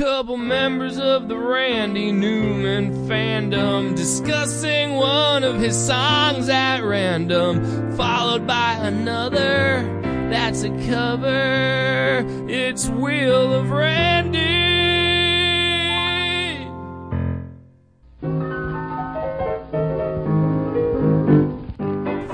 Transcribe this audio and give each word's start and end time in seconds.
couple 0.00 0.38
members 0.38 0.98
of 0.98 1.28
the 1.28 1.36
Randy 1.36 2.10
Newman 2.10 3.06
fandom 3.06 3.94
discussing 3.94 4.94
one 4.94 5.44
of 5.44 5.60
his 5.60 5.76
songs 5.76 6.48
at 6.48 6.80
random, 6.80 7.94
followed 7.98 8.46
by 8.46 8.72
another 8.76 9.82
that's 10.30 10.62
a 10.62 10.70
cover. 10.88 12.24
It's 12.48 12.88
Wheel 12.88 13.52
of 13.52 13.68
Randy. 13.68 14.38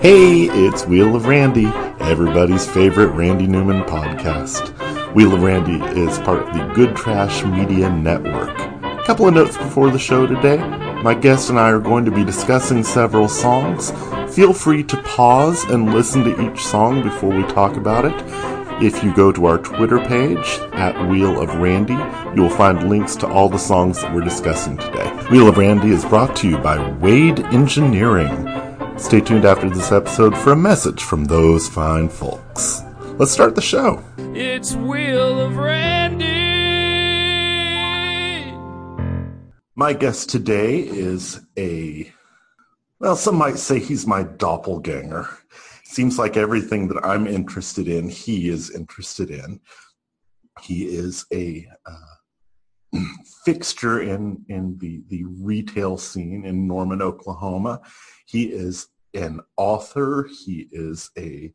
Hey, 0.00 0.44
it's 0.66 0.86
Wheel 0.86 1.16
of 1.16 1.26
Randy, 1.26 1.66
everybody's 1.98 2.64
favorite 2.64 3.08
Randy 3.08 3.48
Newman 3.48 3.82
podcast. 3.82 4.95
Wheel 5.16 5.32
of 5.32 5.42
Randy 5.42 5.82
is 5.98 6.18
part 6.18 6.46
of 6.46 6.52
the 6.52 6.74
Good 6.74 6.94
Trash 6.94 7.42
Media 7.42 7.88
Network. 7.88 8.50
A 8.60 9.02
couple 9.06 9.26
of 9.26 9.32
notes 9.32 9.56
before 9.56 9.88
the 9.88 9.98
show 9.98 10.26
today. 10.26 10.58
My 11.02 11.14
guest 11.14 11.48
and 11.48 11.58
I 11.58 11.70
are 11.70 11.80
going 11.80 12.04
to 12.04 12.10
be 12.10 12.22
discussing 12.22 12.84
several 12.84 13.26
songs. 13.26 13.92
Feel 14.34 14.52
free 14.52 14.84
to 14.84 15.02
pause 15.04 15.64
and 15.70 15.94
listen 15.94 16.22
to 16.24 16.38
each 16.42 16.62
song 16.62 17.02
before 17.02 17.34
we 17.34 17.44
talk 17.44 17.78
about 17.78 18.04
it. 18.04 18.12
If 18.84 19.02
you 19.02 19.14
go 19.14 19.32
to 19.32 19.46
our 19.46 19.56
Twitter 19.56 20.00
page 20.00 20.58
at 20.74 21.08
Wheel 21.08 21.40
of 21.40 21.54
Randy, 21.54 21.94
you 22.34 22.42
will 22.42 22.50
find 22.50 22.90
links 22.90 23.16
to 23.16 23.26
all 23.26 23.48
the 23.48 23.56
songs 23.56 24.02
that 24.02 24.14
we're 24.14 24.20
discussing 24.20 24.76
today. 24.76 25.08
Wheel 25.30 25.48
of 25.48 25.56
Randy 25.56 25.92
is 25.92 26.04
brought 26.04 26.36
to 26.36 26.46
you 26.50 26.58
by 26.58 26.90
Wade 26.98 27.40
Engineering. 27.40 28.52
Stay 28.98 29.22
tuned 29.22 29.46
after 29.46 29.70
this 29.70 29.92
episode 29.92 30.36
for 30.36 30.52
a 30.52 30.56
message 30.56 31.02
from 31.02 31.24
those 31.24 31.70
fine 31.70 32.10
folks. 32.10 32.82
Let's 33.18 33.32
start 33.32 33.54
the 33.54 33.62
show. 33.62 34.04
It's 34.34 34.74
Wheel 34.74 35.40
of 35.40 35.56
Randy. 35.56 36.26
My 39.74 39.94
guest 39.94 40.28
today 40.28 40.80
is 40.80 41.40
a, 41.56 42.12
well, 43.00 43.16
some 43.16 43.36
might 43.36 43.56
say 43.56 43.78
he's 43.78 44.06
my 44.06 44.22
doppelganger. 44.22 45.30
Seems 45.84 46.18
like 46.18 46.36
everything 46.36 46.88
that 46.88 47.02
I'm 47.02 47.26
interested 47.26 47.88
in, 47.88 48.10
he 48.10 48.50
is 48.50 48.70
interested 48.70 49.30
in. 49.30 49.60
He 50.60 50.84
is 50.84 51.24
a 51.32 51.66
uh, 51.86 52.98
fixture 53.46 54.02
in, 54.02 54.44
in 54.50 54.76
the, 54.76 55.00
the 55.08 55.24
retail 55.24 55.96
scene 55.96 56.44
in 56.44 56.68
Norman, 56.68 57.00
Oklahoma. 57.00 57.80
He 58.26 58.52
is 58.52 58.88
an 59.14 59.40
author. 59.56 60.28
He 60.44 60.68
is 60.70 61.10
a 61.16 61.50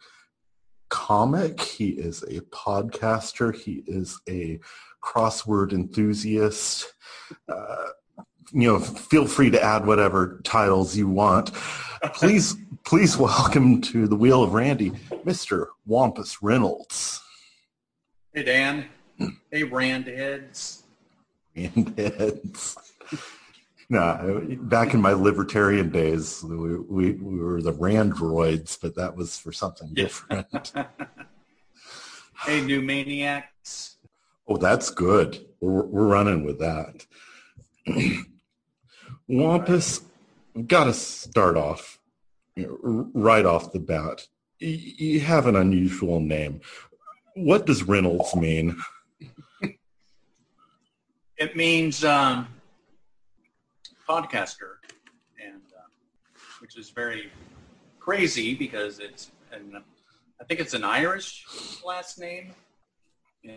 comic. 0.92 1.60
He 1.60 1.90
is 1.90 2.22
a 2.24 2.42
podcaster. 2.52 3.56
He 3.56 3.84
is 3.88 4.20
a 4.30 4.60
crossword 5.02 5.74
enthusiast. 5.74 6.94
Uh, 7.50 7.88
you 8.52 8.68
know, 8.68 8.80
feel 8.80 9.26
free 9.26 9.50
to 9.50 9.64
add 9.64 9.88
whatever 9.88 10.42
titles 10.44 10.96
you 10.96 11.08
want. 11.08 11.54
Please, 12.14 12.56
please 12.86 13.18
welcome 13.18 13.82
to 13.82 14.08
the 14.08 14.16
Wheel 14.16 14.44
of 14.44 14.54
Randy, 14.54 14.92
Mr. 15.26 15.68
Wampus 15.88 16.44
Reynolds. 16.44 17.22
Hey, 18.34 18.44
Dan. 18.44 18.86
Hey, 19.50 19.64
Randheads. 19.64 20.84
Randheads. 21.56 22.78
No, 23.92 24.42
back 24.62 24.94
in 24.94 25.02
my 25.02 25.12
libertarian 25.12 25.90
days, 25.90 26.42
we, 26.46 26.80
we, 26.80 27.12
we 27.12 27.40
were 27.42 27.62
the 27.62 27.74
Randroids, 27.74 28.80
but 28.82 28.96
that 28.96 29.18
was 29.18 29.38
for 29.38 29.52
something 29.52 29.94
different. 29.94 30.72
hey, 32.46 32.62
new 32.62 32.82
maniacs. 32.82 33.98
Oh, 34.48 34.56
that's 34.56 34.92
good. 34.92 35.46
We're, 35.60 35.84
we're 35.84 36.08
running 36.08 36.46
with 36.46 36.60
that. 36.60 37.06
Wampus, 39.28 40.00
got 40.68 40.86
to 40.86 40.94
start 40.94 41.58
off 41.58 42.00
right 42.56 43.46
off 43.46 43.74
the 43.74 43.80
bat. 43.80 44.26
You 44.60 45.20
have 45.20 45.48
an 45.48 45.58
unusual 45.58 46.22
name. 46.22 46.62
What 47.36 47.66
does 47.66 47.84
Reynolds 47.84 48.38
mean? 48.38 48.78
It 51.38 51.56
means 51.56 52.06
um, 52.06 52.48
podcaster, 54.12 54.74
and 55.42 55.62
uh, 55.78 55.88
which 56.60 56.78
is 56.78 56.90
very 56.90 57.32
crazy 58.00 58.54
because 58.54 59.00
it's 59.00 59.32
an 59.54 59.82
I 60.40 60.44
think 60.44 60.60
it's 60.60 60.74
an 60.74 60.84
Irish 60.84 61.46
last 61.86 62.20
name, 62.20 62.54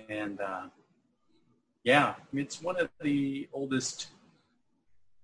and 0.08 0.40
uh, 0.40 0.66
yeah, 1.82 2.14
it's 2.32 2.62
one 2.62 2.78
of 2.78 2.88
the 3.00 3.48
oldest, 3.52 4.08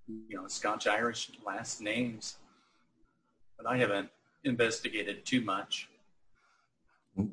you 0.09 0.37
know, 0.37 0.49
Scotch 0.49 0.87
Irish 0.87 1.31
last 1.47 1.81
names. 1.81 2.39
But 3.57 3.71
I 3.71 3.77
haven't 3.77 4.09
investigated 4.45 5.25
too 5.25 5.43
much. 5.43 5.89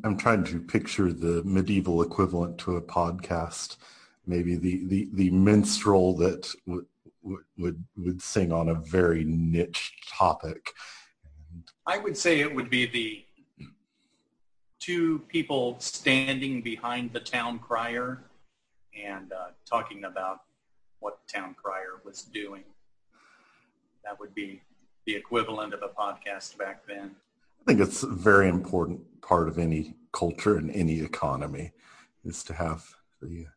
I'm 0.03 0.17
trying 0.17 0.43
to 0.45 0.59
picture 0.59 1.13
the 1.13 1.41
medieval 1.45 2.01
equivalent 2.01 2.57
to 2.59 2.75
a 2.75 2.81
podcast, 2.81 3.77
maybe 4.27 4.55
the 4.55 4.85
the, 4.85 5.09
the 5.13 5.31
minstrel 5.31 6.13
that 6.17 6.53
would, 7.27 7.43
would 7.57 7.83
would 7.97 8.21
sing 8.21 8.51
on 8.51 8.69
a 8.69 8.73
very 8.73 9.23
niche 9.23 9.93
topic. 10.09 10.73
I 11.85 11.97
would 11.97 12.17
say 12.17 12.39
it 12.39 12.53
would 12.53 12.69
be 12.69 12.85
the 12.85 13.25
two 14.79 15.19
people 15.27 15.75
standing 15.79 16.61
behind 16.61 17.11
the 17.13 17.19
town 17.19 17.59
crier 17.59 18.23
and 18.97 19.31
uh, 19.33 19.47
talking 19.65 20.05
about 20.05 20.41
what 20.99 21.19
the 21.25 21.33
town 21.39 21.55
crier 21.61 22.01
was 22.03 22.23
doing. 22.23 22.63
That 24.03 24.19
would 24.19 24.33
be 24.33 24.61
the 25.05 25.15
equivalent 25.15 25.73
of 25.73 25.83
a 25.83 25.89
podcast 25.89 26.57
back 26.57 26.85
then. 26.88 27.15
I 27.61 27.63
think 27.65 27.81
it's 27.81 28.03
a 28.03 28.07
very 28.07 28.47
important 28.47 29.01
part 29.21 29.47
of 29.47 29.57
any 29.57 29.95
culture 30.13 30.57
and 30.57 30.71
any 30.71 31.01
economy 31.01 31.71
is 32.23 32.44
to 32.45 32.53
have 32.53 32.85
the 33.21 33.47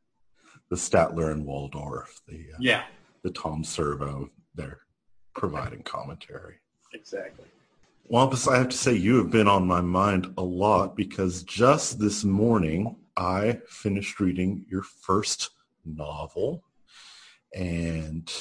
the 0.68 0.76
Statler 0.76 1.32
and 1.32 1.44
Waldorf, 1.44 2.20
the 2.28 2.46
uh, 2.54 2.58
Yeah, 2.60 2.84
the 3.22 3.30
Tom 3.30 3.64
Servo, 3.64 4.30
they're 4.54 4.80
providing 5.34 5.82
commentary. 5.82 6.56
exactly. 6.92 7.46
Wampus, 8.08 8.48
I 8.48 8.58
have 8.58 8.70
to 8.70 8.76
say 8.76 8.94
you 8.94 9.18
have 9.18 9.30
been 9.30 9.46
on 9.46 9.66
my 9.66 9.80
mind 9.80 10.34
a 10.36 10.42
lot 10.42 10.96
because 10.96 11.44
just 11.44 12.00
this 12.00 12.24
morning 12.24 12.96
I 13.16 13.60
finished 13.68 14.18
reading 14.18 14.64
your 14.68 14.82
first 14.82 15.50
novel 15.84 16.64
and 17.54 18.32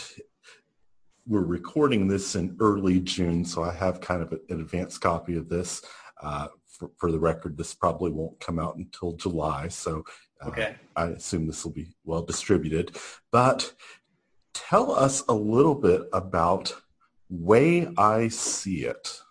we're 1.28 1.42
recording 1.42 2.08
this 2.08 2.36
in 2.36 2.58
early 2.60 3.00
June, 3.00 3.46
so 3.46 3.64
I 3.64 3.72
have 3.74 4.02
kind 4.02 4.24
of 4.24 4.32
an 4.32 4.60
advanced 4.62 5.02
copy 5.02 5.38
of 5.38 5.48
this. 5.48 5.84
Uh, 6.22 6.48
for, 6.68 6.90
for, 6.98 7.12
the 7.12 7.20
record, 7.20 7.56
this 7.56 7.76
probably 7.76 8.12
won't 8.12 8.40
come 8.40 8.58
out 8.58 8.78
until 8.78 9.14
July, 9.14 9.68
so 9.68 10.04
uh, 10.42 10.50
Okay. 10.50 10.76
I 10.96 11.08
assume 11.08 11.46
this 11.46 11.64
will 11.64 11.72
be 11.72 11.90
well 12.04 12.24
distributed. 12.24 12.98
But 13.32 13.74
tell 14.54 14.92
us 14.92 15.24
a 15.28 15.34
little 15.34 15.76
bit 15.76 16.02
about 16.14 16.74
Way 17.30 17.88
I 17.98 18.28
See 18.30 18.86
It. 18.86 19.22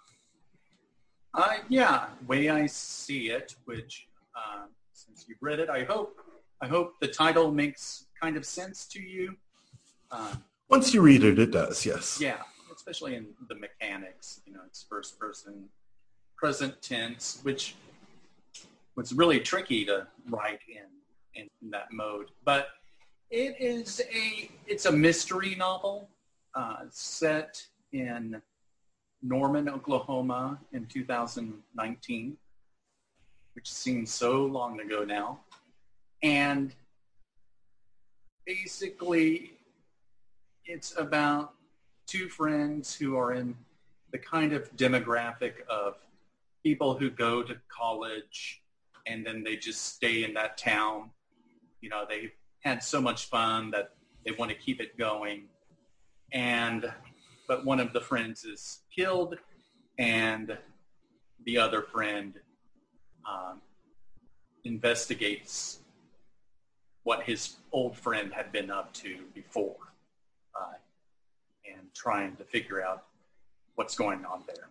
Uh, 1.34 1.56
yeah, 1.68 2.06
way 2.26 2.48
I 2.48 2.66
see 2.66 3.30
it, 3.30 3.54
which 3.64 4.08
uh, 4.34 4.64
since 4.92 5.26
you've 5.28 5.38
read 5.40 5.60
it, 5.60 5.68
I 5.70 5.84
hope 5.84 6.16
I 6.60 6.66
hope 6.66 6.94
the 7.00 7.06
title 7.06 7.52
makes 7.52 8.06
kind 8.20 8.36
of 8.36 8.44
sense 8.44 8.86
to 8.86 9.00
you. 9.00 9.36
Uh, 10.10 10.34
Once 10.68 10.92
you 10.92 11.00
read 11.00 11.22
it, 11.22 11.38
it 11.38 11.52
does, 11.52 11.86
yes. 11.86 12.18
yeah, 12.20 12.38
especially 12.74 13.14
in 13.14 13.28
the 13.48 13.54
mechanics. 13.54 14.40
You 14.46 14.54
know, 14.54 14.60
it's 14.66 14.82
first 14.88 15.20
person, 15.20 15.68
present 16.36 16.80
tense, 16.82 17.38
which 17.44 17.76
was 18.96 19.12
really 19.12 19.38
tricky 19.38 19.84
to 19.84 20.08
write 20.28 20.60
in 20.68 21.46
in 21.62 21.70
that 21.70 21.86
mode. 21.92 22.26
But 22.44 22.68
it 23.30 23.56
is 23.60 24.00
a 24.12 24.50
it's 24.66 24.86
a 24.86 24.92
mystery 24.92 25.54
novel 25.54 26.08
uh, 26.54 26.84
set 26.90 27.62
in 27.92 28.40
Norman, 29.22 29.68
Oklahoma 29.68 30.58
in 30.72 30.86
2019, 30.86 32.36
which 33.54 33.72
seems 33.72 34.12
so 34.12 34.44
long 34.44 34.80
ago 34.80 35.04
now. 35.04 35.40
And 36.22 36.74
basically, 38.46 39.52
it's 40.64 40.94
about 40.96 41.54
two 42.06 42.28
friends 42.28 42.94
who 42.94 43.16
are 43.16 43.32
in 43.32 43.54
the 44.12 44.18
kind 44.18 44.52
of 44.52 44.74
demographic 44.76 45.54
of 45.68 45.96
people 46.62 46.96
who 46.96 47.10
go 47.10 47.42
to 47.42 47.56
college 47.68 48.62
and 49.06 49.24
then 49.24 49.42
they 49.42 49.56
just 49.56 49.94
stay 49.94 50.24
in 50.24 50.34
that 50.34 50.56
town. 50.56 51.10
You 51.80 51.90
know, 51.90 52.04
they 52.08 52.32
had 52.60 52.82
so 52.82 53.00
much 53.00 53.26
fun 53.26 53.70
that 53.70 53.94
they 54.24 54.32
want 54.32 54.50
to 54.50 54.56
keep 54.56 54.80
it 54.80 54.96
going. 54.98 55.44
And 56.32 56.92
but 57.46 57.64
one 57.64 57.80
of 57.80 57.92
the 57.94 58.00
friends 58.00 58.44
is 58.44 58.80
killed, 58.94 59.36
and 59.98 60.58
the 61.46 61.56
other 61.56 61.82
friend 61.82 62.34
um, 63.26 63.62
investigates 64.64 65.78
what 67.04 67.22
his 67.22 67.56
old 67.72 67.96
friend 67.96 68.32
had 68.34 68.52
been 68.52 68.70
up 68.70 68.92
to 68.92 69.24
before 69.34 69.76
uh, 70.54 70.74
and 71.64 71.88
trying 71.94 72.36
to 72.36 72.44
figure 72.44 72.82
out 72.82 73.04
what's 73.76 73.94
going 73.94 74.24
on 74.26 74.42
there. 74.46 74.68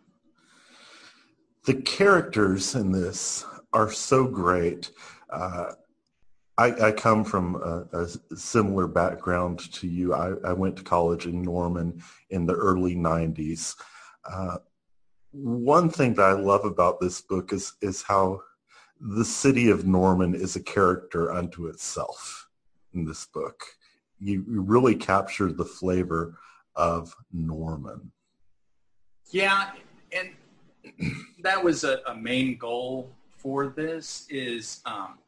The 1.65 1.81
characters 1.81 2.75
in 2.75 2.91
this 2.91 3.43
are 3.73 3.91
so 3.91 4.27
great. 4.27 4.91
Uh, 5.31 5.71
I, 6.57 6.87
I, 6.87 6.91
come 6.91 7.23
from 7.23 7.55
a, 7.55 7.85
a, 7.99 8.35
similar 8.35 8.87
background 8.87 9.71
to 9.73 9.87
you. 9.87 10.13
I, 10.13 10.33
I, 10.43 10.53
went 10.53 10.75
to 10.77 10.83
college 10.83 11.27
in 11.27 11.43
Norman 11.43 12.01
in 12.31 12.47
the 12.47 12.55
early 12.55 12.95
90s. 12.95 13.75
Uh, 14.27 14.57
one 15.31 15.89
thing 15.89 16.15
that 16.15 16.23
I 16.23 16.31
love 16.31 16.65
about 16.65 16.99
this 16.99 17.21
book 17.21 17.53
is, 17.53 17.73
is 17.81 18.01
how 18.01 18.41
the 18.99 19.25
city 19.25 19.69
of 19.69 19.85
Norman 19.85 20.33
is 20.33 20.55
a 20.55 20.63
character 20.63 21.31
unto 21.31 21.67
itself 21.67 22.47
in 22.93 23.05
this 23.05 23.27
book. 23.27 23.63
You, 24.19 24.43
you 24.49 24.61
really 24.61 24.95
capture 24.95 25.51
the 25.51 25.65
flavor 25.65 26.39
of 26.75 27.13
Norman. 27.31 28.11
Yeah, 29.29 29.71
and 30.11 30.31
that 31.43 31.63
was 31.63 31.83
a, 31.83 31.99
a 32.07 32.15
main 32.15 32.57
goal 32.57 33.11
for 33.37 33.67
this 33.67 34.25
is 34.29 34.81
um, 34.85 35.19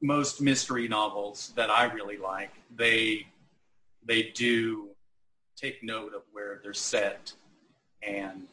most 0.00 0.40
mystery 0.40 0.88
novels 0.88 1.52
that 1.56 1.70
I 1.70 1.84
really 1.92 2.16
like, 2.16 2.52
they 2.76 3.26
they 4.06 4.24
do 4.34 4.88
take 5.56 5.82
note 5.82 6.14
of 6.14 6.22
where 6.32 6.60
they're 6.62 6.72
set 6.72 7.32
and 8.02 8.46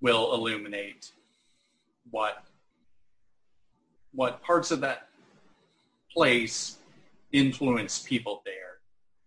will 0.00 0.34
illuminate 0.34 1.12
what 2.10 2.44
what 4.12 4.42
parts 4.42 4.70
of 4.70 4.80
that 4.80 5.08
place 6.12 6.78
influence 7.32 7.98
people 7.98 8.42
there. 8.44 8.78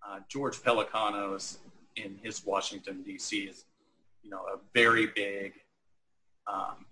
Uh, 0.07 0.19
George 0.30 0.57
Pelecanos 0.57 1.57
in 1.98 2.18
his 2.24 2.45
Washington 2.45 3.04
D.C. 3.04 3.39
is, 3.39 3.66
you 4.24 4.30
know, 4.30 4.44
a 4.54 4.57
very 4.74 5.07
big 5.07 5.54
um, 6.48 6.86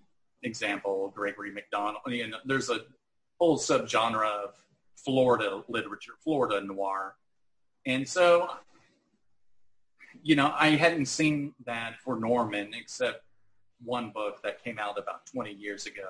example. 0.44 1.14
Gregory 1.16 1.52
McDonald. 1.52 2.02
You 2.08 2.28
know, 2.28 2.38
there's 2.46 2.70
a 2.70 2.82
whole 3.40 3.58
subgenre 3.58 4.26
of 4.26 4.56
Florida 4.96 5.64
literature, 5.68 6.14
Florida 6.24 6.62
noir, 6.66 7.16
and 7.86 8.08
so, 8.08 8.50
you 10.24 10.36
know, 10.36 10.54
I 10.58 10.70
hadn't 10.70 11.06
seen 11.06 11.54
that 11.66 12.00
for 12.04 12.20
Norman 12.20 12.72
except 12.74 13.24
one 13.84 14.10
book 14.10 14.42
that 14.44 14.64
came 14.64 14.80
out 14.80 14.98
about 14.98 15.26
20 15.28 15.52
years 15.52 15.86
ago. 15.86 16.10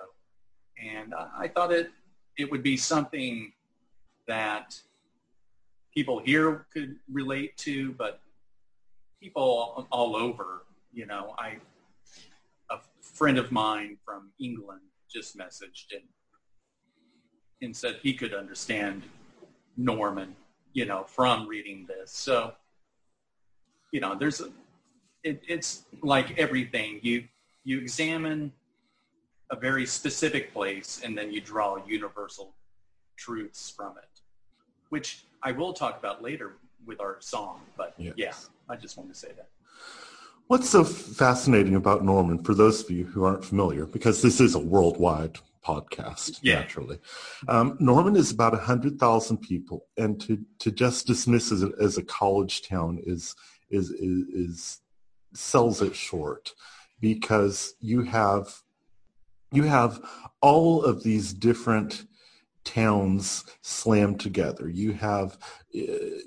And 0.82 1.14
I 1.38 1.48
thought 1.48 1.72
it 1.72 1.92
it 2.38 2.52
would 2.52 2.64
be 2.64 2.76
something 2.76 3.54
that 4.28 4.80
people 5.94 6.20
here 6.20 6.66
could 6.74 6.98
relate 7.10 7.56
to, 7.56 7.94
but 7.94 8.20
people 9.22 9.88
all 9.90 10.16
over, 10.18 10.64
you 10.94 11.06
know, 11.06 11.34
I 11.38 11.58
a 12.70 12.80
friend 13.02 13.38
of 13.38 13.52
mine 13.52 13.98
from 14.04 14.32
England 14.40 14.82
just 15.10 15.38
messaged 15.38 15.92
and 15.94 16.04
and 17.62 17.76
said 17.76 18.00
he 18.02 18.14
could 18.14 18.34
understand 18.34 19.04
Norman, 19.78 20.36
you 20.74 20.86
know, 20.86 21.04
from 21.04 21.48
reading 21.48 21.86
this. 21.88 22.12
So, 22.12 22.54
you 23.92 24.00
know, 24.00 24.16
there's 24.16 24.42
a, 24.42 24.50
it, 25.24 25.42
it's 25.48 25.84
like 26.02 26.38
everything 26.38 27.00
you 27.02 27.26
you 27.64 27.80
examine 27.80 28.52
a 29.50 29.56
very 29.56 29.86
specific 29.86 30.54
place 30.54 31.02
and 31.04 31.18
then 31.18 31.32
you 31.32 31.42
draw 31.42 31.78
universal 31.86 32.54
truths 33.18 33.70
from 33.76 33.98
it, 33.98 34.22
which 34.90 35.26
I 35.42 35.52
will 35.52 35.74
talk 35.74 35.98
about 35.98 36.22
later 36.22 36.54
with 36.86 37.00
our 37.00 37.18
song. 37.20 37.62
But 37.78 37.94
yes. 37.98 38.14
yeah, 38.18 38.34
I 38.70 38.76
just 38.76 38.98
wanted 38.98 39.14
to 39.14 39.20
say 39.20 39.30
that. 39.36 39.50
What's 40.48 40.70
so 40.70 40.84
fascinating 40.84 41.74
about 41.76 42.04
Norman, 42.04 42.44
for 42.44 42.54
those 42.54 42.84
of 42.84 42.92
you 42.92 43.06
who 43.06 43.24
aren't 43.24 43.44
familiar, 43.44 43.88
because 43.88 44.22
this 44.22 44.40
is 44.40 44.54
a 44.54 44.60
worldwide 44.60 45.38
podcast, 45.66 46.40
yeah. 46.42 46.60
naturally. 46.60 47.00
Um, 47.48 47.78
Norman 47.80 48.16
is 48.16 48.32
about 48.32 48.54
100,000 48.54 49.38
people, 49.38 49.86
and 49.98 50.20
to, 50.22 50.40
to 50.60 50.72
just 50.72 51.08
dismiss 51.08 51.52
it 51.52 51.72
as 51.80 51.98
a 51.98 52.04
college 52.04 52.62
town 52.68 53.00
is, 53.06 53.36
is, 53.70 53.90
is, 53.92 54.28
is 54.30 54.82
sells 55.34 55.82
it 55.82 55.96
short 55.96 56.54
because 57.02 57.76
you 57.82 58.02
have 58.02 58.62
you 59.52 59.64
have 59.64 60.00
all 60.42 60.84
of 60.84 61.04
these 61.04 61.34
different 61.34 62.06
towns 62.64 63.46
slammed 63.62 64.20
together. 64.20 64.70
You 64.70 64.94
have 64.94 65.38
uh, 65.76 66.20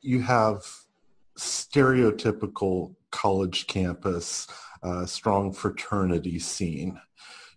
you 0.00 0.20
have 0.22 0.64
stereotypical 1.38 2.94
college 3.10 3.66
campus, 3.66 4.46
uh, 4.82 5.06
strong 5.06 5.52
fraternity 5.52 6.38
scene. 6.38 7.00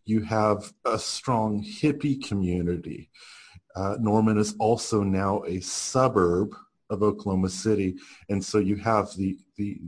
You 0.07 0.21
have 0.21 0.71
a 0.85 0.97
strong 0.97 1.61
hippie 1.61 2.25
community. 2.25 3.11
Uh, 3.75 3.97
Norman 3.99 4.37
is 4.37 4.55
also 4.57 5.03
now 5.03 5.43
a 5.45 5.59
suburb 5.59 6.55
of 6.89 7.03
Oklahoma 7.03 7.49
City, 7.49 7.97
and 8.29 8.43
so 8.43 8.57
you 8.57 8.77
have 8.77 9.13
the 9.17 9.37
the 9.57 9.81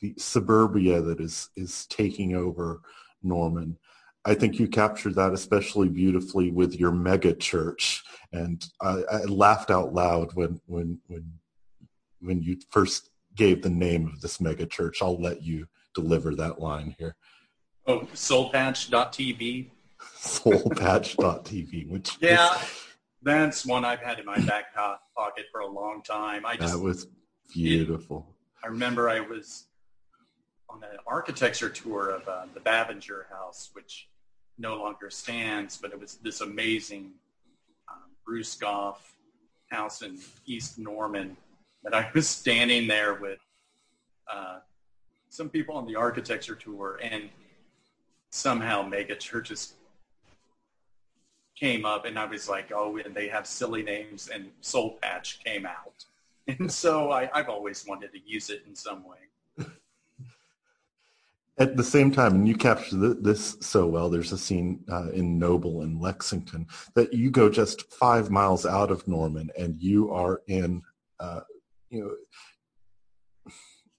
the 0.00 0.14
suburbia 0.18 1.02
that 1.02 1.20
is 1.20 1.50
is 1.56 1.84
taking 1.86 2.36
over 2.36 2.80
Norman. 3.24 3.76
I 4.24 4.34
think 4.34 4.60
you 4.60 4.68
captured 4.68 5.16
that 5.16 5.32
especially 5.32 5.88
beautifully 5.88 6.52
with 6.52 6.78
your 6.78 6.92
mega 6.92 7.34
church, 7.34 8.04
and 8.32 8.64
I, 8.80 9.02
I, 9.10 9.24
laughed 9.24 9.72
out 9.72 9.92
loud 9.92 10.32
when 10.34 10.60
when 10.66 11.00
when 11.08 11.32
when 12.20 12.40
you 12.40 12.58
first 12.70 13.10
gave 13.34 13.62
the 13.62 13.70
name 13.70 14.06
of 14.06 14.20
this 14.20 14.40
mega 14.40 14.66
church. 14.66 15.02
I'll 15.02 15.20
let 15.20 15.42
you 15.42 15.66
deliver 15.92 16.36
that 16.36 16.60
line 16.60 16.94
here. 17.00 17.16
Oh, 17.86 18.00
soulpatch.tv. 18.14 19.68
Soulpatch.tv, 20.18 21.88
which 21.88 22.16
yeah, 22.20 22.58
that's 23.22 23.64
one 23.64 23.84
I've 23.84 24.00
had 24.00 24.18
in 24.18 24.26
my 24.26 24.38
back 24.40 24.74
pocket 24.74 25.44
for 25.52 25.60
a 25.60 25.66
long 25.66 26.02
time. 26.02 26.44
I 26.44 26.56
just, 26.56 26.74
that 26.74 26.80
was 26.80 27.06
beautiful. 27.52 28.26
It, 28.28 28.66
I 28.66 28.68
remember 28.68 29.08
I 29.08 29.20
was 29.20 29.66
on 30.68 30.82
an 30.82 30.98
architecture 31.06 31.68
tour 31.68 32.10
of 32.10 32.26
uh, 32.28 32.46
the 32.54 32.60
Bavinger 32.60 33.28
House, 33.30 33.70
which 33.72 34.08
no 34.58 34.76
longer 34.76 35.10
stands, 35.10 35.76
but 35.76 35.92
it 35.92 36.00
was 36.00 36.16
this 36.16 36.40
amazing 36.40 37.12
um, 37.88 38.10
Bruce 38.24 38.54
Goff 38.56 39.16
house 39.70 40.02
in 40.02 40.18
East 40.46 40.78
Norman 40.78 41.36
that 41.84 41.94
I 41.94 42.10
was 42.14 42.28
standing 42.28 42.86
there 42.86 43.14
with 43.14 43.38
uh, 44.32 44.58
some 45.28 45.48
people 45.48 45.76
on 45.76 45.86
the 45.86 45.94
architecture 45.94 46.54
tour 46.54 46.98
and 47.02 47.28
somehow 48.30 48.82
mega 48.82 49.16
churches 49.16 49.74
came 51.56 51.84
up 51.84 52.04
and 52.04 52.18
I 52.18 52.26
was 52.26 52.48
like, 52.48 52.70
oh, 52.72 52.98
and 52.98 53.14
they 53.14 53.28
have 53.28 53.46
silly 53.46 53.82
names 53.82 54.28
and 54.32 54.50
Soul 54.60 54.98
Patch 55.02 55.42
came 55.44 55.66
out. 55.66 56.04
And 56.48 56.70
so 56.70 57.10
I, 57.10 57.28
I've 57.34 57.48
always 57.48 57.84
wanted 57.88 58.12
to 58.12 58.20
use 58.24 58.50
it 58.50 58.62
in 58.68 58.76
some 58.76 59.02
way. 59.02 59.66
At 61.58 61.76
the 61.76 61.82
same 61.82 62.12
time, 62.12 62.36
and 62.36 62.46
you 62.46 62.54
capture 62.54 63.14
this 63.14 63.56
so 63.60 63.88
well, 63.88 64.08
there's 64.08 64.30
a 64.30 64.38
scene 64.38 64.84
uh, 64.88 65.10
in 65.10 65.40
Noble 65.40 65.82
in 65.82 65.98
Lexington 65.98 66.68
that 66.94 67.12
you 67.12 67.32
go 67.32 67.50
just 67.50 67.92
five 67.92 68.30
miles 68.30 68.64
out 68.64 68.92
of 68.92 69.08
Norman 69.08 69.50
and 69.58 69.74
you 69.76 70.12
are 70.12 70.40
in, 70.46 70.82
uh, 71.18 71.40
you 71.90 72.16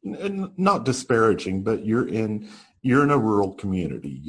know, 0.03 0.53
not 0.55 0.85
disparaging, 0.85 1.63
but 1.63 1.85
you're 1.85 2.07
in 2.07 2.47
you're 2.87 3.03
in 3.03 3.11
a 3.11 3.17
rural 3.17 3.53
community. 3.53 4.21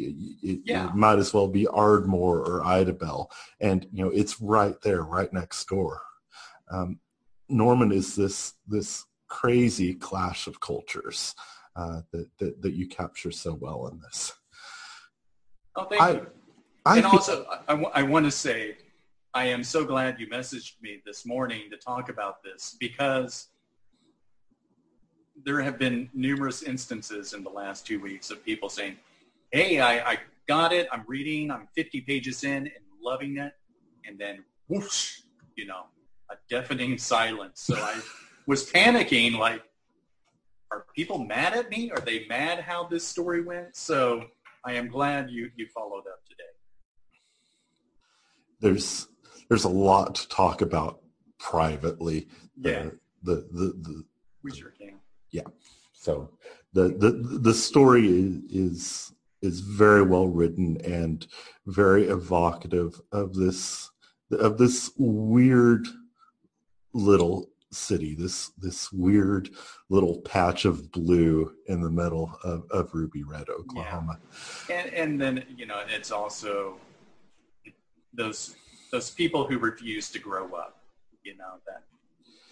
It, 0.42 0.60
yeah. 0.64 0.88
it 0.88 0.94
might 0.94 1.18
as 1.18 1.32
well 1.32 1.48
be 1.48 1.66
Ardmore 1.68 2.40
or 2.40 2.62
Idabel, 2.62 3.28
and 3.60 3.86
you 3.92 4.04
know 4.04 4.10
it's 4.10 4.40
right 4.40 4.80
there, 4.82 5.02
right 5.02 5.32
next 5.32 5.68
door. 5.68 6.02
Um, 6.70 6.98
Norman 7.48 7.92
is 7.92 8.16
this 8.16 8.54
this 8.66 9.04
crazy 9.28 9.94
clash 9.94 10.46
of 10.46 10.60
cultures 10.60 11.34
uh, 11.76 12.00
that, 12.12 12.26
that, 12.38 12.62
that 12.62 12.72
you 12.72 12.88
capture 12.88 13.30
so 13.30 13.54
well 13.54 13.86
in 13.88 14.00
this. 14.00 14.32
Oh, 15.76 15.84
thank 15.84 16.02
I, 16.02 16.10
you. 16.12 16.26
I 16.84 16.96
and 16.96 17.06
also, 17.06 17.46
I, 17.68 17.74
I 17.74 18.02
want 18.02 18.24
to 18.24 18.30
say, 18.30 18.78
I 19.34 19.44
am 19.44 19.62
so 19.62 19.84
glad 19.84 20.18
you 20.18 20.26
messaged 20.26 20.80
me 20.82 21.02
this 21.04 21.26
morning 21.26 21.70
to 21.70 21.76
talk 21.76 22.08
about 22.08 22.42
this 22.42 22.76
because 22.80 23.48
there 25.48 25.62
have 25.62 25.78
been 25.78 26.10
numerous 26.12 26.62
instances 26.62 27.32
in 27.32 27.42
the 27.42 27.48
last 27.48 27.86
two 27.86 27.98
weeks 27.98 28.30
of 28.30 28.44
people 28.44 28.68
saying, 28.68 28.94
hey, 29.50 29.80
I, 29.80 30.10
I 30.10 30.18
got 30.46 30.74
it. 30.74 30.86
I'm 30.92 31.04
reading. 31.06 31.50
I'm 31.50 31.66
50 31.74 32.02
pages 32.02 32.44
in 32.44 32.66
and 32.66 32.84
loving 33.02 33.38
it. 33.38 33.54
And 34.06 34.18
then 34.18 34.44
whoosh, 34.68 35.20
you 35.56 35.64
know, 35.64 35.84
a 36.30 36.34
deafening 36.50 36.98
silence. 36.98 37.62
So 37.62 37.76
I 37.76 37.98
was 38.46 38.70
panicking 38.70 39.38
like, 39.38 39.62
are 40.70 40.84
people 40.94 41.16
mad 41.16 41.54
at 41.54 41.70
me? 41.70 41.90
Are 41.92 42.00
they 42.00 42.26
mad 42.28 42.60
how 42.60 42.86
this 42.86 43.06
story 43.06 43.40
went? 43.40 43.74
So 43.74 44.24
I 44.66 44.74
am 44.74 44.88
glad 44.88 45.30
you, 45.30 45.50
you 45.56 45.66
followed 45.74 46.04
up 46.12 46.26
today. 46.28 46.42
There's 48.60 49.08
there's 49.48 49.64
a 49.64 49.70
lot 49.70 50.14
to 50.16 50.28
talk 50.28 50.60
about 50.60 51.00
privately. 51.38 52.28
The, 52.58 52.70
Yeah. 52.70 52.82
The, 53.22 53.48
the, 53.50 53.74
the, 53.80 54.04
We 54.42 54.54
sure 54.54 54.74
can. 54.78 54.98
So 55.92 56.30
the, 56.72 56.88
the, 56.88 57.10
the 57.40 57.54
story 57.54 58.06
is, 58.06 58.42
is, 58.50 59.12
is 59.42 59.60
very 59.60 60.02
well 60.02 60.28
written 60.28 60.78
and 60.84 61.26
very 61.66 62.04
evocative 62.04 63.00
of 63.12 63.34
this, 63.34 63.90
of 64.30 64.58
this 64.58 64.92
weird 64.96 65.86
little 66.94 67.50
city, 67.70 68.14
this, 68.14 68.52
this 68.58 68.92
weird 68.92 69.50
little 69.90 70.20
patch 70.22 70.64
of 70.64 70.90
blue 70.92 71.52
in 71.66 71.82
the 71.82 71.90
middle 71.90 72.38
of, 72.44 72.64
of 72.70 72.94
Ruby 72.94 73.24
Red, 73.24 73.48
Oklahoma. 73.48 74.18
And, 74.70 74.94
and 74.94 75.20
then, 75.20 75.44
you 75.56 75.66
know, 75.66 75.82
it's 75.88 76.10
also 76.10 76.76
those, 78.14 78.56
those 78.92 79.10
people 79.10 79.46
who 79.46 79.58
refuse 79.58 80.10
to 80.10 80.18
grow 80.18 80.54
up, 80.54 80.80
you 81.22 81.36
know, 81.36 81.54
that, 81.66 81.82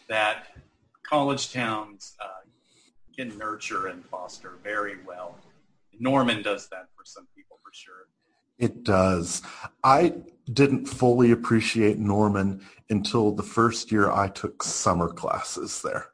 that 0.08 0.46
college 1.02 1.52
towns 1.52 2.14
uh, 2.20 2.45
can 3.16 3.36
nurture 3.38 3.86
and 3.88 4.04
foster 4.04 4.54
very 4.62 4.96
well. 5.06 5.38
Norman 5.98 6.42
does 6.42 6.68
that 6.68 6.88
for 6.96 7.04
some 7.04 7.26
people 7.34 7.58
for 7.62 7.72
sure. 7.72 8.06
It 8.58 8.84
does. 8.84 9.42
I 9.82 10.14
didn't 10.52 10.86
fully 10.86 11.32
appreciate 11.32 11.98
Norman 11.98 12.62
until 12.90 13.32
the 13.32 13.42
first 13.42 13.90
year 13.90 14.10
I 14.10 14.28
took 14.28 14.62
summer 14.62 15.08
classes 15.08 15.82
there 15.82 16.08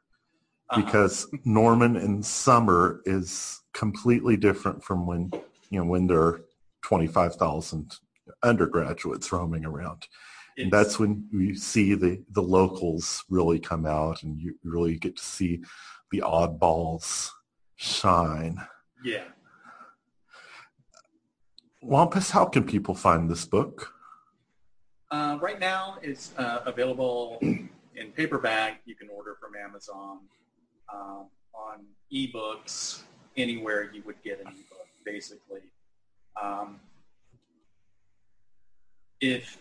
Uh-huh. 0.69 0.81
because 0.81 1.27
Norman 1.45 1.95
in 1.97 2.23
summer 2.23 3.01
is 3.05 3.61
completely 3.73 4.37
different 4.37 4.83
from 4.83 5.05
when, 5.05 5.31
you 5.69 5.79
know, 5.79 5.85
when 5.85 6.07
there 6.07 6.21
are 6.21 6.45
25,000 6.83 7.95
undergraduates 8.43 9.31
roaming 9.31 9.65
around. 9.65 10.07
And 10.57 10.71
that's 10.71 10.99
when 10.99 11.27
you 11.31 11.55
see 11.55 11.95
the, 11.95 12.23
the 12.31 12.43
locals 12.43 13.23
really 13.29 13.59
come 13.59 13.85
out 13.87 14.21
and 14.23 14.39
you 14.39 14.55
really 14.63 14.97
get 14.97 15.17
to 15.17 15.23
see 15.23 15.63
the 16.13 16.21
oddballs 16.21 17.31
shine. 17.75 18.61
yeah. 19.03 19.23
Wampus, 21.81 22.29
how 22.29 22.45
can 22.45 22.63
people 22.63 22.93
find 22.93 23.29
this 23.29 23.45
book? 23.45 23.91
Uh, 25.09 25.37
right 25.41 25.59
now, 25.59 25.97
it's 26.03 26.31
uh, 26.37 26.59
available 26.65 27.39
in 27.41 28.11
paperback. 28.15 28.81
You 28.85 28.95
can 28.95 29.09
order 29.09 29.35
from 29.41 29.53
Amazon, 29.55 30.19
um, 30.93 31.25
on 31.53 31.79
ebooks, 32.13 33.01
anywhere 33.35 33.91
you 33.91 34.03
would 34.05 34.21
get 34.23 34.39
an 34.39 34.47
ebook, 34.47 34.87
basically. 35.03 35.61
Um, 36.41 36.79
if 39.19 39.57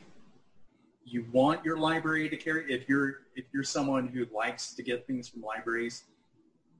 you 1.05 1.25
want 1.33 1.65
your 1.65 1.79
library 1.79 2.29
to 2.29 2.37
carry, 2.37 2.71
if 2.73 2.89
you're 2.89 3.23
if 3.35 3.47
you're 3.53 3.65
someone 3.65 4.07
who 4.07 4.27
likes 4.35 4.75
to 4.75 4.83
get 4.83 5.07
things 5.07 5.29
from 5.29 5.43
libraries, 5.43 6.05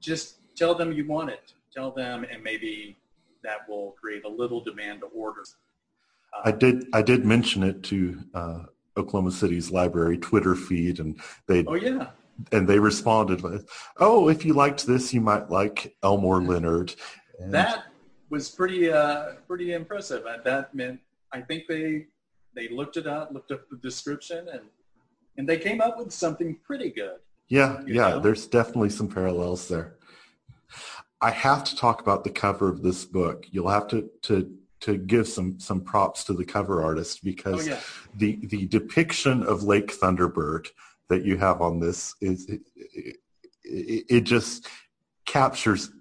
just 0.03 0.37
tell 0.55 0.75
them 0.75 0.91
you 0.91 1.07
want 1.07 1.29
it. 1.31 1.53
Tell 1.73 1.89
them, 1.89 2.25
and 2.29 2.43
maybe 2.43 2.97
that 3.43 3.67
will 3.67 3.95
create 3.99 4.25
a 4.25 4.29
little 4.29 4.63
demand 4.63 4.99
to 5.01 5.07
order. 5.07 5.43
I 6.43 6.51
did. 6.51 6.85
I 6.93 7.01
did 7.01 7.25
mention 7.25 7.63
it 7.63 7.81
to 7.83 8.19
uh, 8.35 8.59
Oklahoma 8.97 9.31
City's 9.31 9.71
library 9.71 10.17
Twitter 10.17 10.55
feed, 10.55 10.99
and 10.99 11.19
they 11.47 11.63
Oh 11.65 11.75
yeah, 11.75 12.09
and 12.51 12.67
they 12.67 12.79
responded 12.79 13.41
with, 13.41 13.67
"Oh, 13.97 14.29
if 14.29 14.45
you 14.45 14.53
liked 14.53 14.85
this, 14.85 15.13
you 15.13 15.21
might 15.21 15.49
like 15.49 15.95
Elmore 16.03 16.41
Leonard." 16.41 16.93
And 17.39 17.53
that 17.53 17.85
was 18.29 18.49
pretty 18.49 18.91
uh, 18.91 19.33
pretty 19.47 19.73
impressive. 19.73 20.25
Uh, 20.25 20.37
That 20.43 20.75
meant 20.75 20.99
I 21.31 21.41
think 21.41 21.67
they 21.67 22.07
they 22.55 22.67
looked 22.67 22.97
it 22.97 23.07
up, 23.07 23.31
looked 23.31 23.51
up 23.51 23.67
the 23.69 23.77
description, 23.77 24.47
and 24.49 24.61
and 25.37 25.49
they 25.49 25.57
came 25.57 25.81
up 25.81 25.97
with 25.97 26.11
something 26.11 26.57
pretty 26.63 26.91
good. 26.91 27.17
Yeah, 27.49 27.81
yeah, 27.85 28.09
know? 28.09 28.19
there's 28.19 28.47
definitely 28.47 28.89
some 28.89 29.07
parallels 29.07 29.67
there. 29.67 29.95
I 31.21 31.31
have 31.31 31.63
to 31.65 31.75
talk 31.75 32.01
about 32.01 32.23
the 32.23 32.29
cover 32.29 32.67
of 32.69 32.81
this 32.81 33.05
book. 33.05 33.45
You'll 33.49 33.69
have 33.69 33.87
to 33.89 34.09
to 34.23 34.57
to 34.81 34.97
give 34.97 35.27
some 35.27 35.59
some 35.59 35.81
props 35.81 36.25
to 36.25 36.33
the 36.33 36.43
cover 36.43 36.83
artist 36.83 37.19
Oh 37.23 37.25
because 37.25 37.67
yeah, 37.67 37.79
the 38.15 38.39
the 38.47 38.65
depiction 38.67 39.43
of 39.43 39.63
Lake 39.63 39.91
Thunderbird 39.97 40.67
that 41.09 41.23
you 41.23 41.37
have 41.37 41.61
on 41.61 41.79
this 41.79 42.15
is 42.21 42.47
it, 42.49 42.61
it, 43.63 44.05
it 44.09 44.21
just 44.21 44.67
captures 45.25 45.91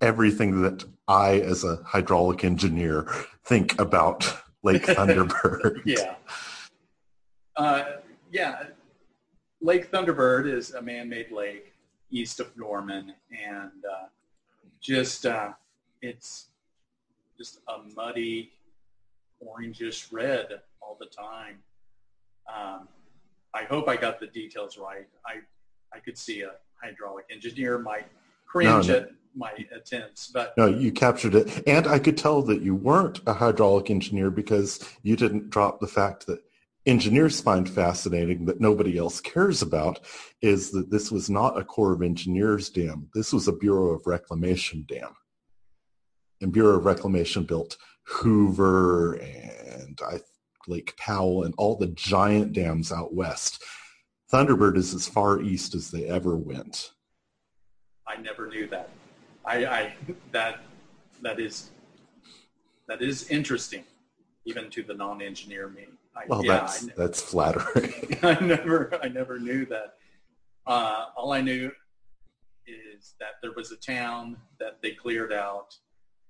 everything 0.00 0.62
that 0.62 0.84
I, 1.08 1.40
as 1.40 1.64
a 1.64 1.76
hydraulic 1.84 2.44
engineer, 2.44 3.08
think 3.44 3.80
about 3.80 4.36
Lake 4.62 4.82
Thunderbird. 4.86 5.80
yeah, 5.84 6.16
uh, 7.56 7.84
yeah. 8.30 8.64
Lake 9.62 9.90
Thunderbird 9.92 10.52
is 10.52 10.72
a 10.72 10.82
man-made 10.82 11.30
lake 11.30 11.72
east 12.10 12.40
of 12.40 12.54
Norman, 12.56 13.14
and 13.30 13.70
uh, 13.90 14.06
just 14.80 15.24
uh, 15.24 15.52
it's 16.02 16.48
just 17.38 17.60
a 17.68 17.78
muddy 17.94 18.50
orangish 19.42 20.12
red 20.12 20.48
all 20.80 20.96
the 20.98 21.06
time. 21.06 21.58
Um, 22.52 22.88
I 23.54 23.62
hope 23.64 23.88
I 23.88 23.96
got 23.96 24.18
the 24.18 24.26
details 24.26 24.76
right. 24.76 25.06
I 25.24 25.40
I 25.94 26.00
could 26.00 26.18
see 26.18 26.42
a 26.42 26.52
hydraulic 26.82 27.26
engineer 27.30 27.78
might 27.78 28.06
cringe 28.46 28.88
No, 28.88 28.94
no. 28.94 29.00
at 29.00 29.10
my 29.36 29.52
attempts, 29.74 30.26
but 30.26 30.54
No, 30.58 30.66
you 30.66 30.90
captured 30.90 31.34
it, 31.36 31.62
and 31.68 31.86
I 31.86 31.98
could 32.00 32.18
tell 32.18 32.42
that 32.42 32.62
you 32.62 32.74
weren't 32.74 33.20
a 33.26 33.32
hydraulic 33.32 33.90
engineer 33.90 34.30
because 34.30 34.84
you 35.02 35.14
didn't 35.16 35.50
drop 35.50 35.78
the 35.80 35.86
fact 35.86 36.26
that 36.26 36.40
engineers 36.86 37.40
find 37.40 37.68
fascinating 37.68 38.44
that 38.46 38.60
nobody 38.60 38.98
else 38.98 39.20
cares 39.20 39.62
about 39.62 40.00
is 40.40 40.70
that 40.72 40.90
this 40.90 41.12
was 41.12 41.30
not 41.30 41.58
a 41.58 41.64
Corps 41.64 41.92
of 41.92 42.02
Engineers 42.02 42.70
dam. 42.70 43.08
This 43.14 43.32
was 43.32 43.48
a 43.48 43.52
Bureau 43.52 43.90
of 43.90 44.06
Reclamation 44.06 44.84
dam. 44.88 45.14
And 46.40 46.52
Bureau 46.52 46.76
of 46.76 46.84
Reclamation 46.84 47.44
built 47.44 47.76
Hoover 48.04 49.14
and 49.14 50.00
I, 50.04 50.20
Lake 50.66 50.96
Powell 50.96 51.44
and 51.44 51.54
all 51.56 51.76
the 51.76 51.88
giant 51.88 52.52
dams 52.52 52.90
out 52.90 53.14
west. 53.14 53.62
Thunderbird 54.32 54.76
is 54.76 54.94
as 54.94 55.06
far 55.06 55.40
east 55.40 55.74
as 55.74 55.90
they 55.90 56.06
ever 56.06 56.36
went. 56.36 56.92
I 58.06 58.16
never 58.16 58.48
knew 58.48 58.66
that. 58.68 58.88
I, 59.44 59.66
I 59.66 59.94
that 60.32 60.60
that 61.22 61.38
is 61.38 61.70
that 62.88 63.02
is 63.02 63.28
interesting, 63.28 63.84
even 64.44 64.70
to 64.70 64.82
the 64.82 64.94
non-engineer 64.94 65.68
me. 65.68 65.86
I, 66.14 66.24
Well, 66.28 66.44
yeah, 66.44 66.58
that's 66.58 66.86
that's 66.96 67.22
flattering. 67.22 67.92
I 68.22 68.38
never 68.40 68.98
I 69.02 69.08
never 69.08 69.38
knew 69.38 69.64
that. 69.66 69.94
Uh, 70.66 71.06
all 71.16 71.32
I 71.32 71.40
knew 71.40 71.72
is 72.66 73.14
that 73.18 73.32
there 73.42 73.52
was 73.52 73.72
a 73.72 73.76
town 73.76 74.36
that 74.60 74.78
they 74.82 74.92
cleared 74.92 75.32
out 75.32 75.76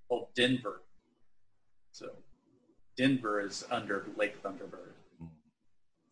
called 0.09 0.29
Denver. 0.35 0.83
So 1.91 2.11
Denver 2.97 3.41
is 3.41 3.65
under 3.71 4.07
Lake 4.17 4.43
Thunderbird. 4.43 4.93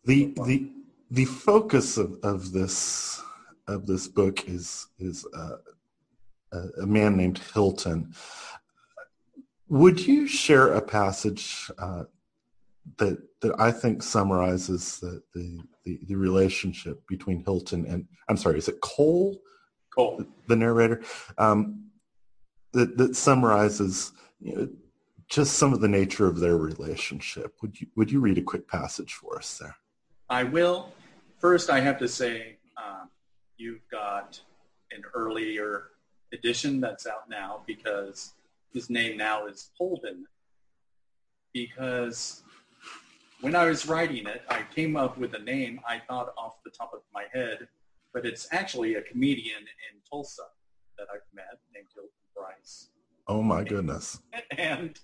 the 0.05 0.33
the 0.45 0.69
the 1.09 1.25
focus 1.25 1.97
of, 1.97 2.17
of 2.23 2.51
this 2.51 3.21
of 3.67 3.85
this 3.85 4.07
book 4.07 4.47
is 4.47 4.87
is 4.99 5.25
uh, 5.35 5.57
a, 6.51 6.81
a 6.83 6.85
man 6.85 7.15
named 7.15 7.41
Hilton. 7.53 8.13
Would 9.69 10.05
you 10.05 10.27
share 10.27 10.73
a 10.73 10.81
passage 10.81 11.71
uh, 11.79 12.03
that 12.97 13.17
that 13.41 13.59
I 13.59 13.71
think 13.71 14.03
summarizes 14.03 14.99
the, 14.99 15.21
the 15.33 15.59
the 15.85 15.99
the 16.07 16.15
relationship 16.15 17.05
between 17.07 17.43
Hilton 17.43 17.85
and 17.85 18.05
I'm 18.27 18.37
sorry, 18.37 18.57
is 18.57 18.67
it 18.67 18.81
Cole, 18.81 19.39
Cool. 19.95 20.25
the 20.47 20.55
narrator, 20.55 21.03
um, 21.37 21.89
that 22.73 22.97
that 22.97 23.15
summarizes 23.15 24.13
you 24.39 24.55
know, 24.55 24.69
just 25.29 25.53
some 25.53 25.73
of 25.73 25.81
the 25.81 25.87
nature 25.87 26.27
of 26.27 26.39
their 26.39 26.57
relationship? 26.57 27.55
Would 27.61 27.79
you 27.79 27.87
would 27.95 28.11
you 28.11 28.19
read 28.19 28.37
a 28.37 28.43
quick 28.43 28.67
passage 28.67 29.13
for 29.13 29.37
us 29.37 29.57
there? 29.57 29.75
I 30.29 30.43
will. 30.43 30.91
First, 31.39 31.69
I 31.69 31.79
have 31.79 31.97
to 31.99 32.07
say 32.07 32.57
um, 32.77 33.09
you've 33.57 33.87
got 33.91 34.39
an 34.91 35.03
earlier 35.13 35.89
edition 36.33 36.79
that's 36.79 37.05
out 37.07 37.29
now 37.29 37.61
because 37.65 38.33
his 38.73 38.89
name 38.89 39.17
now 39.17 39.47
is 39.47 39.69
Holden. 39.77 40.25
Because 41.53 42.43
when 43.41 43.55
I 43.55 43.65
was 43.65 43.87
writing 43.87 44.27
it, 44.27 44.43
I 44.49 44.63
came 44.73 44.95
up 44.95 45.17
with 45.17 45.33
a 45.33 45.39
name 45.39 45.81
I 45.87 45.99
thought 45.99 46.33
off 46.37 46.63
the 46.63 46.71
top 46.71 46.93
of 46.93 47.01
my 47.13 47.25
head, 47.33 47.67
but 48.13 48.25
it's 48.25 48.47
actually 48.51 48.95
a 48.95 49.01
comedian 49.01 49.61
in 49.61 49.99
Tulsa 50.09 50.43
that 50.97 51.07
I've 51.13 51.21
met 51.33 51.59
named 51.73 51.87
Hilton 51.93 52.11
Price 52.35 52.89
Oh 53.27 53.41
my 53.41 53.63
goodness. 53.63 54.19
and 54.57 54.99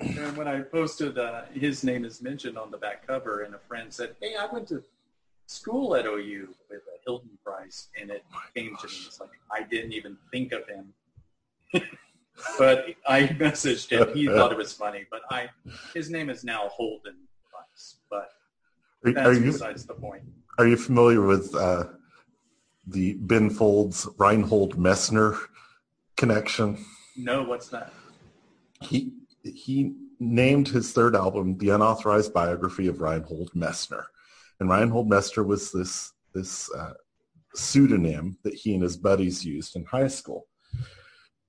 and 0.00 0.36
when 0.36 0.46
I 0.48 0.60
posted, 0.60 1.16
uh, 1.18 1.42
his 1.52 1.82
name 1.84 2.04
is 2.04 2.20
mentioned 2.20 2.58
on 2.58 2.70
the 2.70 2.76
back 2.76 3.06
cover, 3.06 3.42
and 3.42 3.54
a 3.54 3.58
friend 3.58 3.92
said, 3.92 4.16
"Hey, 4.20 4.34
I 4.36 4.46
went 4.52 4.68
to 4.68 4.82
school 5.46 5.94
at 5.96 6.06
OU 6.06 6.48
with 6.68 6.80
uh, 6.80 6.98
Hilton 7.04 7.38
Price," 7.44 7.88
and 7.98 8.10
it 8.10 8.24
came 8.54 8.76
to 8.76 8.86
me. 8.88 8.94
It's 9.06 9.20
like 9.20 9.30
I 9.50 9.62
didn't 9.62 9.92
even 9.92 10.18
think 10.32 10.52
of 10.52 10.66
him, 10.68 10.92
but 12.58 12.86
I 13.06 13.22
messaged 13.28 13.90
him. 13.90 14.14
He 14.14 14.26
thought 14.26 14.52
it 14.52 14.58
was 14.58 14.72
funny, 14.72 15.06
but 15.10 15.22
I 15.30 15.48
his 15.94 16.10
name 16.10 16.28
is 16.28 16.44
now 16.44 16.68
Holden 16.68 17.14
Price, 17.14 17.35
but 18.10 18.28
Are, 19.04 19.26
are 19.26 19.32
you 19.32 19.52
besides 19.52 19.86
the 19.86 19.94
point. 19.94 20.22
Are 20.58 20.66
you 20.66 20.76
familiar 20.76 21.20
with 21.20 21.54
uh, 21.54 21.84
the 22.86 23.14
Ben 23.14 23.50
Folds 23.50 24.08
Reinhold 24.18 24.76
Messner 24.78 25.38
connection? 26.16 26.78
No, 27.16 27.42
what's 27.42 27.68
that? 27.68 27.92
He 28.82 29.12
he 29.42 29.94
named 30.18 30.68
his 30.68 30.92
third 30.92 31.14
album 31.14 31.58
"The 31.58 31.70
Unauthorized 31.70 32.32
Biography 32.32 32.86
of 32.88 33.00
Reinhold 33.00 33.50
Messner," 33.54 34.04
and 34.60 34.68
Reinhold 34.70 35.08
Messner 35.08 35.44
was 35.44 35.72
this 35.72 36.12
this 36.32 36.72
uh, 36.74 36.94
pseudonym 37.54 38.38
that 38.42 38.54
he 38.54 38.74
and 38.74 38.82
his 38.82 38.96
buddies 38.96 39.44
used 39.44 39.76
in 39.76 39.84
high 39.84 40.08
school. 40.08 40.46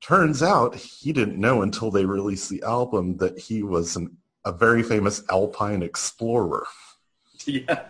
Turns 0.01 0.43
out 0.43 0.75
he 0.75 1.11
didn't 1.11 1.39
know 1.39 1.61
until 1.63 1.91
they 1.91 2.05
released 2.05 2.49
the 2.49 2.63
album 2.63 3.17
that 3.17 3.37
he 3.37 3.63
was 3.63 3.95
an, 3.95 4.15
a 4.47 4.51
very 4.51 4.81
famous 4.81 5.23
alpine 5.29 5.83
explorer. 5.83 6.65
Yeah. 7.45 7.85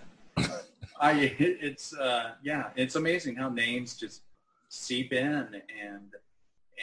I 1.00 1.36
it's 1.40 1.92
uh, 1.96 2.34
yeah, 2.44 2.70
it's 2.76 2.96
amazing 2.96 3.36
how 3.38 3.50
names 3.50 3.96
just 3.96 4.22
seep 4.70 5.14
in 5.14 5.26
and 5.26 6.14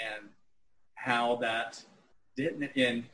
and 0.09 0.29
how 0.95 1.37
that 1.37 1.81
didn't 2.37 2.71
and 2.75 3.05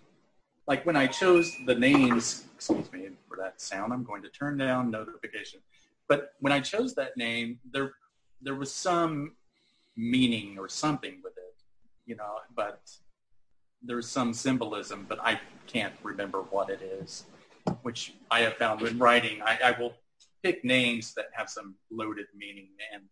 like 0.67 0.87
when 0.87 0.97
I 0.97 1.07
chose 1.09 1.55
the 1.67 1.75
names, 1.75 2.45
excuse 2.55 2.91
me 2.91 3.09
for 3.29 3.37
that 3.37 3.61
sound, 3.61 3.93
I'm 3.93 4.05
going 4.05 4.23
to 4.23 4.31
turn 4.31 4.57
down 4.57 4.91
notification. 4.91 5.61
But 6.09 6.33
when 6.41 6.55
I 6.55 6.61
chose 6.61 6.95
that 6.95 7.19
name, 7.19 7.59
there 7.71 7.93
there 8.41 8.55
was 8.55 8.73
some 8.73 9.33
meaning 9.97 10.59
or 10.59 10.71
something 10.71 11.21
with 11.23 11.37
it, 11.37 11.57
you 12.07 12.17
know, 12.17 12.37
but 12.55 12.81
there's 13.83 14.09
some 14.09 14.33
symbolism, 14.35 15.07
but 15.09 15.19
I 15.23 15.41
can't 15.67 15.95
remember 16.03 16.43
what 16.43 16.71
it 16.71 16.83
is, 16.83 17.25
which 17.83 18.15
I 18.31 18.41
have 18.41 18.55
found 18.55 18.81
when 18.81 18.99
writing. 18.99 19.41
I, 19.43 19.59
I 19.65 19.81
will 19.81 19.95
pick 20.43 20.65
names 20.65 21.15
that 21.15 21.27
have 21.33 21.49
some 21.49 21.75
loaded 21.91 22.27
meaning, 22.37 22.69
and 22.93 23.05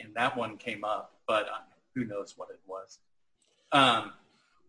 and 0.00 0.14
that 0.14 0.36
one 0.36 0.56
came 0.56 0.84
up, 0.84 1.14
but 1.26 1.44
uh, 1.46 1.58
who 1.94 2.04
knows 2.04 2.34
what 2.36 2.50
it 2.50 2.60
was. 2.66 2.98
Um, 3.72 4.12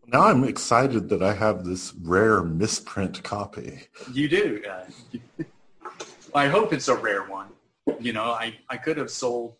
now 0.06 0.22
I'm 0.22 0.44
excited 0.44 1.08
that 1.10 1.22
I 1.22 1.34
have 1.34 1.64
this 1.64 1.94
rare 1.94 2.42
misprint 2.42 3.22
copy. 3.22 3.82
You 4.12 4.28
do. 4.28 4.62
Uh, 4.68 5.44
I 6.34 6.48
hope 6.48 6.72
it's 6.72 6.88
a 6.88 6.96
rare 6.96 7.24
one. 7.24 7.48
You 8.00 8.12
know, 8.12 8.24
I, 8.24 8.56
I 8.68 8.76
could 8.76 8.96
have 8.96 9.10
sold 9.10 9.54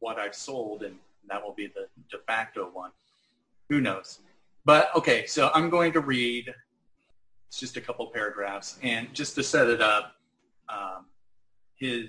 what 0.00 0.18
I've 0.18 0.34
sold, 0.34 0.82
and 0.82 0.96
that 1.28 1.42
will 1.42 1.54
be 1.54 1.68
the 1.68 1.88
de 2.10 2.22
facto 2.26 2.68
one. 2.72 2.90
Who 3.68 3.80
knows? 3.80 4.20
But 4.64 4.90
okay, 4.96 5.26
so 5.26 5.50
I'm 5.54 5.70
going 5.70 5.92
to 5.92 6.00
read. 6.00 6.52
It's 7.48 7.60
just 7.60 7.76
a 7.76 7.80
couple 7.80 8.06
paragraphs, 8.12 8.78
and 8.82 9.12
just 9.14 9.34
to 9.36 9.42
set 9.42 9.68
it 9.68 9.80
up, 9.80 10.16
um, 10.68 11.06
his 11.76 12.08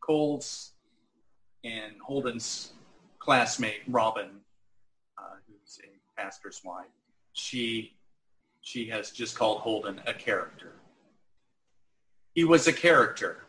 Cole's 0.00 0.72
and 1.64 1.94
Holden's 2.00 2.72
classmate 3.18 3.82
Robin, 3.88 4.30
uh, 5.18 5.36
who's 5.48 5.80
a 5.82 6.20
pastor's 6.20 6.62
wife, 6.64 6.86
she 7.32 7.96
she 8.60 8.88
has 8.88 9.10
just 9.10 9.36
called 9.36 9.58
Holden 9.58 10.00
a 10.06 10.14
character. 10.14 10.74
He 12.34 12.44
was 12.44 12.66
a 12.66 12.72
character. 12.72 13.44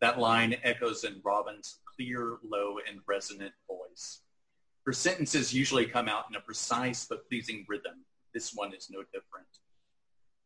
That 0.00 0.18
line 0.18 0.56
echoes 0.64 1.04
in 1.04 1.20
Robin's 1.24 1.80
clear, 1.96 2.38
low, 2.42 2.76
and 2.88 3.00
resonant 3.06 3.52
voice. 3.68 4.22
Her 4.84 4.92
sentences 4.92 5.54
usually 5.54 5.86
come 5.86 6.08
out 6.08 6.24
in 6.28 6.36
a 6.36 6.40
precise 6.40 7.06
but 7.08 7.28
pleasing 7.28 7.64
rhythm. 7.68 8.04
This 8.34 8.52
one 8.54 8.74
is 8.74 8.90
no 8.90 9.02
different. 9.12 9.46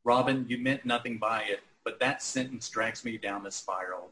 Robin, 0.05 0.45
you 0.49 0.59
meant 0.59 0.85
nothing 0.85 1.19
by 1.19 1.43
it, 1.43 1.61
but 1.85 1.99
that 2.01 2.23
sentence 2.23 2.69
drags 2.69 3.05
me 3.05 3.17
down 3.17 3.43
the 3.43 3.51
spiral. 3.51 4.11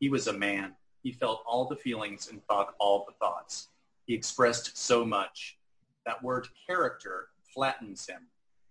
He 0.00 0.08
was 0.08 0.26
a 0.26 0.32
man. 0.32 0.72
He 1.02 1.12
felt 1.12 1.44
all 1.46 1.66
the 1.66 1.76
feelings 1.76 2.28
and 2.28 2.44
thought 2.46 2.74
all 2.80 3.04
the 3.06 3.14
thoughts. 3.24 3.68
He 4.06 4.14
expressed 4.14 4.76
so 4.76 5.04
much. 5.04 5.58
That 6.06 6.22
word 6.22 6.48
character 6.66 7.28
flattens 7.54 8.06
him. 8.06 8.26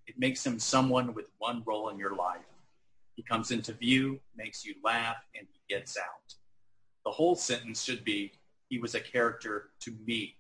It 0.08 0.20
makes 0.20 0.46
him 0.46 0.60
someone 0.60 1.14
with 1.14 1.28
one 1.38 1.64
role 1.66 1.90
in 1.90 1.98
your 1.98 2.16
life. 2.16 2.42
He 3.16 3.24
comes 3.24 3.52
into 3.52 3.74
view, 3.74 4.20
makes 4.36 4.66
you 4.66 4.76
laugh, 4.84 5.18
and 5.38 5.48
he 5.52 5.74
gets 5.74 5.98
out. 5.98 6.36
The 7.06 7.12
whole 7.12 7.36
sentence 7.36 7.82
should 7.82 8.04
be, 8.04 8.34
he 8.70 8.78
was 8.78 8.96
a 8.96 9.00
character 9.00 9.70
to 9.82 9.96
me. 10.06 10.36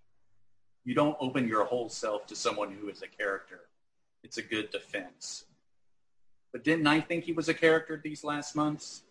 You 0.83 0.95
don't 0.95 1.17
open 1.19 1.47
your 1.47 1.65
whole 1.65 1.89
self 1.89 2.25
to 2.27 2.35
someone 2.35 2.71
who 2.71 2.89
is 2.89 3.01
a 3.01 3.07
character. 3.07 3.61
It's 4.23 4.37
a 4.37 4.41
good 4.41 4.71
defense. 4.71 5.45
But 6.51 6.63
didn't 6.63 6.87
I 6.87 6.99
think 7.01 7.23
he 7.23 7.33
was 7.33 7.49
a 7.49 7.53
character 7.53 7.99
these 8.03 8.23
last 8.23 8.55
months? 8.55 9.03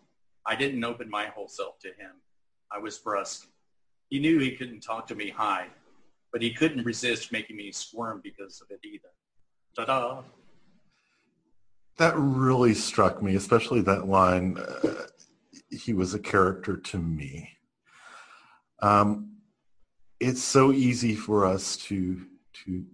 I 0.45 0.55
didn't 0.55 0.83
open 0.83 1.09
my 1.09 1.25
whole 1.27 1.47
self 1.47 1.79
to 1.79 1.87
him. 1.87 2.11
I 2.71 2.79
was 2.79 2.97
brusque. 2.97 3.47
He 4.09 4.19
knew 4.19 4.39
he 4.39 4.55
couldn't 4.55 4.81
talk 4.81 5.07
to 5.07 5.15
me 5.15 5.29
high, 5.29 5.67
but 6.31 6.41
he 6.41 6.51
couldn't 6.51 6.83
resist 6.83 7.31
making 7.31 7.57
me 7.57 7.71
squirm 7.71 8.21
because 8.23 8.61
of 8.61 8.69
it 8.69 8.79
either. 8.83 9.09
Ta-da! 9.75 10.23
That 11.97 12.13
really 12.17 12.73
struck 12.73 13.21
me, 13.21 13.35
especially 13.35 13.81
that 13.81 14.07
line, 14.07 14.57
uh, 14.57 15.07
he 15.69 15.93
was 15.93 16.13
a 16.13 16.19
character 16.19 16.75
to 16.75 16.97
me. 16.97 17.49
Um, 18.81 19.30
it's 20.21 20.43
so 20.43 20.71
easy 20.71 21.15
for 21.15 21.45
us 21.45 21.75
to 21.75 22.21
to 22.65 22.85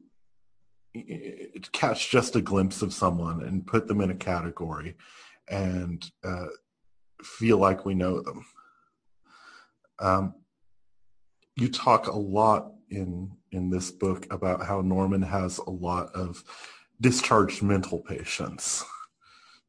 catch 1.74 2.10
just 2.10 2.36
a 2.36 2.42
glimpse 2.42 2.82
of 2.82 2.94
someone 2.94 3.44
and 3.44 3.68
put 3.68 3.88
them 3.88 4.02
in 4.02 4.10
a 4.10 4.16
category 4.16 4.96
and 5.50 6.10
uh, 6.24 6.48
feel 7.22 7.58
like 7.58 7.86
we 7.86 7.94
know 7.94 8.22
them. 8.22 8.46
Um, 10.00 10.36
you 11.56 11.70
talk 11.70 12.08
a 12.08 12.18
lot 12.18 12.72
in 12.90 13.32
in 13.52 13.70
this 13.70 13.92
book 13.92 14.26
about 14.32 14.66
how 14.66 14.82
Norman 14.82 15.22
has 15.22 15.58
a 15.60 15.70
lot 15.70 16.10
of 16.16 16.44
discharged 17.02 17.62
mental 17.62 18.00
patients. 18.00 18.84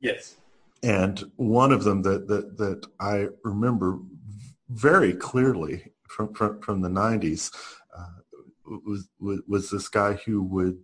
Yes. 0.01 0.37
And 0.85 1.25
one 1.35 1.73
of 1.73 1.83
them 1.83 2.03
that 2.03 2.29
that, 2.29 2.57
that 2.59 2.87
I 3.01 3.27
remember 3.42 3.99
very 4.71 5.12
clearly 5.12 5.92
from 6.09 6.33
from, 6.35 6.61
from 6.61 6.81
the 6.81 6.88
90s 6.88 7.55
uh, 7.97 8.79
was, 8.85 9.09
was 9.21 9.40
was 9.47 9.71
this 9.71 9.88
guy 9.88 10.14
who 10.14 10.42
would 10.42 10.79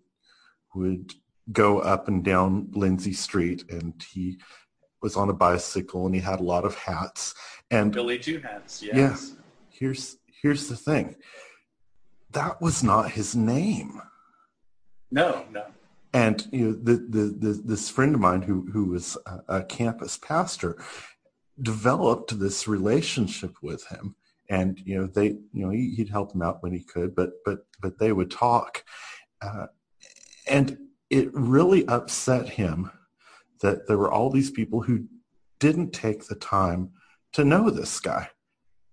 would 0.75 1.15
go 1.53 1.79
up 1.81 2.09
and 2.09 2.25
down 2.25 2.69
Lindsey 2.73 3.13
Street, 3.13 3.65
and 3.71 4.03
he 4.13 4.39
was 5.03 5.17
on 5.17 5.29
a 5.29 5.35
bicycle, 5.35 6.07
and 6.07 6.15
he 6.15 6.21
had 6.21 6.41
a 6.41 6.45
lot 6.45 6.65
of 6.65 6.75
hats. 6.75 7.35
And 7.71 7.93
Billy 7.93 8.19
Two 8.19 8.41
Hats, 8.41 8.83
yes. 8.83 8.95
Yeah. 8.95 9.17
Here's 9.69 10.17
here's 10.43 10.69
the 10.69 10.77
thing. 10.77 11.17
That 12.31 12.61
was 12.61 12.83
not 12.83 13.13
his 13.13 13.37
name. 13.37 14.01
No, 15.11 15.45
no. 15.53 15.67
And 16.13 16.47
you 16.53 16.67
know, 16.67 16.73
the, 16.73 16.95
the, 17.09 17.37
the, 17.39 17.63
this 17.65 17.89
friend 17.89 18.15
of 18.15 18.21
mine 18.21 18.43
who 18.43 18.69
who 18.73 18.87
was 18.87 19.17
a, 19.27 19.59
a 19.59 19.65
campus 19.65 20.17
pastor 20.17 20.77
developed 21.61 22.39
this 22.39 22.67
relationship 22.67 23.57
with 23.63 23.87
him 23.87 24.17
and 24.51 24.81
you 24.85 24.99
know 24.99 25.07
they 25.07 25.29
you 25.53 25.65
know 25.65 25.71
he, 25.71 25.95
would 25.99 26.09
help 26.09 26.33
them 26.33 26.43
out 26.43 26.63
when 26.63 26.73
he 26.73 26.81
could 26.81 27.15
but 27.15 27.33
but 27.45 27.67
but 27.81 27.99
they 27.99 28.13
would 28.13 28.31
talk 28.31 28.85
uh, 29.43 29.67
and 30.47 30.79
it 31.11 31.33
really 31.33 31.87
upset 31.87 32.49
him 32.49 32.91
that 33.61 33.87
there 33.87 33.99
were 33.99 34.11
all 34.11 34.31
these 34.31 34.51
people 34.51 34.83
who 34.83 35.05
didn't 35.59 35.93
take 35.93 36.27
the 36.27 36.35
time 36.35 36.91
to 37.33 37.45
know 37.45 37.71
this 37.71 38.01
guy. 38.01 38.29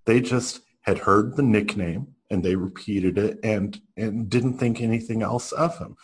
They 0.06 0.22
just 0.22 0.62
had 0.82 1.00
heard 1.00 1.36
the 1.36 1.44
nickname 1.44 2.16
and 2.30 2.44
they 2.44 2.56
repeated 2.56 3.18
it 3.18 3.40
and 3.44 3.80
and 3.98 4.30
didn't 4.30 4.58
think 4.58 4.80
anything 4.80 5.22
else 5.22 5.52
of 5.52 5.78
him. 5.78 5.96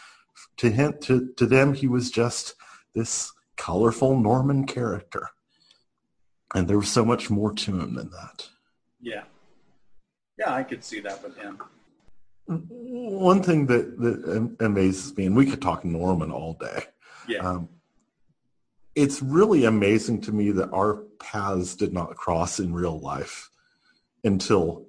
To 0.57 0.69
him, 0.69 0.95
to 1.01 1.31
to 1.37 1.45
them, 1.45 1.73
he 1.73 1.87
was 1.87 2.11
just 2.11 2.55
this 2.93 3.31
colorful 3.55 4.19
Norman 4.19 4.65
character, 4.65 5.29
and 6.53 6.67
there 6.67 6.77
was 6.77 6.91
so 6.91 7.05
much 7.05 7.29
more 7.29 7.53
to 7.53 7.79
him 7.79 7.95
than 7.95 8.11
that. 8.11 8.49
Yeah, 8.99 9.23
yeah, 10.37 10.53
I 10.53 10.63
could 10.63 10.83
see 10.83 10.99
that 11.01 11.23
with 11.23 11.37
him. 11.37 11.59
One 12.45 13.43
thing 13.43 13.65
that, 13.67 13.99
that 13.99 14.55
amazes 14.65 15.15
me, 15.17 15.25
and 15.25 15.35
we 15.35 15.45
could 15.45 15.61
talk 15.61 15.83
Norman 15.83 16.31
all 16.31 16.53
day. 16.53 16.85
Yeah. 17.27 17.39
Um, 17.39 17.69
it's 18.95 19.21
really 19.21 19.65
amazing 19.65 20.21
to 20.21 20.31
me 20.31 20.51
that 20.51 20.71
our 20.71 21.03
paths 21.19 21.75
did 21.75 21.93
not 21.93 22.15
cross 22.15 22.59
in 22.59 22.73
real 22.73 22.99
life 22.99 23.49
until 24.23 24.87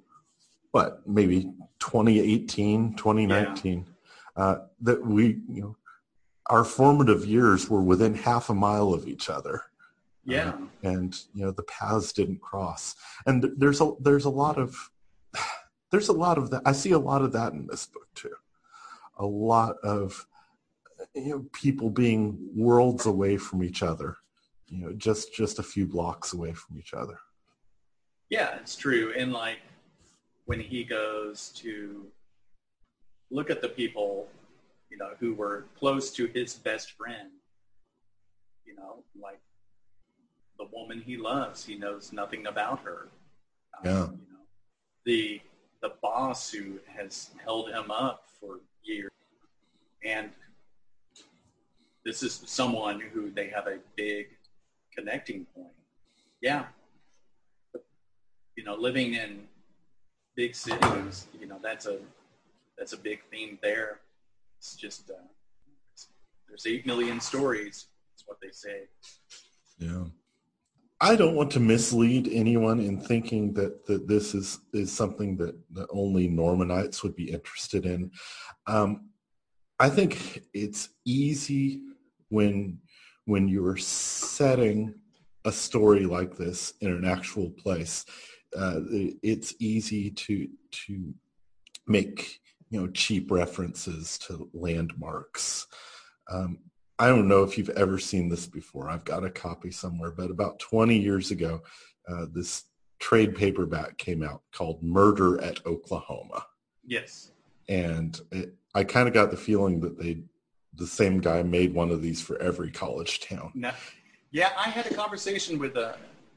what 0.71 1.07
maybe 1.07 1.51
2018 1.79 2.95
2019 2.95 3.85
yeah. 4.37 4.43
uh, 4.43 4.61
that 4.81 5.05
we 5.05 5.39
you 5.47 5.61
know 5.61 5.75
our 6.47 6.63
formative 6.63 7.25
years 7.25 7.69
were 7.69 7.81
within 7.81 8.13
half 8.15 8.49
a 8.49 8.53
mile 8.53 8.93
of 8.93 9.07
each 9.07 9.29
other 9.29 9.63
yeah 10.25 10.49
uh, 10.49 10.57
and 10.83 11.21
you 11.33 11.45
know 11.45 11.51
the 11.51 11.63
paths 11.63 12.11
didn't 12.11 12.41
cross 12.41 12.95
and 13.25 13.51
there's 13.57 13.79
a 13.81 13.91
there's 13.99 14.25
a 14.25 14.29
lot 14.29 14.57
of 14.57 14.91
there's 15.91 16.09
a 16.09 16.13
lot 16.13 16.37
of 16.37 16.49
that. 16.51 16.61
I 16.65 16.71
see 16.71 16.91
a 16.91 16.99
lot 16.99 17.21
of 17.21 17.31
that 17.33 17.53
in 17.53 17.67
this 17.67 17.85
book 17.85 18.07
too. 18.15 18.35
A 19.17 19.25
lot 19.25 19.77
of 19.83 20.25
you 21.15 21.29
know, 21.29 21.45
people 21.53 21.89
being 21.89 22.37
worlds 22.55 23.05
away 23.05 23.37
from 23.37 23.63
each 23.63 23.83
other, 23.83 24.17
you 24.67 24.79
know, 24.79 24.93
just 24.93 25.33
just 25.33 25.59
a 25.59 25.63
few 25.63 25.85
blocks 25.85 26.33
away 26.33 26.53
from 26.53 26.77
each 26.77 26.93
other. 26.93 27.19
Yeah, 28.29 28.55
it's 28.57 28.75
true. 28.75 29.13
And 29.17 29.33
like 29.33 29.59
when 30.45 30.59
he 30.59 30.83
goes 30.83 31.49
to 31.57 32.05
look 33.31 33.49
at 33.49 33.61
the 33.61 33.69
people, 33.69 34.27
you 34.89 34.97
know, 34.97 35.11
who 35.19 35.33
were 35.33 35.65
close 35.77 36.11
to 36.11 36.27
his 36.27 36.55
best 36.55 36.91
friend, 36.91 37.29
you 38.65 38.75
know, 38.75 39.03
like 39.19 39.39
the 40.57 40.65
woman 40.73 41.01
he 41.01 41.17
loves, 41.17 41.65
he 41.65 41.75
knows 41.75 42.11
nothing 42.13 42.47
about 42.47 42.79
her. 42.81 43.09
Um, 43.77 43.85
Yeah. 43.85 43.91
know, 43.91 44.17
the 45.09 45.41
the 45.81 45.93
boss 46.03 46.51
who 46.51 46.77
has 46.85 47.31
held 47.43 47.71
him 47.71 47.89
up 47.89 48.25
for 48.39 48.59
years, 48.83 49.09
and 50.05 50.29
this 52.05 52.21
is 52.21 52.43
someone 52.45 52.99
who 52.99 53.31
they 53.31 53.47
have 53.47 53.65
a 53.65 53.79
big 53.95 54.27
connecting 54.95 55.47
point. 55.55 55.73
Yeah, 56.43 56.65
you 58.55 58.63
know, 58.63 58.75
living 58.75 59.15
in 59.15 59.47
big 60.35 60.53
cities, 60.53 61.25
you 61.39 61.47
know, 61.47 61.59
that's 61.63 61.87
a 61.87 61.97
that's 62.77 62.93
a 62.93 62.97
big 62.97 63.21
theme 63.31 63.57
there. 63.63 64.01
It's 64.59 64.75
just 64.75 65.09
uh, 65.09 65.15
there's 66.47 66.67
eight 66.67 66.85
million 66.85 67.19
stories. 67.19 67.87
That's 68.11 68.27
what 68.27 68.37
they 68.43 68.51
say. 68.51 68.81
Yeah. 69.79 70.03
I 71.01 71.15
don't 71.15 71.35
want 71.35 71.51
to 71.51 71.59
mislead 71.59 72.29
anyone 72.31 72.79
in 72.79 72.99
thinking 72.99 73.53
that, 73.53 73.85
that 73.85 74.07
this 74.07 74.35
is, 74.35 74.59
is 74.73 74.91
something 74.91 75.37
that, 75.37 75.55
that 75.73 75.87
only 75.91 76.27
Normanites 76.27 77.03
would 77.03 77.15
be 77.15 77.31
interested 77.31 77.85
in. 77.85 78.11
Um, 78.67 79.09
I 79.79 79.89
think 79.89 80.43
it's 80.53 80.89
easy 81.05 81.81
when 82.27 82.79
when 83.25 83.47
you're 83.47 83.77
setting 83.77 84.93
a 85.45 85.51
story 85.51 86.05
like 86.05 86.35
this 86.35 86.73
in 86.81 86.91
an 86.91 87.05
actual 87.05 87.49
place. 87.51 88.05
Uh, 88.57 88.79
it's 89.23 89.53
easy 89.59 90.09
to 90.11 90.49
to 90.71 91.13
make 91.87 92.41
you 92.69 92.81
know 92.81 92.87
cheap 92.87 93.31
references 93.31 94.17
to 94.17 94.49
landmarks. 94.53 95.67
Um, 96.29 96.59
I 96.99 97.07
don't 97.07 97.29
know 97.29 97.43
if 97.43 97.57
you've 97.57 97.69
ever 97.69 97.97
seen 97.97 98.27
this 98.27 98.45
before. 98.45 98.89
I've 98.89 99.05
got 99.05 99.23
a 99.23 99.29
copy 99.29 99.71
somewhere, 99.71 100.11
but 100.11 100.29
about 100.29 100.59
20 100.59 100.97
years 100.97 101.31
ago, 101.31 101.61
uh, 102.09 102.25
this 102.33 102.65
trade 102.99 103.35
paperback 103.35 103.97
came 103.97 104.21
out 104.21 104.41
called 104.51 104.83
Murder 104.83 105.41
at 105.41 105.65
Oklahoma. 105.65 106.45
Yes. 106.85 107.31
And 107.69 108.19
it, 108.31 108.53
I 108.75 108.83
kind 108.83 109.07
of 109.07 109.13
got 109.13 109.31
the 109.31 109.37
feeling 109.37 109.79
that 109.79 109.97
they, 109.97 110.23
the 110.75 110.85
same 110.85 111.19
guy 111.19 111.41
made 111.41 111.73
one 111.73 111.89
of 111.89 112.01
these 112.01 112.21
for 112.21 112.37
every 112.41 112.69
college 112.69 113.21
town. 113.21 113.51
Now, 113.55 113.73
yeah, 114.31 114.49
I 114.57 114.69
had 114.69 114.85
a 114.85 114.93
conversation 114.93 115.57
with 115.57 115.77
a, 115.77 115.95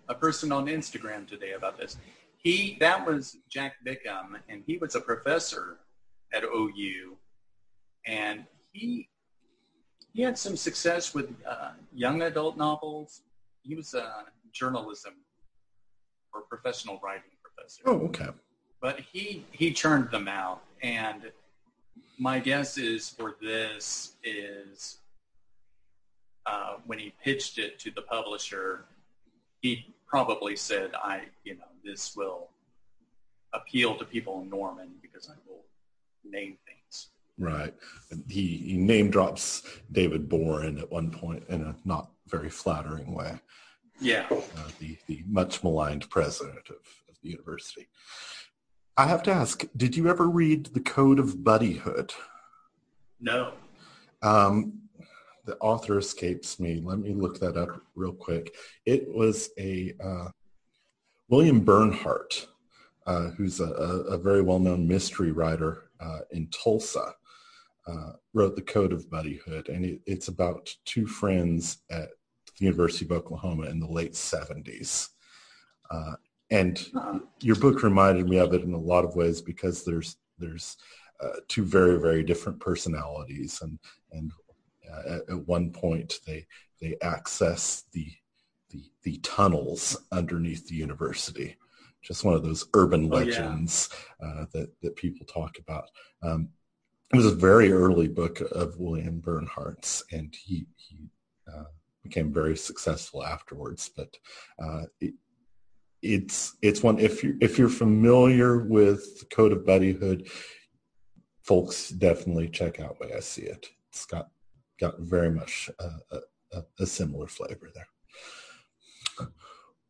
a 0.08 0.14
person 0.14 0.52
on 0.52 0.66
Instagram 0.66 1.26
today 1.26 1.52
about 1.52 1.76
this. 1.76 1.96
He 2.36 2.76
that 2.80 3.06
was 3.06 3.36
Jack 3.48 3.74
Bickham, 3.86 4.40
and 4.48 4.62
he 4.66 4.76
was 4.78 4.94
a 4.96 5.00
professor 5.00 5.78
at 6.32 6.42
OU, 6.42 7.16
and 8.06 8.44
he 8.72 9.08
he 10.12 10.22
had 10.22 10.38
some 10.38 10.56
success 10.56 11.14
with 11.14 11.34
uh, 11.48 11.70
young 11.94 12.22
adult 12.22 12.56
novels. 12.56 13.22
He 13.62 13.74
was 13.74 13.94
a 13.94 14.24
journalism 14.52 15.14
or 16.34 16.42
professional 16.42 17.00
writing 17.02 17.30
professor. 17.42 17.82
Oh, 17.86 18.06
okay. 18.06 18.28
But 18.80 19.00
he 19.00 19.46
he 19.52 19.72
churned 19.72 20.10
them 20.10 20.28
out, 20.28 20.62
and 20.82 21.30
my 22.18 22.40
guess 22.40 22.76
is 22.76 23.08
for 23.08 23.36
this 23.40 24.14
is 24.24 24.98
uh, 26.46 26.74
when 26.86 26.98
he 26.98 27.14
pitched 27.22 27.58
it 27.58 27.78
to 27.80 27.90
the 27.92 28.02
publisher, 28.02 28.84
he 29.60 29.86
probably 30.06 30.56
said, 30.56 30.90
"I, 30.94 31.22
you 31.44 31.54
know, 31.54 31.70
this 31.84 32.16
will 32.16 32.48
appeal 33.54 33.96
to 33.96 34.04
people 34.04 34.40
in 34.42 34.50
Norman 34.50 34.90
because 35.00 35.30
I 35.30 35.34
will 35.46 35.62
name 36.24 36.58
things." 36.66 36.81
Right. 37.42 37.74
He, 38.28 38.56
he 38.58 38.76
name 38.76 39.10
drops 39.10 39.62
David 39.90 40.28
Boren 40.28 40.78
at 40.78 40.90
one 40.90 41.10
point 41.10 41.42
in 41.48 41.62
a 41.62 41.74
not 41.84 42.10
very 42.28 42.48
flattering 42.50 43.12
way. 43.12 43.40
Yeah. 44.00 44.26
uh, 44.30 44.70
the, 44.78 44.96
the 45.08 45.24
much 45.28 45.62
maligned 45.64 46.08
president 46.08 46.68
of, 46.70 46.76
of 47.08 47.16
the 47.22 47.30
university. 47.30 47.88
I 48.96 49.06
have 49.06 49.22
to 49.24 49.32
ask, 49.32 49.64
did 49.76 49.96
you 49.96 50.08
ever 50.08 50.28
read 50.28 50.66
The 50.66 50.80
Code 50.80 51.18
of 51.18 51.38
Buddyhood? 51.38 52.12
No. 53.20 53.54
Um, 54.22 54.82
the 55.44 55.56
author 55.58 55.98
escapes 55.98 56.60
me. 56.60 56.80
Let 56.84 56.98
me 57.00 57.12
look 57.12 57.40
that 57.40 57.56
up 57.56 57.80
real 57.96 58.12
quick. 58.12 58.54
It 58.86 59.12
was 59.12 59.50
a 59.58 59.94
uh, 60.02 60.28
William 61.28 61.60
Bernhardt, 61.60 62.46
uh, 63.06 63.30
who's 63.30 63.58
a, 63.58 63.64
a, 63.64 64.14
a 64.14 64.18
very 64.18 64.42
well-known 64.42 64.86
mystery 64.86 65.32
writer 65.32 65.90
uh, 65.98 66.20
in 66.30 66.48
Tulsa, 66.48 67.14
uh, 67.86 68.12
wrote 68.32 68.56
The 68.56 68.62
Code 68.62 68.92
of 68.92 69.08
Buddyhood, 69.10 69.68
and 69.68 69.84
it, 69.84 70.00
it's 70.06 70.28
about 70.28 70.74
two 70.84 71.06
friends 71.06 71.78
at 71.90 72.08
the 72.58 72.64
University 72.66 73.04
of 73.04 73.12
Oklahoma 73.12 73.66
in 73.66 73.80
the 73.80 73.88
late 73.88 74.12
70s. 74.12 75.08
Uh, 75.90 76.12
and 76.50 76.86
your 77.40 77.56
book 77.56 77.82
reminded 77.82 78.28
me 78.28 78.38
of 78.38 78.52
it 78.52 78.62
in 78.62 78.72
a 78.74 78.78
lot 78.78 79.04
of 79.04 79.16
ways 79.16 79.40
because 79.40 79.84
there's 79.84 80.16
there's 80.38 80.76
uh, 81.22 81.36
two 81.48 81.64
very 81.64 81.98
very 81.98 82.22
different 82.22 82.60
personalities 82.60 83.60
and 83.62 83.78
and 84.12 84.32
uh, 84.90 85.14
at, 85.14 85.30
at 85.30 85.46
one 85.46 85.70
point 85.70 86.20
they 86.26 86.46
they 86.80 86.96
access 87.02 87.84
the 87.92 88.06
the 88.70 88.84
the 89.02 89.16
tunnels 89.18 89.96
underneath 90.12 90.66
the 90.68 90.74
university 90.74 91.56
just 92.02 92.24
one 92.24 92.34
of 92.34 92.42
those 92.42 92.66
urban 92.74 93.08
Oh, 93.12 93.18
yeah. 93.18 93.24
legends 93.24 93.88
uh, 94.22 94.44
that 94.52 94.70
that 94.82 94.96
people 94.96 95.24
talk 95.26 95.58
about 95.58 95.88
um, 96.22 96.48
it 97.12 97.16
was 97.16 97.26
a 97.26 97.34
very 97.34 97.72
early 97.72 98.08
book 98.08 98.40
of 98.52 98.78
William 98.78 99.20
Bernhardt's 99.20 100.04
and 100.12 100.34
he 100.34 100.66
he 100.76 101.10
uh, 101.52 101.64
became 102.02 102.32
very 102.32 102.56
successful 102.56 103.24
afterwards 103.24 103.90
but 103.94 104.16
uh, 104.62 104.82
it, 105.00 105.14
it's 106.02 106.56
it's 106.62 106.82
one 106.82 106.98
if 106.98 107.22
you 107.22 107.38
if 107.40 107.58
you're 107.58 107.68
familiar 107.68 108.58
with 108.58 109.20
the 109.20 109.26
Code 109.26 109.52
of 109.52 109.60
Buddyhood, 109.60 110.30
folks 111.44 111.90
definitely 111.90 112.48
check 112.48 112.80
out 112.80 113.00
Way 113.00 113.12
I 113.16 113.20
See 113.20 113.42
It. 113.42 113.68
It's 113.88 114.04
got 114.04 114.28
got 114.80 114.98
very 114.98 115.30
much 115.30 115.70
a, 115.78 116.20
a, 116.80 116.86
similar 116.86 117.28
flavor 117.28 117.70
there. 117.72 119.28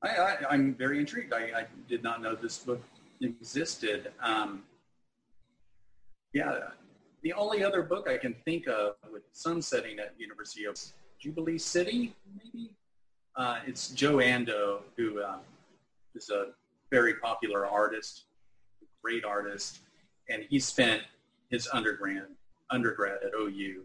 I, 0.02 0.36
I'm 0.50 0.74
very 0.74 0.98
intrigued. 0.98 1.32
I, 1.32 1.60
I 1.60 1.66
did 1.88 2.02
not 2.02 2.20
know 2.20 2.34
this 2.34 2.58
book 2.58 2.82
existed. 3.22 4.12
Um, 4.20 4.64
yeah, 6.34 6.58
the 7.22 7.32
only 7.34 7.62
other 7.62 7.82
book 7.82 8.08
I 8.08 8.18
can 8.18 8.34
think 8.44 8.66
of 8.66 8.94
with 9.12 9.22
some 9.32 9.62
setting 9.62 9.98
at 9.98 10.14
University 10.18 10.64
of 10.64 10.76
Jubilee 11.18 11.58
City, 11.58 12.14
maybe. 12.36 12.74
Uh, 13.36 13.60
it's 13.66 13.88
Joe 13.90 14.16
Andoe, 14.16 14.82
who 14.96 15.22
uh, 15.22 15.38
is 16.14 16.30
a 16.30 16.48
very 16.90 17.14
popular 17.14 17.66
artist, 17.66 18.24
great 19.02 19.24
artist, 19.24 19.78
and 20.28 20.44
he 20.50 20.58
spent 20.58 21.02
his 21.50 21.68
undergrad 21.72 22.26
undergrad 22.70 23.18
at 23.24 23.32
OU. 23.38 23.82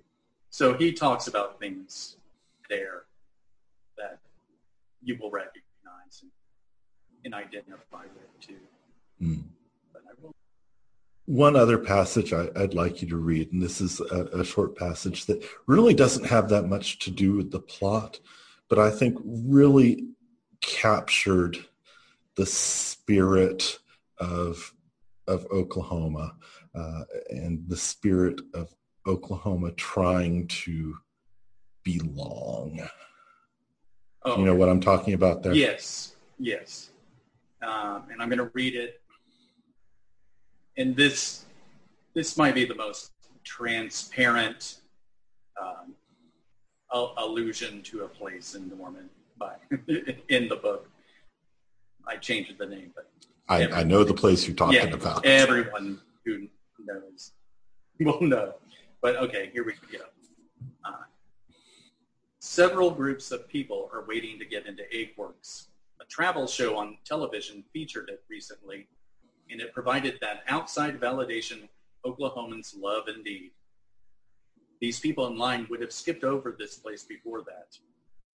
So 0.49 0.73
he 0.73 0.91
talks 0.93 1.27
about 1.27 1.59
things 1.59 2.17
there 2.69 3.03
that 3.97 4.19
you 5.03 5.17
will 5.19 5.29
recognize 5.29 6.21
and, 6.21 6.31
and 7.25 7.33
identify 7.33 8.03
with 8.03 8.39
too. 8.39 8.55
Mm. 9.21 9.43
But 11.27 11.33
I 11.33 11.35
will. 11.35 11.39
One 11.39 11.55
other 11.55 11.77
passage 11.77 12.33
I, 12.33 12.49
would 12.55 12.73
like 12.73 13.01
you 13.01 13.09
to 13.09 13.17
read, 13.17 13.53
and 13.53 13.61
this 13.61 13.81
is 13.81 13.99
a, 13.99 14.25
a 14.39 14.45
short 14.45 14.77
passage 14.77 15.25
that 15.25 15.45
really 15.67 15.93
doesn't 15.93 16.25
have 16.25 16.49
that 16.49 16.67
much 16.67 16.99
to 16.99 17.11
do 17.11 17.33
with 17.33 17.51
the 17.51 17.59
plot, 17.59 18.19
but 18.69 18.79
I 18.79 18.89
think 18.89 19.17
really 19.25 20.07
captured 20.61 21.57
the 22.35 22.45
spirit 22.45 23.79
of 24.19 24.73
of 25.27 25.45
Oklahoma 25.51 26.35
uh, 26.73 27.03
and 27.29 27.67
the 27.67 27.75
spirit 27.75 28.41
of 28.53 28.73
Oklahoma 29.05 29.71
trying 29.71 30.47
to 30.47 30.95
belong. 31.83 32.79
Oh, 34.23 34.37
You 34.37 34.45
know 34.45 34.55
what 34.55 34.69
I'm 34.69 34.79
talking 34.79 35.13
about 35.13 35.43
there? 35.43 35.53
Yes, 35.53 36.15
yes. 36.39 36.89
Um, 37.61 38.03
and 38.11 38.21
I'm 38.21 38.29
going 38.29 38.39
to 38.39 38.51
read 38.53 38.75
it. 38.75 39.01
And 40.77 40.95
this, 40.95 41.45
this 42.13 42.37
might 42.37 42.53
be 42.53 42.65
the 42.65 42.75
most 42.75 43.11
transparent 43.43 44.77
um, 45.59 45.95
al- 46.93 47.13
allusion 47.17 47.81
to 47.83 48.03
a 48.03 48.07
place 48.07 48.55
in 48.55 48.69
Norman 48.69 49.09
by 49.39 49.55
in 50.29 50.47
the 50.47 50.55
book. 50.55 50.89
I 52.07 52.17
changed 52.17 52.57
the 52.57 52.65
name, 52.65 52.91
but 52.95 53.09
I, 53.49 53.67
I 53.79 53.83
know 53.83 54.03
the 54.03 54.13
place 54.13 54.47
you're 54.47 54.55
talking 54.55 54.75
yeah, 54.75 54.93
about. 54.93 55.25
everyone 55.25 55.99
who 56.25 56.47
knows 56.79 57.31
will 57.99 58.21
know. 58.21 58.53
But 59.01 59.15
okay, 59.17 59.49
here 59.53 59.65
we 59.65 59.73
go. 59.91 60.03
Uh, 60.85 61.03
several 62.39 62.91
groups 62.91 63.31
of 63.31 63.47
people 63.47 63.89
are 63.93 64.05
waiting 64.07 64.39
to 64.39 64.45
get 64.45 64.65
into 64.67 64.83
Eggworks, 64.93 65.67
a 65.99 66.05
travel 66.05 66.47
show 66.47 66.77
on 66.77 66.97
television 67.05 67.63
featured 67.73 68.09
it 68.09 68.23
recently, 68.29 68.87
and 69.51 69.61
it 69.61 69.73
provided 69.73 70.17
that 70.21 70.43
outside 70.47 70.99
validation 70.99 71.67
Oklahomans 72.05 72.73
love 72.79 73.03
indeed. 73.07 73.51
These 74.79 74.99
people 74.99 75.27
in 75.27 75.37
line 75.37 75.67
would 75.69 75.81
have 75.81 75.91
skipped 75.91 76.23
over 76.23 76.55
this 76.57 76.75
place 76.75 77.03
before 77.03 77.41
that. 77.43 77.77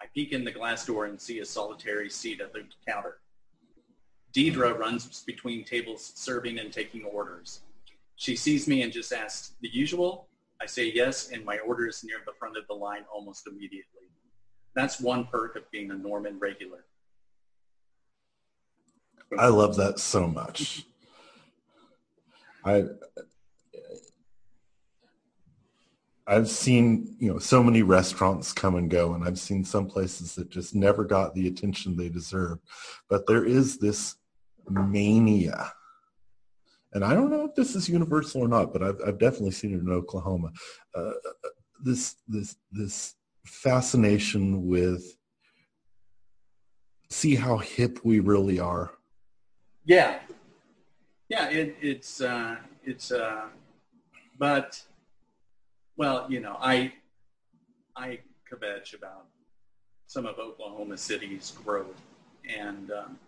I 0.00 0.06
peek 0.14 0.32
in 0.32 0.44
the 0.44 0.50
glass 0.50 0.84
door 0.84 1.06
and 1.06 1.20
see 1.20 1.38
a 1.38 1.44
solitary 1.44 2.10
seat 2.10 2.40
at 2.40 2.52
the 2.52 2.64
counter. 2.86 3.18
Deidre 4.34 4.76
runs 4.76 5.22
between 5.24 5.64
tables 5.64 6.12
serving 6.16 6.58
and 6.58 6.72
taking 6.72 7.04
orders. 7.04 7.60
She 8.16 8.34
sees 8.34 8.66
me 8.66 8.82
and 8.82 8.92
just 8.92 9.12
asks, 9.12 9.54
the 9.60 9.68
usual? 9.72 10.28
I 10.60 10.66
say 10.66 10.90
yes, 10.92 11.30
and 11.30 11.44
my 11.44 11.58
order 11.58 11.86
is 11.88 12.02
near 12.04 12.18
the 12.26 12.32
front 12.38 12.56
of 12.56 12.66
the 12.66 12.74
line 12.74 13.04
almost 13.12 13.46
immediately. 13.46 14.08
That's 14.74 15.00
one 15.00 15.26
perk 15.26 15.56
of 15.56 15.70
being 15.70 15.90
a 15.90 15.94
Norman 15.94 16.38
regular. 16.38 16.84
I 19.38 19.48
love 19.48 19.76
that 19.76 19.98
so 19.98 20.26
much. 20.26 20.84
I 22.64 22.84
I've 26.26 26.48
seen, 26.48 27.16
you 27.18 27.32
know, 27.32 27.38
so 27.38 27.62
many 27.62 27.82
restaurants 27.82 28.52
come 28.52 28.76
and 28.76 28.88
go, 28.88 29.14
and 29.14 29.24
I've 29.24 29.38
seen 29.38 29.64
some 29.64 29.86
places 29.86 30.34
that 30.36 30.50
just 30.50 30.74
never 30.74 31.04
got 31.04 31.34
the 31.34 31.48
attention 31.48 31.96
they 31.96 32.08
deserve. 32.08 32.58
But 33.08 33.26
there 33.26 33.44
is 33.44 33.78
this 33.78 34.14
mania. 34.68 35.72
And 36.92 37.04
I 37.04 37.14
don't 37.14 37.30
know 37.30 37.44
if 37.44 37.54
this 37.54 37.74
is 37.74 37.88
universal 37.88 38.42
or 38.42 38.48
not, 38.48 38.72
but 38.72 38.82
I've, 38.82 39.00
I've 39.06 39.18
definitely 39.18 39.50
seen 39.50 39.74
it 39.74 39.80
in 39.80 39.90
Oklahoma. 39.90 40.52
Uh, 40.94 41.12
this 41.82 42.16
this 42.28 42.56
this 42.70 43.14
fascination 43.44 44.66
with 44.66 45.16
see 47.10 47.34
how 47.34 47.56
hip 47.58 47.98
we 48.04 48.20
really 48.20 48.60
are. 48.60 48.92
Yeah, 49.84 50.20
yeah. 51.32 51.48
It, 51.48 51.76
it's 51.80 52.20
uh, 52.20 52.56
it's 52.84 53.10
uh, 53.10 53.46
but 54.38 54.82
well, 55.96 56.26
you 56.28 56.40
know, 56.40 56.58
I 56.60 56.92
I 57.96 58.18
kvetch 58.50 58.94
about 58.94 59.24
some 60.06 60.26
of 60.26 60.38
Oklahoma 60.38 60.98
City's 60.98 61.54
growth, 61.64 62.02
and 62.46 62.90
um, 62.90 63.18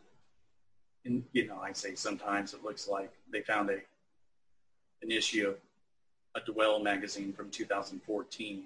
and 1.06 1.24
you 1.32 1.46
know, 1.46 1.58
I 1.58 1.72
say 1.72 1.94
sometimes 1.94 2.52
it 2.52 2.62
looks 2.62 2.88
like 2.88 3.10
they 3.32 3.40
found 3.40 3.70
a 3.70 3.78
an 5.02 5.10
issue 5.10 5.48
of 5.48 5.56
a 6.42 6.52
Dwell 6.52 6.80
magazine 6.80 7.32
from 7.32 7.48
2014, 7.48 8.64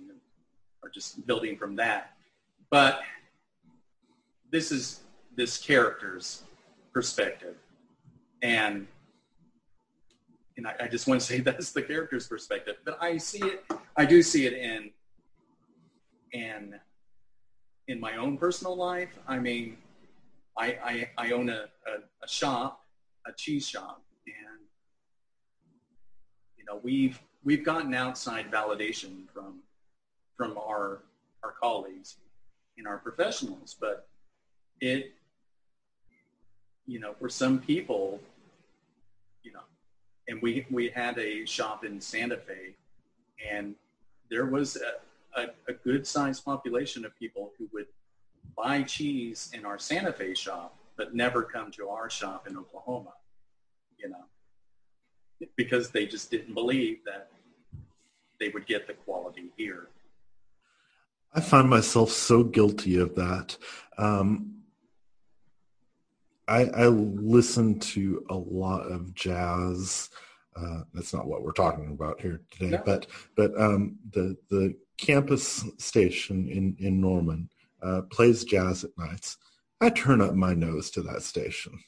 or 0.83 0.89
just 0.89 1.25
building 1.29 1.57
from 1.57 1.77
that. 1.77 2.15
But 2.71 3.03
this 4.51 4.73
is 4.73 5.01
this 5.37 5.59
character's 5.59 6.43
perspective, 6.93 7.55
and 8.43 8.89
and 10.59 10.67
I, 10.67 10.75
I, 10.81 10.89
just 10.89 11.07
want 11.07 11.21
to 11.21 11.27
say 11.27 11.41
that's 11.49 11.71
the 11.71 11.81
character's 11.81 12.27
perspective. 12.27 12.77
But 12.85 12.99
I 13.01 13.17
see 13.17 13.39
it, 13.39 13.65
I 13.97 14.05
do 14.05 14.23
see 14.23 14.45
it 14.45 14.53
in, 14.53 14.91
in, 16.33 16.75
in 17.87 17.99
my 17.99 18.17
own 18.17 18.37
personal 18.37 18.77
life. 18.77 19.09
I 19.27 19.39
mean, 19.39 19.79
I, 20.59 20.77
I, 20.85 21.27
I 21.27 21.33
own 21.33 21.49
a, 21.49 21.67
a, 21.87 22.25
a 22.25 22.29
shop, 22.29 22.85
a 23.27 23.33
cheese 23.33 23.67
shop, 23.67 24.03
and 24.27 24.61
you 26.59 26.65
know 26.65 26.81
we've 26.83 27.19
we've 27.45 27.65
gotten 27.65 27.95
outside 27.95 28.51
validation 28.51 29.29
from 29.33 29.61
from 30.37 30.59
our 30.59 31.03
our 31.45 31.55
colleagues 31.63 32.17
and 32.77 32.89
our 32.89 32.99
professionals, 32.99 33.77
but 33.81 34.09
it 34.81 35.13
you 36.87 36.99
know 36.99 37.15
for 37.21 37.29
some 37.29 37.61
people 37.61 38.21
and 40.29 40.41
we 40.43 40.67
we 40.71 40.91
had 40.91 41.19
a 41.19 41.45
shop 41.47 41.85
in 41.85 42.01
Santa 42.01 42.37
Fe, 42.37 42.77
and 43.51 43.75
there 44.31 44.47
was 44.47 44.77
a, 44.77 45.41
a, 45.41 45.47
a 45.69 45.73
good 45.73 46.07
sized 46.07 46.45
population 46.45 47.05
of 47.05 47.19
people 47.19 47.53
who 47.59 47.69
would 47.73 47.87
buy 48.57 48.83
cheese 48.83 49.51
in 49.55 49.65
our 49.65 49.79
Santa 49.79 50.13
Fe 50.13 50.35
shop, 50.35 50.77
but 50.97 51.15
never 51.15 51.43
come 51.43 51.71
to 51.73 51.89
our 51.89 52.11
shop 52.11 52.47
in 52.47 52.57
Oklahoma, 52.57 53.15
you 53.99 54.11
know, 54.11 55.49
because 55.57 55.91
they 55.91 56.07
just 56.07 56.31
didn't 56.31 56.55
believe 56.55 56.99
that 57.07 57.31
they 58.39 58.51
would 58.51 58.67
get 58.67 58.87
the 58.87 58.93
quality 58.93 59.51
here. 59.57 59.89
I 61.33 61.41
find 61.41 61.69
myself 61.69 62.11
so 62.11 62.43
guilty 62.43 62.99
of 62.99 63.15
that. 63.15 63.57
Um, 63.97 64.58
I, 66.49 66.65
I 66.75 66.87
listen 66.87 67.79
to 67.81 68.25
a 68.31 68.35
lot 68.35 68.81
of 68.91 69.15
jazz. 69.15 70.09
Uh, 70.57 70.81
that's 70.95 71.13
not 71.13 71.27
what 71.27 71.43
we're 71.43 71.53
talking 71.53 71.91
about 71.93 72.21
here 72.21 72.41
today, 72.51 72.71
no. 72.71 72.83
but 72.85 73.07
but 73.37 73.59
um, 73.61 73.97
the 74.11 74.37
the 74.51 74.75
campus 74.97 75.65
station 75.79 76.49
in 76.49 76.75
in 76.79 77.01
Norman 77.01 77.49
uh, 77.83 78.03
plays 78.11 78.45
jazz 78.45 78.83
at 78.83 78.91
nights. 78.97 79.37
I 79.81 79.91
turn 79.91 80.21
up 80.21 80.35
my 80.35 80.55
nose 80.55 80.91
to 80.93 81.03
that 81.03 81.23
station, 81.23 81.79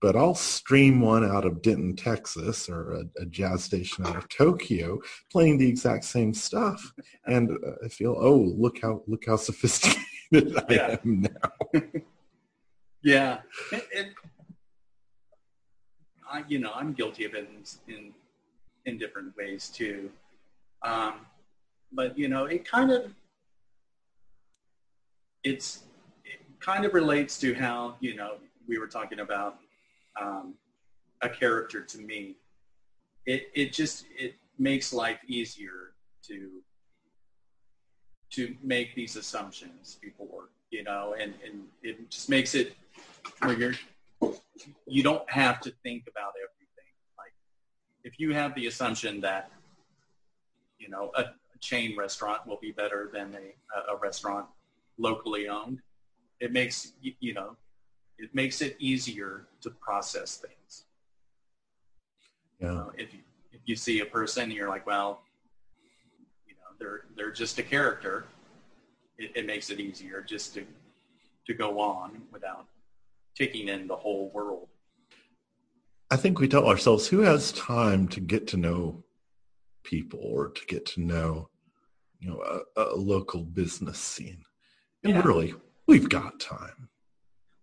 but 0.00 0.16
I'll 0.16 0.34
stream 0.34 1.00
one 1.00 1.24
out 1.24 1.44
of 1.44 1.62
Denton, 1.62 1.94
Texas, 1.94 2.68
or 2.68 2.92
a, 2.92 3.04
a 3.20 3.26
jazz 3.26 3.62
station 3.62 4.06
out 4.06 4.16
of 4.16 4.28
Tokyo 4.28 4.98
playing 5.30 5.58
the 5.58 5.68
exact 5.68 6.04
same 6.04 6.34
stuff, 6.34 6.92
and 7.26 7.50
I 7.84 7.88
feel, 7.88 8.16
oh, 8.18 8.52
look 8.56 8.80
how 8.80 9.02
look 9.06 9.26
how 9.26 9.36
sophisticated 9.36 10.00
I 10.68 10.98
am 11.04 11.20
now. 11.22 11.80
Yeah, 13.08 13.38
it, 13.72 14.12
I, 16.30 16.44
you 16.46 16.58
know, 16.58 16.72
I'm 16.74 16.92
guilty 16.92 17.24
of 17.24 17.32
it 17.32 17.48
in 17.48 17.94
in, 17.94 18.12
in 18.84 18.98
different 18.98 19.34
ways 19.34 19.70
too. 19.70 20.10
Um, 20.82 21.24
but 21.90 22.18
you 22.18 22.28
know, 22.28 22.44
it 22.44 22.70
kind 22.70 22.90
of 22.90 23.14
it's 25.42 25.84
it 26.26 26.40
kind 26.60 26.84
of 26.84 26.92
relates 26.92 27.40
to 27.40 27.54
how 27.54 27.96
you 28.00 28.14
know 28.14 28.34
we 28.68 28.78
were 28.78 28.86
talking 28.86 29.20
about 29.20 29.56
um, 30.20 30.52
a 31.22 31.30
character 31.30 31.80
to 31.80 31.98
me. 31.98 32.36
It 33.24 33.48
it 33.54 33.72
just 33.72 34.04
it 34.14 34.34
makes 34.58 34.92
life 34.92 35.20
easier 35.26 35.94
to 36.24 36.60
to 38.32 38.54
make 38.62 38.94
these 38.94 39.16
assumptions 39.16 39.96
before 40.02 40.50
you 40.70 40.82
know, 40.82 41.14
and 41.18 41.34
and 41.44 41.64
it 41.82 42.10
just 42.10 42.28
makes 42.28 42.54
it 42.54 42.74
where 43.40 43.58
you're 43.58 43.74
you 44.86 45.02
don't 45.02 45.28
have 45.30 45.60
to 45.60 45.72
think 45.82 46.04
about 46.10 46.32
everything. 46.36 46.92
Like 47.16 47.32
if 48.04 48.18
you 48.18 48.34
have 48.34 48.54
the 48.54 48.66
assumption 48.66 49.20
that 49.20 49.50
you 50.78 50.88
know 50.88 51.10
a, 51.16 51.22
a 51.22 51.58
chain 51.60 51.96
restaurant 51.96 52.46
will 52.46 52.58
be 52.60 52.72
better 52.72 53.10
than 53.12 53.34
a, 53.34 53.92
a 53.92 53.96
restaurant 53.96 54.46
locally 54.98 55.48
owned, 55.48 55.80
it 56.40 56.52
makes 56.52 56.92
you 57.00 57.34
know 57.34 57.56
it 58.18 58.34
makes 58.34 58.60
it 58.60 58.76
easier 58.78 59.46
to 59.60 59.70
process 59.70 60.36
things. 60.36 60.84
Yeah. 62.60 62.68
You 62.68 62.74
know, 62.74 62.92
if 62.96 63.14
you 63.14 63.20
if 63.52 63.60
you 63.66 63.76
see 63.76 64.00
a 64.00 64.06
person, 64.06 64.50
you're 64.50 64.68
like, 64.68 64.86
well, 64.86 65.22
you 66.46 66.54
know, 66.54 66.76
they're 66.78 67.02
they're 67.16 67.32
just 67.32 67.58
a 67.58 67.62
character. 67.62 68.24
It, 69.18 69.32
it 69.34 69.46
makes 69.46 69.70
it 69.70 69.80
easier 69.80 70.22
just 70.22 70.54
to 70.54 70.66
to 71.46 71.54
go 71.54 71.80
on 71.80 72.22
without 72.32 72.66
taking 73.38 73.68
in 73.68 73.86
the 73.86 73.96
whole 73.96 74.30
world. 74.34 74.68
I 76.10 76.16
think 76.16 76.40
we 76.40 76.48
tell 76.48 76.66
ourselves 76.66 77.06
who 77.06 77.20
has 77.20 77.52
time 77.52 78.08
to 78.08 78.20
get 78.20 78.48
to 78.48 78.56
know 78.56 79.04
people 79.84 80.20
or 80.22 80.48
to 80.48 80.66
get 80.66 80.86
to 80.86 81.00
know, 81.00 81.48
you 82.18 82.30
know, 82.30 82.62
a, 82.76 82.82
a 82.82 82.96
local 82.96 83.44
business 83.44 83.98
scene. 83.98 84.42
And 85.04 85.14
yeah. 85.14 85.22
really, 85.22 85.54
we've 85.86 86.08
got 86.08 86.40
time. 86.40 86.88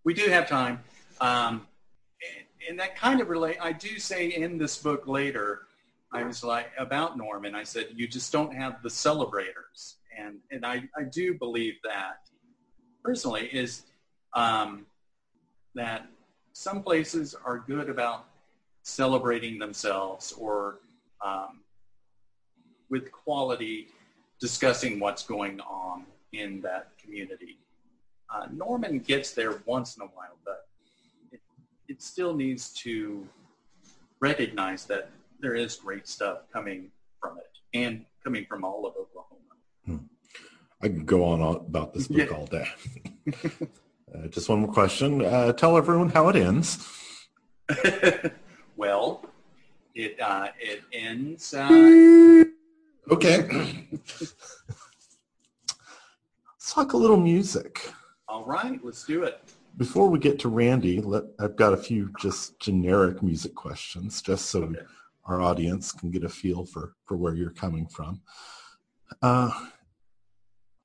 We 0.03 0.13
do 0.13 0.29
have 0.29 0.47
time. 0.47 0.79
Um, 1.19 1.67
and, 2.21 2.69
and 2.69 2.79
that 2.79 2.95
kind 2.95 3.19
of 3.19 3.29
relate. 3.29 3.57
I 3.61 3.73
do 3.73 3.99
say 3.99 4.29
in 4.29 4.57
this 4.57 4.77
book 4.77 5.07
later, 5.07 5.63
I 6.13 6.23
was 6.23 6.43
like 6.43 6.67
about 6.77 7.17
Norman. 7.17 7.55
I 7.55 7.63
said 7.63 7.87
you 7.95 8.07
just 8.07 8.31
don't 8.31 8.53
have 8.53 8.81
the 8.81 8.89
celebrators, 8.89 9.97
and 10.17 10.37
and 10.49 10.65
I 10.65 10.83
I 10.97 11.03
do 11.11 11.33
believe 11.33 11.73
that 11.83 12.29
personally 13.03 13.49
is 13.51 13.83
um, 14.33 14.85
that 15.75 16.07
some 16.53 16.81
places 16.81 17.35
are 17.45 17.59
good 17.59 17.89
about 17.89 18.25
celebrating 18.81 19.59
themselves 19.59 20.31
or 20.33 20.79
um, 21.23 21.59
with 22.89 23.11
quality 23.11 23.87
discussing 24.39 24.99
what's 24.99 25.23
going 25.23 25.59
on 25.61 26.05
in 26.33 26.61
that 26.61 26.89
community. 27.01 27.57
Uh, 28.33 28.47
Norman 28.51 28.99
gets 28.99 29.31
there 29.31 29.61
once 29.65 29.97
in 29.97 30.03
a 30.03 30.07
while, 30.07 30.37
but 30.43 30.67
it, 31.31 31.41
it 31.87 32.01
still 32.01 32.33
needs 32.33 32.69
to 32.73 33.27
recognize 34.19 34.85
that 34.85 35.09
there 35.39 35.55
is 35.55 35.75
great 35.75 36.07
stuff 36.07 36.39
coming 36.51 36.89
from 37.19 37.37
it 37.37 37.49
and 37.73 38.05
coming 38.23 38.45
from 38.45 38.63
all 38.63 38.85
of 38.85 38.93
Oklahoma. 38.95 39.41
Hmm. 39.85 39.97
I 40.81 40.87
could 40.87 41.05
go 41.05 41.23
on 41.23 41.41
about 41.41 41.93
this 41.93 42.07
book 42.07 42.29
yeah. 42.29 42.35
all 42.35 42.45
day. 42.45 42.67
Uh, 44.15 44.27
just 44.27 44.49
one 44.49 44.59
more 44.61 44.71
question. 44.71 45.23
Uh, 45.23 45.51
tell 45.51 45.77
everyone 45.77 46.09
how 46.09 46.29
it 46.29 46.35
ends. 46.35 46.87
well, 48.75 49.25
it 49.93 50.19
uh, 50.21 50.49
it 50.59 50.83
ends. 50.93 51.53
Uh, 51.53 52.43
okay. 53.11 53.87
Let's 56.65 56.73
talk 56.73 56.93
a 56.93 56.97
little 56.97 57.17
music. 57.17 57.91
all 58.27 58.43
right, 58.43 58.83
let's 58.83 59.05
do 59.05 59.23
it. 59.23 59.39
Before 59.77 60.09
we 60.09 60.17
get 60.17 60.39
to 60.39 60.49
Randy, 60.49 60.99
let, 60.99 61.23
I've 61.39 61.55
got 61.55 61.73
a 61.73 61.77
few 61.77 62.11
just 62.19 62.59
generic 62.59 63.21
music 63.21 63.53
questions, 63.53 64.21
just 64.21 64.47
so 64.47 64.63
Okay. 64.63 64.79
our 65.25 65.41
audience 65.41 65.91
can 65.91 66.09
get 66.09 66.23
a 66.23 66.29
feel 66.29 66.65
for, 66.65 66.95
for 67.05 67.17
where 67.17 67.35
you're 67.35 67.51
coming 67.51 67.85
from. 67.87 68.21
Uh, 69.21 69.51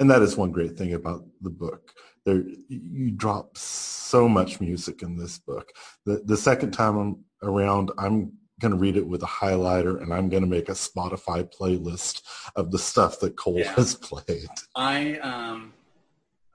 and 0.01 0.11
that 0.11 0.21
is 0.23 0.37
one 0.37 0.51
great 0.53 0.77
thing 0.77 0.93
about 0.95 1.25
the 1.41 1.51
book. 1.51 1.93
There, 2.27 2.45
you 2.69 3.11
drop 3.13 3.57
so 3.57 4.29
much 4.29 4.61
music 4.61 5.03
in 5.03 5.17
this 5.17 5.39
book. 5.39 5.71
The, 6.05 6.23
the 6.25 6.37
second 6.37 6.73
time 6.73 6.97
I'm 6.99 7.25
around, 7.43 7.91
I'm 7.97 8.33
going 8.61 8.73
to 8.73 8.79
read 8.79 8.97
it 8.99 9.07
with 9.07 9.23
a 9.23 9.27
highlighter 9.27 10.03
and 10.03 10.13
I'm 10.13 10.29
going 10.29 10.43
to 10.43 10.49
make 10.49 10.69
a 10.69 10.73
Spotify 10.73 11.51
playlist 11.51 12.23
of 12.57 12.71
the 12.71 12.79
stuff 12.79 13.19
that 13.21 13.37
Cole 13.37 13.59
Yeah. 13.59 13.73
has 13.73 13.95
played. 13.95 14.49
I 14.77 15.17
um, 15.19 15.73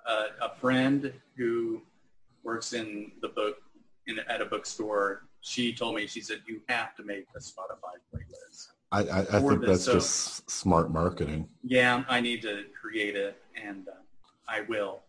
a, 0.07 0.45
a 0.45 0.55
friend 0.61 1.11
who 1.35 1.81
works 2.43 2.73
in 2.73 3.11
the 3.23 3.29
book 3.29 3.57
in 4.05 4.19
at 4.19 4.41
a 4.41 4.45
bookstore. 4.45 5.23
She 5.41 5.73
told 5.73 5.95
me 5.95 6.05
she 6.05 6.21
said 6.21 6.41
you 6.47 6.61
have 6.69 6.95
to 6.95 7.03
make 7.03 7.25
a 7.35 7.39
Spotify 7.39 7.95
playlist. 8.13 8.67
I, 8.91 8.99
I, 9.01 9.19
I 9.21 9.23
think 9.41 9.61
this, 9.61 9.69
that's 9.69 9.83
so- 9.85 9.93
just 9.93 10.49
smart 10.49 10.91
marketing. 10.91 11.49
Yeah, 11.63 12.03
I 12.07 12.21
need 12.21 12.43
to 12.43 12.65
create 12.79 13.15
it, 13.15 13.41
and 13.59 13.87
uh, 13.87 13.93
I 14.47 14.61
will. 14.61 15.01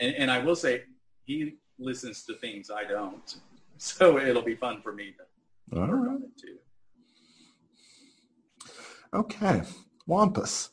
And, 0.00 0.14
and 0.14 0.30
I 0.30 0.38
will 0.38 0.56
say 0.56 0.82
he 1.24 1.56
listens 1.78 2.24
to 2.24 2.34
things 2.34 2.70
I 2.70 2.84
don't, 2.84 3.36
so 3.78 4.18
it'll 4.18 4.42
be 4.42 4.54
fun 4.54 4.82
for 4.82 4.92
me 4.92 5.14
to 5.70 5.80
All 5.80 5.86
right. 5.86 6.20
it 6.20 6.40
too. 6.40 6.58
Okay. 9.14 9.62
Wampus, 10.06 10.70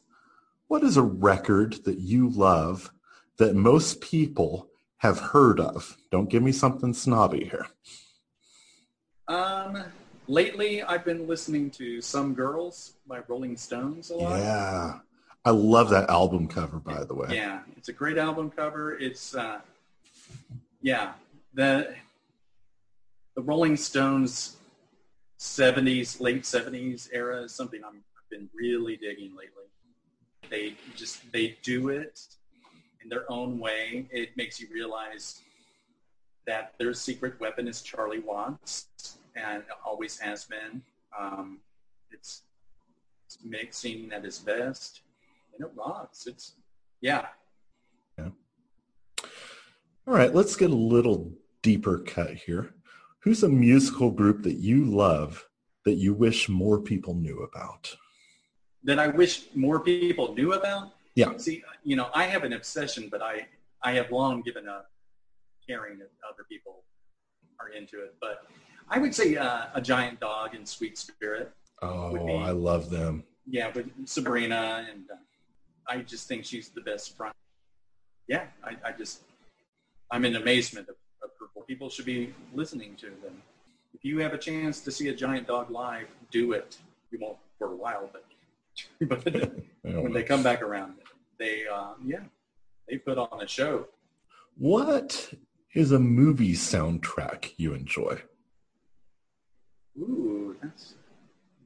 what 0.67 0.83
is 0.83 0.97
a 0.97 1.03
record 1.03 1.83
that 1.85 1.99
you 1.99 2.29
love 2.29 2.91
that 3.37 3.55
most 3.55 4.01
people 4.01 4.69
have 4.97 5.19
heard 5.19 5.59
of? 5.59 5.97
Don't 6.11 6.29
give 6.29 6.41
me 6.41 6.51
something 6.51 6.93
snobby 6.93 7.45
here. 7.45 7.67
Um, 9.27 9.83
lately 10.27 10.81
I've 10.81 11.05
been 11.05 11.27
listening 11.27 11.69
to 11.71 12.01
"Some 12.01 12.33
Girls" 12.33 12.93
by 13.07 13.19
Rolling 13.27 13.57
Stones 13.57 14.09
a 14.09 14.15
lot. 14.15 14.39
Yeah. 14.39 14.99
I 15.45 15.51
love 15.51 15.89
that 15.89 16.09
album 16.09 16.47
cover, 16.47 16.79
by 16.79 17.03
the 17.03 17.13
way. 17.13 17.29
Yeah, 17.31 17.61
it's 17.77 17.89
a 17.89 17.93
great 17.93 18.17
album 18.17 18.49
cover. 18.49 18.97
It's 18.97 19.35
uh, 19.35 19.61
yeah, 20.81 21.13
the 21.53 21.95
the 23.35 23.41
Rolling 23.41 23.77
Stones 23.77 24.57
'70s, 25.39 26.19
late 26.19 26.43
'70s 26.43 27.09
era 27.13 27.43
is 27.43 27.53
something 27.53 27.81
I'm, 27.85 27.95
I've 28.17 28.29
been 28.29 28.49
really 28.53 28.97
digging 28.97 29.31
lately. 29.35 29.63
They 30.49 30.75
just 30.95 31.31
they 31.31 31.57
do 31.63 31.89
it 31.89 32.19
in 33.01 33.09
their 33.09 33.31
own 33.31 33.59
way. 33.59 34.07
It 34.11 34.35
makes 34.35 34.59
you 34.59 34.67
realize 34.73 35.41
that 36.45 36.73
their 36.77 36.93
secret 36.93 37.39
weapon 37.39 37.67
is 37.67 37.81
Charlie 37.81 38.19
Watts, 38.19 38.87
and 39.35 39.63
always 39.85 40.17
has 40.19 40.45
been. 40.45 40.81
Um, 41.17 41.59
it's, 42.11 42.43
it's 43.25 43.37
mixing 43.43 44.11
at 44.11 44.25
its 44.25 44.39
best, 44.39 45.01
it 45.59 45.71
rocks. 45.75 46.27
It's 46.27 46.55
yeah. 47.01 47.27
yeah. 48.17 48.29
All 50.07 50.13
right, 50.13 50.33
let's 50.33 50.55
get 50.55 50.71
a 50.71 50.75
little 50.75 51.33
deeper 51.61 51.99
cut 51.99 52.31
here. 52.35 52.73
Who's 53.23 53.43
a 53.43 53.49
musical 53.49 54.11
group 54.11 54.43
that 54.43 54.55
you 54.55 54.85
love 54.85 55.45
that 55.85 55.95
you 55.95 56.13
wish 56.13 56.49
more 56.49 56.79
people 56.79 57.13
knew 57.13 57.39
about? 57.39 57.95
that 58.83 58.99
I 58.99 59.07
wish 59.07 59.43
more 59.55 59.79
people 59.79 60.33
knew 60.33 60.53
about. 60.53 60.93
Yeah. 61.15 61.35
See, 61.37 61.63
you 61.83 61.95
know, 61.95 62.09
I 62.13 62.23
have 62.23 62.43
an 62.43 62.53
obsession, 62.53 63.09
but 63.09 63.21
I, 63.21 63.47
I 63.83 63.93
have 63.93 64.11
long 64.11 64.41
given 64.41 64.67
up 64.67 64.89
caring 65.67 65.95
if 65.95 66.07
other 66.27 66.45
people 66.49 66.83
are 67.59 67.69
into 67.69 68.01
it. 68.01 68.15
But 68.21 68.45
I 68.89 68.99
would 68.99 69.13
say 69.13 69.35
uh, 69.35 69.65
a 69.73 69.81
giant 69.81 70.19
dog 70.19 70.55
and 70.55 70.67
sweet 70.67 70.97
spirit. 70.97 71.51
Oh, 71.81 72.25
be- 72.25 72.33
I 72.33 72.51
love 72.51 72.89
them. 72.89 73.23
Yeah, 73.45 73.71
with 73.73 73.89
Sabrina, 74.05 74.87
and 74.91 75.09
uh, 75.11 75.15
I 75.89 75.97
just 75.99 76.27
think 76.27 76.45
she's 76.45 76.69
the 76.69 76.81
best 76.81 77.17
front. 77.17 77.35
Yeah, 78.27 78.45
I, 78.63 78.89
I 78.89 78.91
just, 78.91 79.21
I'm 80.11 80.23
in 80.23 80.35
amazement 80.35 80.87
of, 80.87 80.95
of 81.23 81.31
her. 81.39 81.61
People 81.67 81.89
should 81.89 82.05
be 82.05 82.33
listening 82.53 82.95
to 82.97 83.07
them. 83.23 83.41
If 83.93 84.05
you 84.05 84.19
have 84.19 84.33
a 84.33 84.37
chance 84.37 84.81
to 84.81 84.91
see 84.91 85.09
a 85.09 85.15
giant 85.15 85.47
dog 85.47 85.71
live, 85.71 86.07
do 86.31 86.53
it. 86.53 86.77
You 87.11 87.19
won't 87.19 87.37
for 87.57 87.73
a 87.73 87.75
while, 87.75 88.09
but 88.11 88.23
but 89.09 89.25
when 89.83 90.13
they 90.13 90.23
come 90.23 90.41
back 90.41 90.61
around, 90.61 90.93
they 91.37 91.63
uh, 91.71 91.93
yeah, 92.05 92.21
they 92.87 92.97
put 92.97 93.17
on 93.17 93.41
a 93.41 93.47
show. 93.47 93.87
What 94.57 95.33
is 95.73 95.91
a 95.91 95.99
movie 95.99 96.53
soundtrack 96.53 97.51
you 97.57 97.73
enjoy? 97.73 98.21
Ooh, 99.97 100.55
that's 100.61 100.95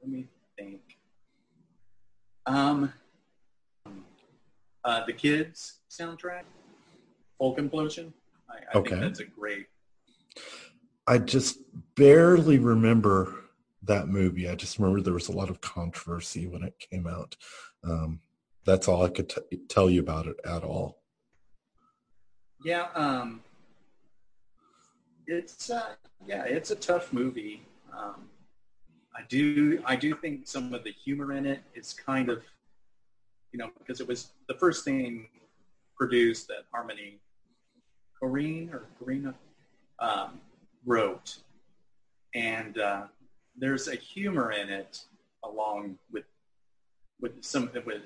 let 0.02 0.12
me 0.12 0.28
think. 0.58 0.82
Um, 2.46 2.92
uh, 4.86 5.06
the 5.06 5.14
kids 5.14 5.80
soundtrack, 5.90 6.44
Folk 7.38 7.58
Implosion. 7.58 8.12
I, 8.50 8.56
I 8.74 8.78
Okay. 8.78 8.90
think 8.92 9.02
that's 9.02 9.20
a 9.20 9.26
great. 9.26 9.68
I 11.08 11.18
just 11.18 11.58
barely 11.96 12.60
remember 12.60 13.36
that 13.84 14.08
movie. 14.08 14.50
I 14.50 14.56
just 14.56 14.80
remember 14.80 15.02
there 15.02 15.14
was 15.14 15.28
a 15.28 15.34
lot 15.34 15.50
of 15.50 15.62
controversy 15.62 16.48
when 16.48 16.64
it 16.64 16.74
came 16.80 17.08
out. 17.08 17.36
Um, 17.84 18.22
that's 18.66 18.88
all 18.88 19.04
I 19.04 19.10
could 19.10 19.30
t- 19.30 19.58
tell 19.68 19.90
you 19.90 20.00
about 20.00 20.28
it 20.28 20.38
at 20.46 20.64
all. 20.64 21.02
Yeah, 22.64 22.88
um, 22.96 23.42
it's 25.28 25.70
uh, 25.70 25.96
yeah, 26.26 26.46
it's 26.46 26.72
a 26.72 26.76
tough 26.76 27.12
movie. 27.12 27.62
Um, 27.92 28.30
I 29.16 29.24
do 29.28 29.82
I 29.86 29.98
do 29.98 30.16
think 30.16 30.48
some 30.48 30.74
of 30.74 30.86
the 30.86 30.92
humor 30.92 31.34
in 31.34 31.46
it 31.46 31.62
is 31.76 31.92
kind 31.94 32.30
of, 32.30 32.42
you 33.54 33.60
know, 33.60 33.70
because 33.78 34.02
it 34.02 34.08
was 34.08 34.32
the 34.48 34.56
first 34.56 34.84
thing 34.84 35.28
produced 35.96 36.48
that 36.48 36.66
Harmony 36.74 37.20
Korine 38.22 38.74
or 38.74 38.88
Corina 39.00 39.36
um, 40.00 40.42
wrote, 40.86 41.38
and 42.34 42.80
uh, 42.80 43.04
there's 43.56 43.88
a 43.88 43.96
humor 43.96 44.52
in 44.52 44.70
it 44.70 45.02
along 45.44 45.98
with 46.12 46.24
with 47.22 47.34
some 47.42 47.70
with 47.86 48.02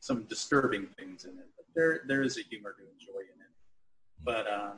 some 0.00 0.24
disturbing 0.24 0.88
things 0.98 1.24
in 1.24 1.30
it. 1.30 1.46
But 1.56 1.66
there 1.74 2.00
there 2.08 2.22
is 2.22 2.36
a 2.36 2.42
humor 2.42 2.74
to 2.76 2.82
enjoy 2.82 3.20
in 3.20 3.40
it. 3.40 3.52
But 4.24 4.46
uh, 4.48 4.72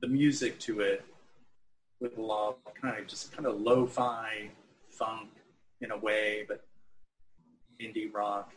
the 0.00 0.06
music 0.06 0.60
to 0.60 0.80
it 0.80 1.04
with 2.00 2.16
a 2.16 2.22
lot 2.22 2.58
kind 2.80 2.98
of 2.98 3.06
just 3.06 3.32
kind 3.32 3.46
of 3.46 3.60
lo-fi 3.60 4.50
funk 4.88 5.28
in 5.80 5.90
a 5.90 5.96
way, 5.96 6.44
but 6.48 6.64
indie 7.80 8.12
rock, 8.12 8.52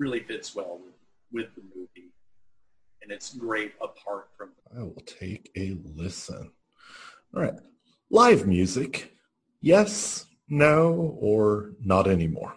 really 0.00 0.20
fits 0.20 0.56
well 0.56 0.80
with, 0.82 0.94
with 1.30 1.54
the 1.54 1.62
movie. 1.76 2.10
And 3.02 3.12
it's 3.12 3.34
great 3.34 3.74
apart 3.80 4.28
from 4.36 4.50
I 4.76 4.82
will 4.82 5.02
take 5.06 5.50
a 5.56 5.76
listen. 5.94 6.50
All 7.34 7.42
right. 7.42 7.54
Live 8.10 8.46
music. 8.46 9.12
Yes, 9.60 10.26
no, 10.48 11.16
or 11.20 11.72
not 11.84 12.08
anymore. 12.08 12.54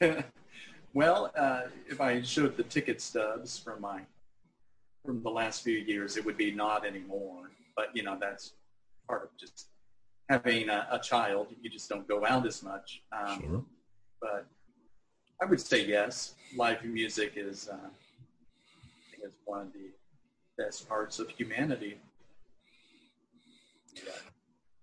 well, 0.94 1.30
uh, 1.36 1.62
if 1.88 2.00
I 2.00 2.22
showed 2.22 2.56
the 2.56 2.64
ticket 2.64 3.00
stubs 3.00 3.58
from 3.58 3.80
my 3.80 4.00
from 5.04 5.22
the 5.22 5.30
last 5.30 5.62
few 5.62 5.78
years, 5.78 6.16
it 6.16 6.24
would 6.24 6.36
be 6.36 6.50
not 6.50 6.84
anymore. 6.84 7.50
But 7.76 7.94
you 7.94 8.02
know, 8.02 8.16
that's 8.20 8.54
part 9.06 9.22
of 9.24 9.28
just 9.38 9.68
having 10.28 10.68
a, 10.68 10.88
a 10.90 10.98
child. 10.98 11.48
You 11.62 11.70
just 11.70 11.88
don't 11.88 12.08
go 12.08 12.26
out 12.26 12.46
as 12.46 12.62
much. 12.62 13.02
Um, 13.12 13.40
Sure. 13.40 13.64
But 14.20 14.46
I 15.40 15.44
would 15.44 15.60
say 15.60 15.84
yes. 15.84 16.34
Live 16.56 16.84
music 16.84 17.34
is, 17.36 17.68
uh, 17.68 17.74
I 17.76 19.10
think, 19.10 19.24
is 19.24 19.32
one 19.44 19.60
of 19.62 19.72
the 19.72 19.90
best 20.56 20.88
parts 20.88 21.18
of 21.18 21.28
humanity. 21.30 21.98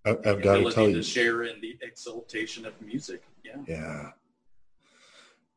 I, 0.05 0.11
I've 0.11 0.41
got 0.41 0.57
to 0.57 0.71
tell 0.71 0.85
to 0.85 0.91
you. 0.91 1.03
share 1.03 1.43
in 1.43 1.59
the 1.61 1.77
exaltation 1.81 2.65
of 2.65 2.79
music. 2.81 3.23
Yeah. 3.43 3.57
Yeah. 3.67 4.11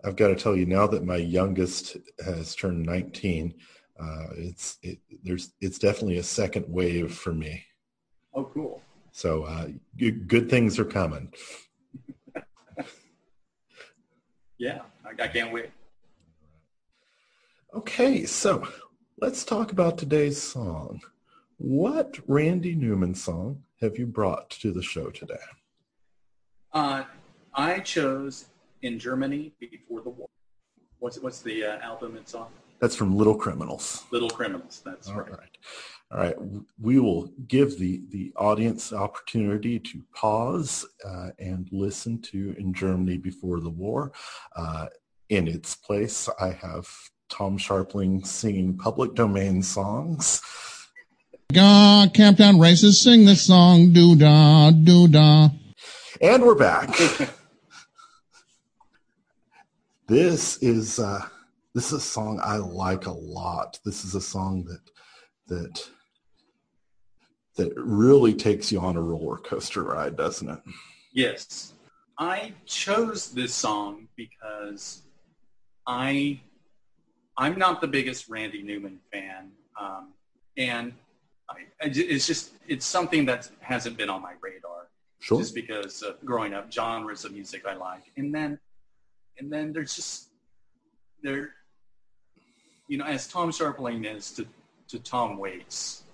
I've 0.04 0.16
got 0.16 0.28
to 0.28 0.36
tell 0.36 0.56
you 0.56 0.66
now 0.66 0.86
that 0.86 1.04
my 1.04 1.16
youngest 1.16 1.96
has 2.24 2.54
turned 2.54 2.84
19, 2.84 3.54
uh, 4.00 4.26
it's 4.36 4.78
it, 4.82 4.98
there's 5.24 5.52
it's 5.60 5.78
definitely 5.78 6.18
a 6.18 6.22
second 6.22 6.66
wave 6.68 7.12
for 7.12 7.34
me. 7.34 7.64
Oh, 8.32 8.44
cool. 8.44 8.80
So 9.10 9.42
uh, 9.42 9.68
good, 9.96 10.28
good 10.28 10.48
things 10.48 10.78
are 10.78 10.84
coming. 10.84 11.32
Yeah, 14.58 14.80
I, 15.04 15.22
I 15.22 15.28
can't 15.28 15.52
wait. 15.52 15.70
Okay, 17.74 18.24
so 18.24 18.66
let's 19.20 19.44
talk 19.44 19.70
about 19.72 19.98
today's 19.98 20.42
song. 20.42 21.00
What 21.58 22.18
Randy 22.26 22.74
Newman 22.74 23.14
song 23.14 23.62
have 23.80 23.98
you 23.98 24.06
brought 24.06 24.50
to 24.50 24.72
the 24.72 24.82
show 24.82 25.10
today? 25.10 25.34
Uh, 26.72 27.04
I 27.54 27.78
chose 27.80 28.46
In 28.82 28.98
Germany 28.98 29.52
Before 29.60 30.00
the 30.00 30.10
War. 30.10 30.28
What's, 30.98 31.18
what's 31.20 31.40
the 31.40 31.64
uh, 31.64 31.78
album 31.78 32.16
it's 32.16 32.34
on? 32.34 32.48
That's 32.80 32.94
from 32.94 33.16
Little 33.16 33.34
Criminals. 33.34 34.04
Little 34.12 34.30
Criminals, 34.30 34.82
that's 34.84 35.08
All 35.08 35.20
right. 35.20 35.30
right. 35.30 35.58
All 36.10 36.18
right. 36.18 36.36
We 36.80 36.98
will 37.00 37.30
give 37.48 37.78
the, 37.78 38.02
the 38.10 38.32
audience 38.36 38.92
opportunity 38.92 39.78
to 39.80 40.02
pause 40.14 40.86
uh, 41.04 41.30
and 41.38 41.68
listen 41.70 42.20
to 42.22 42.54
In 42.58 42.72
Germany 42.72 43.18
Before 43.18 43.60
the 43.60 43.68
War. 43.70 44.12
Uh, 44.56 44.86
in 45.28 45.48
its 45.48 45.74
place, 45.74 46.28
I 46.40 46.50
have 46.50 46.88
Tom 47.28 47.58
Scharpling 47.58 48.26
singing 48.26 48.78
public 48.78 49.14
domain 49.14 49.62
songs. 49.62 50.40
God, 51.52 52.14
Camptown 52.14 52.56
racists 52.56 53.02
sing 53.02 53.24
this 53.24 53.42
song, 53.42 53.92
do 53.92 54.16
da, 54.16 54.70
do 54.70 55.08
da. 55.08 55.48
And 56.20 56.42
we're 56.42 56.54
back. 56.54 56.96
this 60.06 60.56
is 60.62 60.98
uh, 60.98 61.26
this 61.74 61.86
is 61.86 61.92
a 61.92 62.00
song 62.00 62.40
I 62.42 62.56
like 62.56 63.06
a 63.06 63.12
lot. 63.12 63.78
This 63.84 64.04
is 64.04 64.14
a 64.14 64.20
song 64.20 64.64
that 64.64 64.90
that 65.46 65.88
that 67.56 67.72
really 67.76 68.34
takes 68.34 68.70
you 68.70 68.80
on 68.80 68.96
a 68.96 69.02
roller 69.02 69.36
coaster 69.36 69.82
ride, 69.82 70.16
doesn't 70.16 70.48
it? 70.48 70.60
Yes. 71.12 71.74
I 72.18 72.52
chose 72.66 73.30
this 73.30 73.54
song 73.54 74.08
because 74.16 75.02
I 75.86 76.40
I'm 77.36 77.56
not 77.58 77.80
the 77.80 77.86
biggest 77.86 78.28
Randy 78.28 78.62
Newman 78.62 78.98
fan, 79.12 79.52
um, 79.80 80.12
and 80.56 80.92
I, 81.48 81.54
I 81.80 81.92
it's 81.94 82.26
just 82.26 82.52
it's 82.66 82.84
something 82.84 83.24
that 83.26 83.48
hasn't 83.60 83.96
been 83.96 84.10
on 84.10 84.20
my 84.22 84.32
radar 84.40 84.88
Sure. 85.20 85.38
just 85.40 85.54
because 85.54 86.02
of 86.02 86.24
growing 86.24 86.54
up 86.54 86.72
genres 86.72 87.24
of 87.24 87.32
music 87.32 87.66
I 87.66 87.74
like, 87.74 88.04
and 88.16 88.34
then 88.34 88.58
and 89.38 89.52
then 89.52 89.72
there's 89.72 89.94
just 89.94 90.30
there, 91.22 91.54
you 92.88 92.98
know, 92.98 93.04
as 93.04 93.28
Tom 93.28 93.50
Scharpling 93.50 94.04
is 94.04 94.30
to 94.32 94.46
to 94.88 94.98
Tom 94.98 95.36
Waits, 95.38 96.04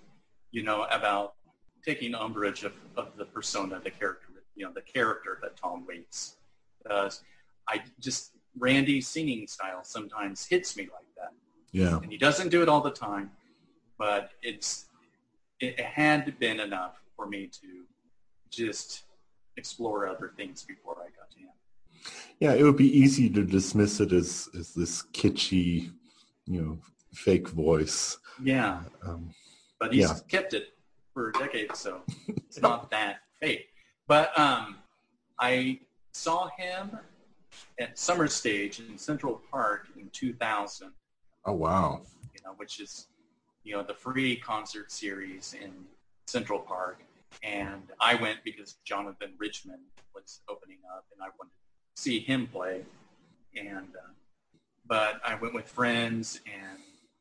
you 0.51 0.63
know 0.63 0.85
about 0.91 1.35
taking 1.85 2.15
umbrage 2.15 2.65
of, 2.65 2.73
of 2.97 3.17
the 3.17 3.25
persona, 3.27 3.81
the 3.83 3.91
character, 3.91 4.27
you 4.57 4.65
know, 4.65 4.73
the 4.73 4.81
character 4.83 5.39
that 5.43 5.57
Tom 5.57 5.87
Waits 5.87 6.37
does. 6.89 7.23
I 7.69 7.83
just 8.01 8.33
Randy's 8.59 9.07
singing 9.09 9.47
style 9.47 9.85
sometimes 9.85 10.45
hits 10.47 10.77
me 10.77 10.85
like 10.85 11.07
that, 11.17 11.33
Yeah. 11.73 11.99
and 12.03 12.11
he 12.11 12.19
doesn't 12.19 12.49
do 12.51 12.63
it 12.63 12.69
all 12.69 12.81
the 12.81 12.91
time, 12.91 13.31
but 13.99 14.31
it's 14.43 14.87
it 15.61 15.79
had 15.81 16.39
been 16.41 16.59
enough 16.61 16.97
for 17.17 17.27
me 17.27 17.47
to 17.61 17.85
just 18.51 19.05
explore 19.57 20.07
other 20.09 20.33
things 20.37 20.65
before 20.65 20.97
I 20.99 21.09
got 21.17 21.31
to 21.31 21.39
him. 21.39 21.49
Yeah, 22.41 22.55
it 22.55 22.65
would 22.65 22.77
be 22.77 22.99
easy 22.99 23.31
to 23.31 23.45
dismiss 23.45 24.01
it 24.01 24.13
as 24.13 24.49
as 24.59 24.75
this 24.75 25.03
kitschy, 25.13 25.93
you 26.47 26.61
know, 26.61 26.79
fake 27.13 27.49
voice. 27.49 28.19
Yeah, 28.43 28.83
Um, 29.03 29.35
but 29.79 29.93
he's 29.93 30.03
Yeah. 30.09 30.15
kept 30.29 30.55
it 30.55 30.77
for 31.13 31.29
a 31.31 31.33
decade, 31.33 31.75
so 31.77 32.03
it's 32.29 32.61
not 32.61 32.91
that 32.97 33.21
fake. 33.41 33.69
But 34.07 34.37
um, 34.39 34.77
I 35.39 35.81
saw 36.13 36.49
him 36.57 36.99
at 37.79 37.99
Summer 37.99 38.27
Stage 38.27 38.81
in 38.81 38.99
Central 38.99 39.41
Park 39.51 39.89
in 39.97 40.11
2000. 40.11 40.93
oh 41.47 41.53
wow. 41.53 42.03
you 42.35 42.41
know, 42.45 42.53
which 42.57 42.81
is, 42.81 43.09
you 43.63 43.75
know, 43.75 43.83
the 43.83 43.95
free 43.95 44.37
concert 44.37 44.91
series 44.91 45.55
in 45.55 45.73
Central 46.27 46.59
Park. 46.59 47.01
And 47.43 47.83
I 48.01 48.15
went 48.17 48.39
because 48.45 48.75
Jonathan 48.85 49.35
Richman 49.39 49.81
was 50.15 50.41
opening 50.49 50.79
up 50.97 51.05
and 51.13 51.23
I 51.23 51.27
wanted 51.39 51.53
to 51.97 52.03
see 52.03 52.19
him 52.21 52.47
play. 52.47 52.83
And, 53.57 53.89
uh, 53.97 54.13
but 54.87 55.21
I 55.25 55.35
went 55.37 55.55
with 55.55 55.69
friends 55.69 56.41
and 56.47 56.79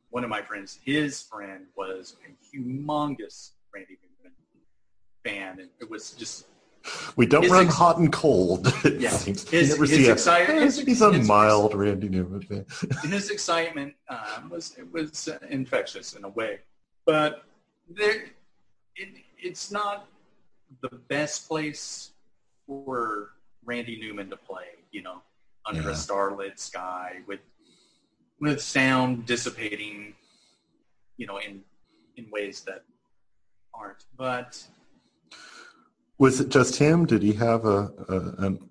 one 0.10 0.24
of 0.24 0.30
my 0.30 0.42
friends, 0.42 0.80
his 0.86 1.22
friend 1.22 1.66
was 1.76 2.16
a 2.28 2.56
humongous 2.58 3.52
Randy 3.74 3.98
Newman 4.04 4.36
fan. 5.24 5.60
And 5.60 5.70
it 5.82 5.90
was 5.90 6.12
just, 6.12 6.46
We 7.16 7.26
don't 7.26 7.50
run 7.50 7.66
ex- 7.66 7.76
hot 7.76 7.98
and 7.98 8.12
cold. 8.12 8.68
It 8.86 9.02
Yeah. 9.02 9.10
seems. 9.10 9.50
His- 9.50 9.70
you 9.70 9.74
never 9.76 9.86
his 9.86 9.96
see 9.96 10.10
a, 10.10 10.14
excite- 10.14 10.50
his- 10.50 10.78
he's 10.80 11.02
a 11.02 11.14
his- 11.14 11.28
mild 11.28 11.74
Randy 11.74 12.10
Newman 12.10 12.42
fan. 12.42 12.66
his 13.12 13.30
excitement 13.32 13.96
um, 14.10 14.50
was 14.50 14.76
it 14.78 14.92
was 14.92 15.30
infectious 15.50 16.14
in 16.14 16.24
a 16.26 16.30
way, 16.30 16.60
but 17.06 17.44
there, 17.90 18.26
it, 18.96 19.10
it's 19.40 19.72
not 19.72 20.08
the 20.82 20.90
best 21.08 21.48
place 21.48 22.12
for 22.68 23.32
Randy 23.66 24.00
Newman 24.00 24.30
to 24.30 24.38
play. 24.38 24.66
You 24.92 25.02
know, 25.02 25.22
under 25.66 25.82
Yeah. 25.82 25.90
a 25.92 25.96
starlit 25.96 26.60
sky 26.60 27.22
with 27.26 27.40
with 28.44 28.62
sound 28.62 29.26
dissipating, 29.26 30.14
you 31.18 31.26
know, 31.26 31.38
in 31.38 31.62
in 32.18 32.26
ways 32.30 32.62
that 32.68 32.84
aren't. 33.74 34.04
But 34.18 34.68
Was 36.20 36.40
it 36.42 36.50
just 36.50 36.76
him? 36.78 37.06
Did 37.06 37.24
he 37.24 37.34
have 37.34 37.64
a, 37.66 37.90
a 38.10 38.18
an? 38.46 38.70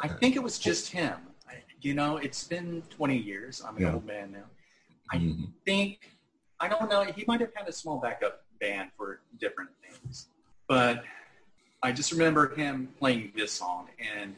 I 0.00 0.08
think 0.08 0.34
it 0.34 0.42
was 0.42 0.58
just 0.58 0.90
him. 0.90 1.14
I, 1.48 1.54
you 1.80 1.94
know, 1.94 2.16
it's 2.16 2.42
been 2.44 2.82
20 2.90 3.16
years. 3.16 3.62
I'm 3.64 3.76
an 3.76 3.82
Yeah. 3.82 3.94
old 3.94 4.04
man 4.04 4.32
now. 4.32 4.48
I 5.12 5.16
Mhm. 5.18 5.52
think 5.64 6.10
I 6.60 6.68
don't 6.68 6.88
know. 6.90 7.02
He 7.04 7.24
might 7.26 7.40
have 7.40 7.52
had 7.54 7.68
a 7.68 7.72
small 7.72 7.98
backup 7.98 8.44
band 8.60 8.90
for 8.96 9.20
different 9.38 9.70
things, 9.82 10.28
but 10.68 11.04
I 11.82 11.92
just 11.92 12.10
remember 12.12 12.54
him 12.54 12.88
playing 12.98 13.32
this 13.36 13.52
song, 13.52 13.88
and 13.98 14.34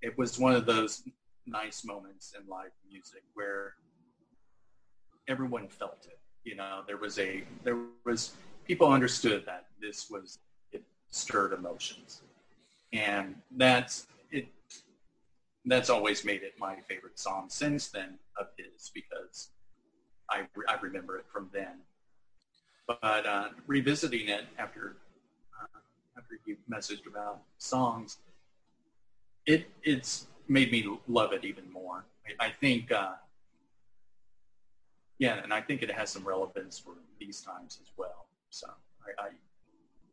it 0.00 0.16
was 0.16 0.38
one 0.38 0.54
of 0.54 0.64
those 0.66 1.02
nice 1.50 1.84
moments 1.84 2.34
in 2.38 2.46
live 2.48 2.70
music 2.90 3.22
where 3.34 3.74
everyone 5.28 5.68
felt 5.68 6.06
it. 6.06 6.18
You 6.44 6.56
know, 6.56 6.82
there 6.86 6.96
was 6.96 7.18
a 7.18 7.44
there 7.64 7.78
was 8.04 8.32
people 8.64 8.88
understood 8.88 9.44
that 9.46 9.66
this 9.80 10.08
was 10.10 10.38
it 10.72 10.82
stirred 11.10 11.52
emotions, 11.52 12.22
and 12.92 13.36
that's 13.56 14.06
it. 14.30 14.48
That's 15.64 15.90
always 15.90 16.24
made 16.24 16.42
it 16.42 16.54
my 16.58 16.76
favorite 16.88 17.18
song 17.18 17.46
since 17.48 17.88
then 17.88 18.18
of 18.38 18.46
his 18.56 18.90
because 18.94 19.50
I, 20.30 20.46
I 20.68 20.76
remember 20.80 21.18
it 21.18 21.26
from 21.30 21.50
then. 21.52 21.80
But 22.86 23.26
uh, 23.26 23.48
revisiting 23.66 24.28
it 24.28 24.44
after 24.58 24.96
uh, 25.60 25.78
after 26.16 26.38
you 26.46 26.56
messaged 26.70 27.06
about 27.06 27.42
songs, 27.58 28.16
it 29.44 29.68
it's 29.82 30.26
made 30.48 30.72
me 30.72 30.86
love 31.06 31.32
it 31.32 31.44
even 31.44 31.70
more. 31.70 32.04
I, 32.26 32.46
I 32.46 32.50
think, 32.50 32.90
uh, 32.90 33.12
yeah, 35.18 35.42
and 35.42 35.52
I 35.52 35.60
think 35.60 35.82
it 35.82 35.90
has 35.90 36.10
some 36.10 36.26
relevance 36.26 36.78
for 36.78 36.94
these 37.20 37.40
times 37.40 37.78
as 37.82 37.90
well. 37.96 38.26
So 38.50 38.68
I, 39.02 39.26
I 39.26 39.28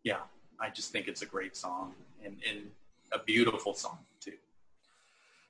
yeah, 0.03 0.19
I 0.59 0.69
just 0.69 0.91
think 0.91 1.07
it's 1.07 1.21
a 1.21 1.25
great 1.25 1.55
song 1.55 1.93
and, 2.23 2.38
and 2.49 2.67
a 3.11 3.19
beautiful 3.19 3.73
song 3.73 3.99
too. 4.19 4.33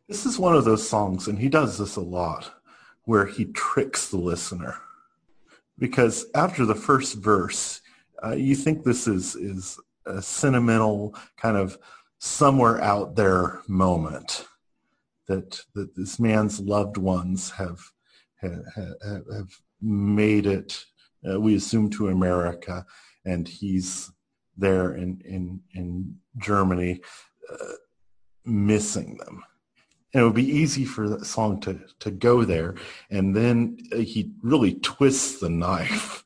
This 0.07 0.25
is 0.25 0.37
one 0.37 0.55
of 0.55 0.65
those 0.65 0.87
songs, 0.87 1.27
and 1.27 1.39
he 1.39 1.49
does 1.49 1.77
this 1.77 1.95
a 1.95 2.01
lot, 2.01 2.53
where 3.05 3.25
he 3.25 3.45
tricks 3.45 4.09
the 4.09 4.17
listener. 4.17 4.75
Because 5.79 6.25
after 6.35 6.65
the 6.65 6.75
first 6.75 7.15
verse, 7.15 7.81
uh, 8.23 8.31
you 8.31 8.55
think 8.55 8.83
this 8.83 9.07
is 9.07 9.35
is 9.35 9.79
a 10.05 10.21
sentimental 10.21 11.15
kind 11.37 11.57
of 11.57 11.77
somewhere 12.19 12.81
out 12.81 13.15
there 13.15 13.61
moment 13.67 14.45
that 15.27 15.61
that 15.73 15.95
this 15.95 16.19
man's 16.19 16.59
loved 16.59 16.97
ones 16.97 17.51
have 17.51 17.79
have, 18.41 18.63
have 19.03 19.59
made 19.81 20.45
it. 20.45 20.85
Uh, 21.27 21.39
we 21.39 21.55
assume 21.55 21.89
to 21.89 22.09
America, 22.09 22.85
and 23.25 23.47
he's 23.47 24.11
there 24.57 24.95
in 24.95 25.21
in 25.25 25.61
in 25.73 26.15
Germany, 26.37 27.01
uh, 27.51 27.73
missing 28.45 29.17
them. 29.17 29.43
And 30.13 30.21
it 30.21 30.25
would 30.25 30.35
be 30.35 30.49
easy 30.49 30.85
for 30.85 31.09
that 31.09 31.25
song 31.25 31.59
to 31.61 31.79
to 31.99 32.11
go 32.11 32.45
there 32.45 32.75
and 33.09 33.35
then 33.35 33.77
uh, 33.91 33.97
he 33.97 34.31
really 34.41 34.75
twists 34.75 35.39
the 35.39 35.49
knife 35.49 36.23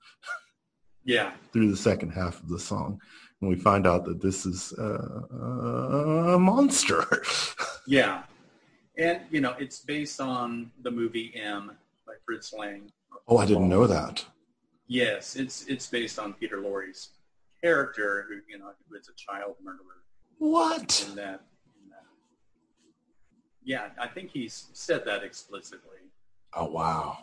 Yeah, 1.04 1.32
through 1.52 1.72
the 1.72 1.78
second 1.78 2.12
half 2.12 2.41
of 2.43 2.50
the 2.50 2.60
song 2.60 3.02
and 3.41 3.50
we 3.50 3.56
find 3.56 3.88
out 3.88 4.06
that 4.06 4.22
this 4.22 4.45
is 4.45 4.74
uh, 4.74 6.34
a 6.34 6.39
monster. 6.39 7.24
Yeah, 7.88 8.22
and 9.00 9.22
you 9.32 9.41
know 9.41 9.56
it's 9.60 9.80
based 9.80 10.20
on 10.22 10.72
the 10.82 10.91
movie 10.91 11.34
M 11.36 11.72
by 12.06 12.14
Fritz 12.26 12.54
Lang. 12.54 12.91
oh 13.28 13.38
i 13.38 13.45
didn't 13.45 13.70
know 13.70 13.88
that 13.88 14.26
Yes, 14.91 15.36
it's 15.36 15.68
it's 15.68 15.86
based 15.86 16.18
on 16.18 16.34
Peter 16.34 16.60
Lorre's 16.60 17.10
character, 17.64 18.26
who 18.28 18.39
you 18.52 18.58
know 18.58 18.72
who 18.89 18.95
is 18.95 19.08
a 19.08 19.14
child 19.14 19.56
murderer 19.64 20.02
what 20.39 21.06
in 21.08 21.16
that. 21.16 21.41
In 21.84 21.89
that. 21.91 22.06
Yeah, 23.64 23.89
I 24.02 24.08
think 24.08 24.32
he's 24.32 24.70
said 24.74 25.06
that 25.06 25.24
explicitly. 25.24 26.00
oh 26.56 26.66
wow 26.66 27.20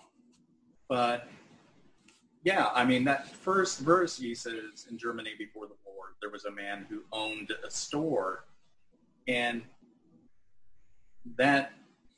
but 0.89 1.27
yeah, 2.45 2.69
I 2.73 2.85
mean 2.85 3.03
that 3.05 3.35
first 3.35 3.81
verse 3.81 4.17
he 4.17 4.33
says 4.37 4.87
in 4.89 4.97
Germany 4.97 5.33
before 5.37 5.67
the 5.67 5.75
war, 5.85 6.15
there 6.21 6.31
was 6.31 6.45
a 6.45 6.53
man 6.53 6.87
who 6.89 7.03
owned 7.11 7.51
a 7.67 7.71
store, 7.71 8.45
and 9.27 9.63
that 11.37 11.73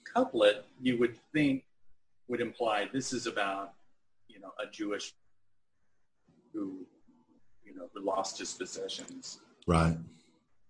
couplet 0.04 0.64
you 0.80 0.98
would 0.98 1.16
think 1.32 1.64
would 2.28 2.40
imply 2.40 2.88
this 2.92 3.12
is 3.12 3.26
about 3.26 3.72
you 4.28 4.38
know 4.40 4.52
a 4.62 4.66
Jewish 4.70 5.12
who 6.52 6.86
you 7.64 7.74
know 7.74 7.88
who 7.94 8.04
lost 8.04 8.38
his 8.38 8.52
possessions, 8.54 9.40
Right. 9.66 9.96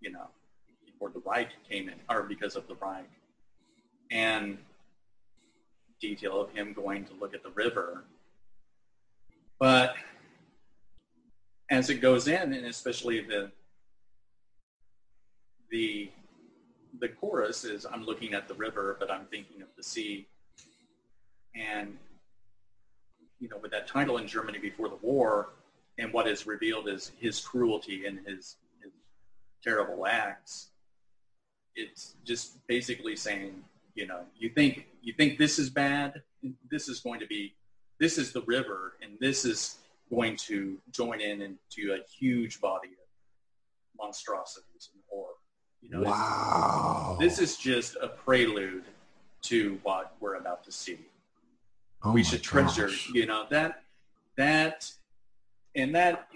you 0.00 0.10
know, 0.10 0.26
before 0.84 1.10
the 1.10 1.20
Reich 1.20 1.48
came 1.68 1.88
in, 1.88 1.94
or 2.10 2.22
because 2.22 2.56
of 2.56 2.66
the 2.66 2.74
Reich, 2.76 3.08
and 4.10 4.58
detail 6.00 6.40
of 6.40 6.50
him 6.52 6.72
going 6.72 7.04
to 7.06 7.14
look 7.14 7.34
at 7.34 7.42
the 7.42 7.50
river. 7.50 8.04
But 9.58 9.94
as 11.70 11.90
it 11.90 11.96
goes 11.96 12.28
in, 12.28 12.52
and 12.52 12.66
especially 12.66 13.20
the 13.20 13.50
the 15.70 16.10
the 17.00 17.08
chorus 17.08 17.64
is 17.64 17.86
I'm 17.86 18.04
looking 18.04 18.34
at 18.34 18.48
the 18.48 18.54
river, 18.54 18.96
but 18.98 19.10
I'm 19.10 19.26
thinking 19.26 19.62
of 19.62 19.68
the 19.76 19.82
sea. 19.82 20.26
And 21.54 21.96
you 23.40 23.48
know, 23.48 23.58
with 23.58 23.70
that 23.70 23.86
title 23.86 24.18
in 24.18 24.26
Germany 24.26 24.58
before 24.58 24.88
the 24.88 24.98
war, 25.00 25.50
and 25.98 26.12
what 26.12 26.28
is 26.28 26.46
revealed 26.46 26.88
is 26.88 27.12
his 27.18 27.40
cruelty 27.40 28.06
and 28.06 28.18
his, 28.26 28.56
his 28.82 28.92
terrible 29.62 30.06
acts. 30.06 30.68
It's 31.74 32.14
just 32.24 32.66
basically 32.66 33.16
saying, 33.16 33.62
you 33.94 34.06
know, 34.06 34.20
you 34.36 34.50
think 34.50 34.86
you 35.02 35.12
think 35.12 35.38
this 35.38 35.58
is 35.58 35.70
bad, 35.70 36.22
this 36.70 36.88
is 36.88 37.00
going 37.00 37.20
to 37.20 37.26
be, 37.26 37.54
this 38.00 38.18
is 38.18 38.32
the 38.32 38.42
river, 38.42 38.94
and 39.02 39.12
this 39.20 39.44
is 39.44 39.78
going 40.10 40.36
to 40.36 40.78
join 40.90 41.20
in 41.20 41.42
into 41.42 41.92
a 41.92 41.98
huge 42.18 42.60
body 42.60 42.88
of 42.88 43.06
monstrosities. 43.98 44.90
You 45.82 45.90
know, 45.90 46.02
wow. 46.02 47.16
this 47.18 47.38
is 47.38 47.56
just 47.56 47.96
a 48.00 48.08
prelude 48.08 48.84
to 49.42 49.78
what 49.82 50.14
we're 50.20 50.34
about 50.34 50.64
to 50.64 50.72
see. 50.72 50.98
Oh 52.02 52.12
we 52.12 52.22
should 52.22 52.42
treasure, 52.42 52.86
gosh. 52.86 53.10
you 53.10 53.26
know, 53.26 53.46
that 53.50 53.82
that 54.36 54.90
and 55.74 55.94
that 55.94 56.28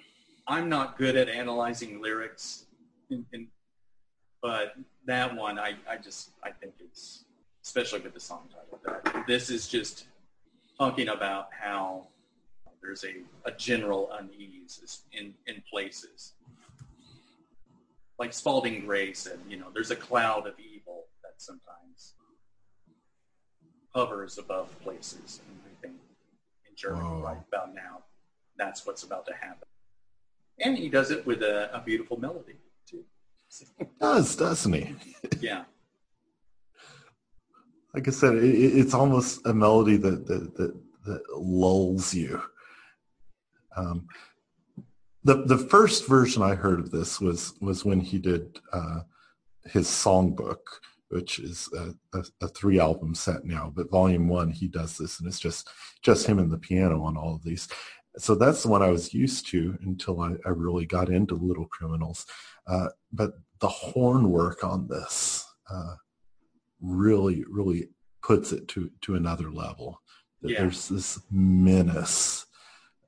I'm 0.47 0.69
not 0.69 0.99
good 0.99 1.17
at 1.17 1.29
analyzing 1.29 2.01
lyrics 2.01 2.67
in, 3.11 3.25
in, 3.33 3.49
but 4.41 4.75
that 5.07 5.35
one 5.37 5.59
I, 5.59 5.75
I 5.89 5.97
just 5.97 6.31
I 6.43 6.51
think 6.51 6.75
it's 6.81 7.25
especially 7.63 8.01
with 8.01 8.15
the 8.15 8.21
song 8.21 8.49
title 8.53 8.81
that 8.85 9.27
this 9.27 9.51
is 9.51 9.69
just 9.69 10.07
talking 10.79 11.09
about 11.09 11.49
how 11.53 12.07
there's 12.83 13.05
a, 13.05 13.23
a 13.45 13.53
general 13.53 14.11
unease 14.19 15.05
in, 15.13 15.33
in 15.47 15.63
places. 15.71 16.33
Like 18.19 18.33
Spalding 18.33 18.85
Gray 18.87 19.13
said, 19.13 19.39
you 19.49 19.57
know, 19.57 19.67
there's 19.75 19.91
a 19.91 19.97
cloud 19.97 20.47
of 20.47 20.55
evil 20.61 21.05
that 21.23 21.41
sometimes 21.43 22.15
hovers 23.95 24.39
above 24.39 24.79
places. 24.81 25.41
And 25.49 25.59
I 25.67 25.81
think 25.81 25.95
in 26.69 26.77
Germany 26.77 27.05
Whoa. 27.09 27.21
right 27.23 27.39
about 27.49 27.75
now, 27.75 28.05
that's 28.57 28.87
what's 28.87 29.03
about 29.03 29.27
to 29.27 29.35
happen. 29.35 29.69
And 30.61 30.77
he 30.79 30.89
does 30.89 31.11
it 31.11 31.27
with 31.27 31.43
a, 31.43 31.75
a 31.75 31.81
beautiful 31.81 32.19
melody 32.19 32.57
too. 32.89 33.05
does, 34.01 34.37
doesn't 34.37 34.73
he? 34.73 34.95
Yeah. 35.41 35.65
Like 37.95 38.07
I 38.09 38.11
said, 38.13 38.35
it, 38.37 38.45
it- 38.45 38.79
it's 38.79 38.95
almost 38.95 39.45
a 39.47 39.53
melody 39.53 39.97
that 39.99 40.27
that 40.27 40.55
that, 40.57 40.75
that 41.07 41.23
lulls 41.37 42.15
you. 42.15 42.41
Um, 43.77 44.07
the 45.25 45.45
the 45.45 45.59
first 45.59 46.07
version 46.07 46.43
I 46.43 46.55
heard 46.55 46.81
of 46.81 46.91
this 46.91 47.21
was 47.21 47.55
was 47.61 47.85
when 47.85 48.01
he 48.01 48.19
did 48.19 48.59
uh, 48.73 49.01
his 49.65 49.87
songbook, 49.87 50.61
which 51.09 51.39
is 51.39 51.69
a, 51.77 51.95
a, 52.19 52.25
a 52.43 52.49
three 52.49 52.81
album 52.81 53.15
set 53.15 53.45
now. 53.45 53.73
But 53.75 53.91
volume 53.91 54.29
one, 54.29 54.51
he 54.51 54.69
does 54.69 54.99
this, 54.99 55.21
and 55.21 55.29
it's 55.29 55.41
just 55.41 55.69
just 56.03 56.27
him 56.27 56.39
and 56.39 56.51
the 56.51 56.59
piano 56.59 57.03
on 57.03 57.17
all 57.17 57.35
of 57.35 57.43
these. 57.43 57.69
So 58.19 58.35
that's 58.35 58.63
the 58.63 58.69
one 58.69 58.83
I 58.83 58.91
was 58.91 59.15
used 59.15 59.47
to 59.49 59.79
until 59.83 60.21
I, 60.21 60.33
I 60.45 60.51
really 60.51 60.85
got 60.85 61.09
into 61.09 61.35
Little 61.35 61.67
Criminals. 61.67 62.27
Uh, 62.67 62.89
but 63.13 63.33
the 63.61 63.69
horn 63.69 64.31
work 64.31 64.65
on 64.65 64.87
this 64.89 65.47
uh, 65.71 65.95
really, 66.81 67.45
really 67.49 67.89
puts 68.23 68.53
it 68.53 68.69
to 68.69 68.91
to 69.03 69.15
another 69.15 69.51
level. 69.51 70.01
Yeah. 70.43 70.61
There's 70.61 70.89
this 70.89 71.21
menace 71.31 72.47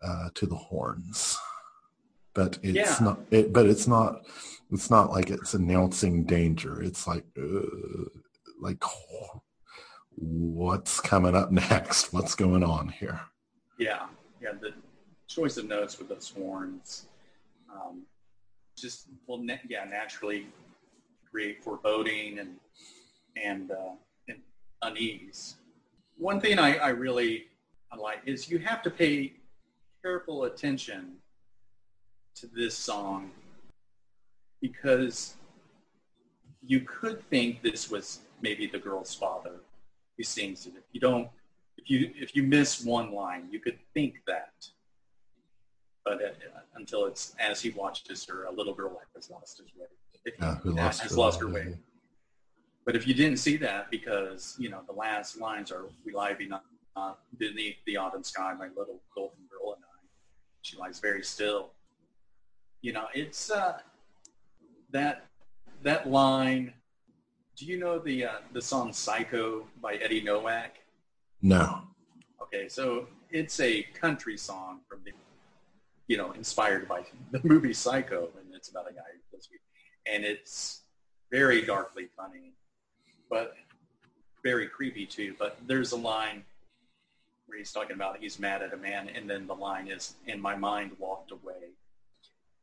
uh, 0.03 0.29
to 0.35 0.47
the 0.47 0.57
horns, 0.57 1.37
but 2.35 2.59
it's 2.63 2.77
Yeah. 3.01 3.05
not. 3.05 3.21
It, 3.31 3.53
but 3.53 3.67
it's 3.67 3.87
not. 3.87 4.27
It's 4.71 4.91
not 4.91 5.11
like 5.11 5.31
it's 5.31 5.55
announcing 5.55 6.25
danger. 6.25 6.83
It's 6.83 7.07
like, 7.07 7.25
uh, 7.39 7.61
like, 8.61 8.83
what's 10.17 11.01
coming 11.01 11.35
up 11.37 11.51
next? 11.71 12.13
What's 12.13 12.35
going 12.35 12.65
on 12.65 12.89
here? 12.89 13.21
Yeah. 13.79 14.07
Yeah. 14.43 14.53
The 14.61 14.73
choice 15.29 15.57
of 15.57 15.67
notes 15.67 15.99
with 15.99 16.09
those 16.09 16.29
horns 16.31 17.07
um, 17.73 18.03
just 18.77 19.07
will, 19.27 19.39
na- 19.39 19.57
yeah, 19.69 19.85
naturally 19.85 20.47
create 21.31 21.63
foreboding 21.63 22.39
and 22.41 22.57
and, 23.37 23.71
uh, 23.73 23.95
and 24.29 24.39
unease. 24.83 25.57
One 26.17 26.41
thing 26.41 26.59
I, 26.61 26.77
I 26.77 26.89
really 26.91 27.47
like 27.99 28.21
is 28.27 28.49
you 28.49 28.59
have 28.61 28.81
to 28.83 28.91
pay 28.91 29.35
careful 30.03 30.45
attention 30.45 31.17
to 32.37 32.47
this 32.47 32.77
song 32.77 33.31
because 34.61 35.35
you 36.67 36.81
could 36.81 37.23
think 37.29 37.63
this 37.63 37.91
was 37.91 38.21
maybe 38.41 38.67
the 38.67 38.79
girl's 38.79 39.15
father 39.15 39.61
who 40.17 40.23
sings 40.25 40.67
it. 40.67 40.73
If 40.77 40.85
you 40.93 41.01
don't, 41.01 41.29
if 41.77 41.91
you 41.91 42.13
if 42.17 42.35
you 42.35 42.43
miss 42.43 42.85
one 42.85 43.13
line, 43.13 43.49
you 43.51 43.61
could 43.61 43.79
think 43.93 44.15
that. 44.27 44.53
But 46.05 46.23
uh, 46.23 46.29
until 46.75 47.07
it's 47.07 47.35
as 47.39 47.61
he 47.61 47.71
watches 47.71 48.27
her, 48.29 48.45
a 48.45 48.53
little 48.53 48.75
girl 48.75 48.99
has 49.15 49.31
lost 49.31 49.59
his 49.59 49.69
way. 49.79 49.87
If 50.25 50.35
Yeah, 50.41 50.57
who 50.57 50.77
has 50.77 50.99
lost 51.01 51.17
lost, 51.17 51.41
her 51.41 51.49
her 51.49 51.53
way. 51.53 51.67
way. 51.67 51.79
But 52.87 52.97
if 52.97 53.07
you 53.07 53.15
didn't 53.15 53.39
see 53.39 53.57
that, 53.59 53.91
because 53.91 54.57
you 54.59 54.71
know 54.71 54.83
the 54.87 54.93
last 54.93 55.39
lines 55.39 55.71
are 55.71 55.87
"We 56.05 56.13
lie 56.13 56.35
beneath, 56.35 56.61
uh, 56.97 57.15
beneath 57.39 57.77
the 57.87 57.97
autumn 57.97 58.23
sky, 58.23 58.55
my 58.59 58.69
little 58.69 59.03
golden 59.15 59.45
girl 59.51 59.75
and 59.75 59.85
I." 59.85 59.99
She 60.63 60.77
lies 60.79 61.01
very 61.01 61.23
still. 61.23 61.74
You 62.85 62.93
know, 62.93 63.07
it's 63.15 63.51
uh, 63.51 63.79
that 64.91 65.25
that 65.85 66.07
line. 66.07 66.75
Do 67.57 67.65
you 67.65 67.79
know 67.79 67.99
the 67.99 68.27
uh, 68.27 68.33
the 68.53 68.61
song 68.61 68.93
"Psycho" 68.93 69.67
by 69.81 69.95
Eddie 69.95 70.21
Noack? 70.21 70.73
No. 71.41 71.81
Okay, 72.43 72.69
so 72.69 73.07
it's 73.31 73.59
a 73.61 73.85
country 73.95 74.37
song 74.37 74.81
from 74.87 75.01
the, 75.03 75.13
you 76.09 76.19
know, 76.19 76.33
inspired 76.33 76.87
by 76.87 77.05
the 77.31 77.41
movie 77.43 77.73
Psycho, 77.73 78.29
and 78.39 78.55
it's 78.55 78.69
about 78.69 78.91
a 78.91 78.93
guy 78.93 79.01
who 79.33 79.39
and 80.07 80.23
it's 80.23 80.83
very 81.31 81.63
darkly 81.63 82.09
funny, 82.15 82.53
but 83.31 83.55
very 84.43 84.67
creepy 84.67 85.07
too. 85.07 85.35
But 85.39 85.57
there's 85.67 85.93
a 85.93 85.97
line 85.97 86.45
where 87.47 87.57
he's 87.57 87.73
talking 87.73 87.97
about 87.97 88.19
he's 88.19 88.39
mad 88.39 88.61
at 88.61 88.75
a 88.75 88.77
man, 88.77 89.09
and 89.09 89.31
then 89.31 89.47
the 89.47 89.55
line 89.55 89.89
is, 89.89 90.17
"And 90.29 90.43
my 90.43 90.55
mind 90.55 90.91
walked 90.99 91.31
away," 91.31 91.73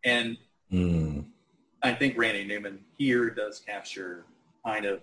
and 0.03 0.37
Mm. 0.71 1.25
I 1.83 1.93
think 1.93 2.17
Randy 2.17 2.43
Newman 2.43 2.79
here 2.97 3.29
does 3.29 3.59
capture 3.59 4.25
kind 4.65 4.85
of 4.85 5.01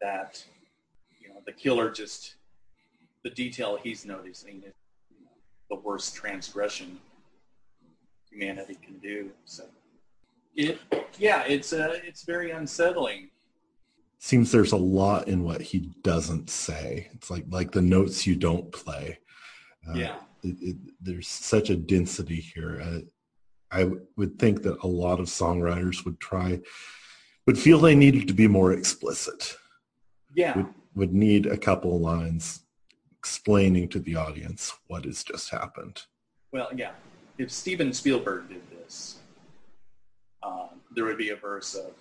that, 0.00 0.42
you 1.20 1.28
know, 1.28 1.42
the 1.44 1.52
killer 1.52 1.90
just, 1.90 2.36
the 3.22 3.30
detail 3.30 3.78
he's 3.82 4.06
noticing 4.06 4.58
is 4.58 4.72
you 5.10 5.24
know, 5.24 5.30
the 5.70 5.76
worst 5.76 6.14
transgression 6.14 6.98
humanity 8.30 8.78
can 8.82 8.98
do. 8.98 9.30
So 9.44 9.64
it, 10.54 10.78
yeah, 11.18 11.44
it's 11.46 11.72
uh, 11.72 11.98
it's 12.04 12.22
very 12.22 12.52
unsettling. 12.52 13.30
Seems 14.18 14.50
there's 14.50 14.72
a 14.72 14.76
lot 14.76 15.28
in 15.28 15.42
what 15.42 15.60
he 15.60 15.90
doesn't 16.02 16.48
say. 16.48 17.08
It's 17.12 17.30
like 17.30 17.44
like 17.50 17.72
the 17.72 17.82
notes 17.82 18.26
you 18.26 18.36
don't 18.36 18.70
play. 18.72 19.18
Uh, 19.86 19.94
yeah, 19.94 20.16
it, 20.42 20.56
it, 20.60 20.76
there's 21.00 21.28
such 21.28 21.68
a 21.70 21.76
density 21.76 22.40
here. 22.40 22.80
Uh, 22.80 23.00
I 23.70 23.80
w- 23.80 24.06
would 24.16 24.38
think 24.38 24.62
that 24.62 24.78
a 24.82 24.86
lot 24.86 25.20
of 25.20 25.26
songwriters 25.26 26.04
would 26.04 26.20
try, 26.20 26.60
would 27.46 27.58
feel 27.58 27.78
they 27.80 27.94
needed 27.94 28.28
to 28.28 28.34
be 28.34 28.48
more 28.48 28.72
explicit. 28.72 29.56
yeah, 30.34 30.56
Would 30.56 30.66
would 30.94 31.12
need 31.12 31.44
a 31.44 31.58
couple 31.58 31.94
of 31.94 32.00
lines 32.00 32.60
explaining 33.18 33.86
to 33.90 33.98
the 33.98 34.16
audience 34.16 34.72
what 34.86 35.04
has 35.04 35.22
just 35.22 35.50
happened. 35.50 36.02
well, 36.52 36.70
yeah. 36.74 36.92
If 37.38 37.50
Steven 37.50 37.92
Spielberg 37.92 38.48
did 38.48 38.62
this, 38.70 39.16
um, 40.42 40.80
there 40.94 41.04
would 41.04 41.18
be 41.18 41.28
a 41.30 41.36
verse 41.36 41.74
of 41.74 41.92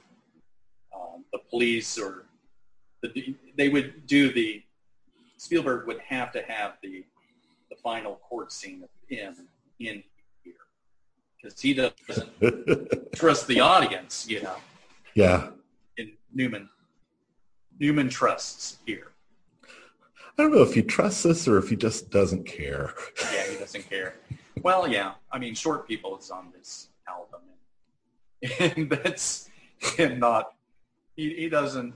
um, 0.95 1.26
the 1.34 1.39
police 1.49 1.97
or 1.97 2.24
the, 3.01 3.36
they 3.57 3.68
would 3.68 4.07
do 4.07 4.32
the 4.32 4.63
Spielberg 5.38 5.88
would 5.88 5.99
have 5.99 6.32
to 6.32 6.41
have 6.43 6.78
the 6.82 7.03
the 7.70 7.76
final 7.84 8.16
court 8.30 8.53
scene 8.53 8.82
of 8.84 8.89
him 9.09 9.47
in 9.80 10.01
because 11.45 11.61
he 11.61 11.73
doesn't 11.73 13.15
trust 13.15 13.47
the 13.47 13.59
audience, 13.59 14.25
you 14.27 14.41
know. 14.41 14.55
yeah. 15.13 15.49
In 15.97 16.13
Newman, 16.33 16.69
Newman 17.79 18.09
trusts 18.09 18.77
here. 18.85 19.11
I 20.37 20.43
don't 20.43 20.53
know 20.53 20.61
if 20.61 20.73
he 20.73 20.81
trusts 20.81 21.25
us 21.25 21.47
or 21.47 21.57
if 21.57 21.69
he 21.69 21.75
just 21.75 22.09
doesn't 22.09 22.45
care. 22.45 22.93
Yeah, 23.33 23.43
he 23.51 23.57
doesn't 23.57 23.89
care. 23.89 24.15
Well, 24.61 24.87
yeah. 24.87 25.13
I 25.31 25.39
mean, 25.39 25.55
Short 25.55 25.87
People 25.87 26.17
is 26.17 26.29
on 26.29 26.51
this 26.55 26.89
album, 27.07 27.41
and, 28.41 28.77
and 28.77 28.89
that's 28.89 29.49
and 29.97 30.19
not. 30.19 30.53
He, 31.15 31.33
he 31.35 31.49
doesn't. 31.49 31.93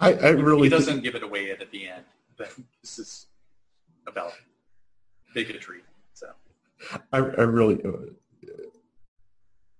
I, 0.00 0.12
I 0.12 0.28
really 0.28 0.64
he 0.64 0.68
doesn't 0.68 1.02
give 1.02 1.14
it 1.14 1.22
away 1.22 1.50
at 1.50 1.70
the 1.70 1.88
end. 1.88 2.04
That 2.38 2.50
this 2.82 2.98
is 2.98 3.26
about 4.06 4.32
bigotry. 5.34 5.80
I, 7.12 7.18
I 7.18 7.20
really, 7.20 7.80
uh, 7.84 8.10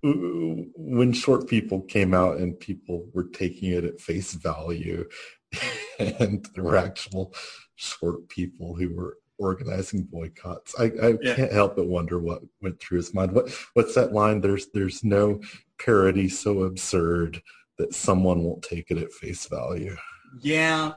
when 0.02 1.12
short 1.12 1.48
people 1.48 1.80
came 1.82 2.14
out 2.14 2.38
and 2.38 2.58
people 2.58 3.06
were 3.12 3.24
taking 3.24 3.72
it 3.72 3.84
at 3.84 4.00
face 4.00 4.32
value, 4.34 5.08
and 5.98 6.46
there 6.54 6.64
were 6.64 6.76
actual 6.76 7.34
short 7.76 8.28
people 8.28 8.74
who 8.74 8.94
were 8.94 9.18
organizing 9.38 10.02
boycotts, 10.02 10.74
I, 10.78 10.84
I 11.02 11.18
Yeah. 11.22 11.34
can't 11.34 11.52
help 11.52 11.76
but 11.76 11.86
wonder 11.86 12.18
what 12.18 12.42
went 12.60 12.80
through 12.80 12.98
his 12.98 13.14
mind. 13.14 13.32
What 13.32 13.50
what's 13.74 13.94
that 13.94 14.12
line? 14.12 14.40
There's 14.40 14.66
there's 14.74 15.02
no 15.04 15.40
parody 15.78 16.28
so 16.28 16.62
absurd 16.62 17.40
that 17.78 17.94
someone 17.94 18.42
won't 18.42 18.62
take 18.62 18.90
it 18.90 18.98
at 18.98 19.12
face 19.12 19.46
value. 19.46 19.96
yeah, 20.40 20.92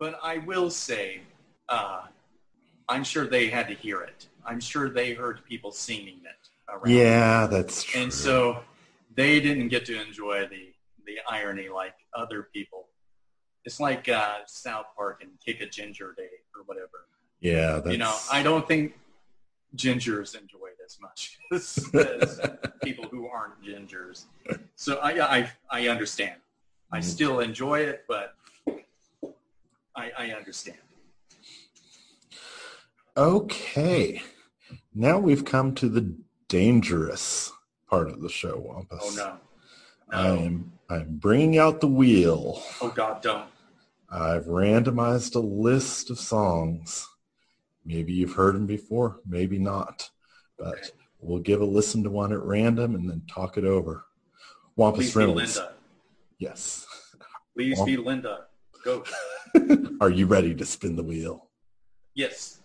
but 0.00 0.18
I 0.22 0.38
will 0.38 0.70
say, 0.70 1.20
uh, 1.68 2.06
I'm 2.88 3.04
sure 3.04 3.26
they 3.26 3.46
had 3.48 3.68
to 3.68 3.74
hear 3.74 4.00
it. 4.02 4.26
I'm 4.46 4.60
sure 4.60 4.88
they 4.88 5.12
heard 5.12 5.44
people 5.44 5.70
singing 5.72 6.20
it 6.24 6.48
around. 6.68 6.90
Yeah, 6.94 7.46
that's 7.46 7.82
true. 7.82 8.02
and 8.02 8.12
so 8.12 8.62
they 9.14 9.40
didn't 9.40 9.68
get 9.68 9.84
to 9.86 10.00
enjoy 10.00 10.46
the 10.48 10.72
the 11.06 11.18
irony 11.28 11.68
like 11.68 11.94
other 12.14 12.48
people. 12.52 12.86
It's 13.64 13.80
like 13.80 14.08
uh, 14.08 14.38
South 14.46 14.86
Park 14.96 15.22
and 15.22 15.32
Kick 15.44 15.60
a 15.60 15.66
Ginger 15.66 16.14
Day 16.16 16.28
or 16.54 16.62
whatever. 16.64 17.06
yeah, 17.40 17.74
that's, 17.80 17.92
You 17.92 17.98
know, 17.98 18.14
I 18.30 18.42
don't 18.42 18.66
think 18.66 18.94
gingers 19.76 20.34
enjoy 20.38 20.66
it 20.68 20.78
as 20.84 20.98
much 21.00 21.38
as, 21.52 21.88
as 21.94 22.40
people 22.82 23.06
who 23.10 23.26
aren't 23.28 23.62
gingers. 23.62 24.24
So 24.76 24.96
I 24.98 25.38
I, 25.38 25.50
I 25.70 25.88
understand. 25.88 26.40
I 26.92 26.98
Mhm. 26.98 27.04
still 27.04 27.40
enjoy 27.40 27.80
it, 27.80 28.04
but 28.08 28.34
I, 29.96 30.10
I 30.18 30.30
understand. 30.32 30.78
Okay. 33.16 34.22
Now 34.94 35.18
we've 35.18 35.44
come 35.44 35.74
to 35.76 35.88
the 35.88 36.16
dangerous 36.48 37.52
part 37.88 38.08
of 38.08 38.20
the 38.22 38.28
show, 38.28 38.56
Wampus. 38.58 38.98
Oh 39.02 39.14
no, 40.12 40.16
I'm, 40.16 40.72
I'm 40.88 41.16
bringing 41.16 41.58
out 41.58 41.80
the 41.80 41.86
wheel. 41.88 42.62
Oh 42.80 42.88
God, 42.94 43.22
don't! 43.22 43.46
I've 44.10 44.46
randomized 44.46 45.34
a 45.36 45.40
list 45.40 46.10
of 46.10 46.18
songs. 46.18 47.06
Maybe 47.84 48.12
you've 48.12 48.34
heard 48.34 48.54
them 48.54 48.66
before, 48.66 49.20
maybe 49.26 49.58
not. 49.58 50.10
But 50.58 50.68
Okay. 50.78 50.88
we'll 51.20 51.38
give 51.40 51.60
a 51.60 51.64
listen 51.64 52.02
to 52.04 52.10
one 52.10 52.32
at 52.32 52.42
random 52.42 52.94
and 52.94 53.08
then 53.08 53.22
talk 53.32 53.56
it 53.56 53.64
over. 53.64 54.04
Wampus 54.76 55.12
Please 55.12 55.26
be 55.26 55.32
Linda. 55.32 55.72
Yes. 56.38 56.86
Please 57.54 57.82
be 57.82 57.96
Linda. 57.96 58.46
Go. 58.84 59.04
Are 60.00 60.10
you 60.10 60.26
ready 60.26 60.54
to 60.54 60.64
spin 60.64 60.96
the 60.96 61.02
wheel? 61.02 61.48
Yes. 62.14 62.59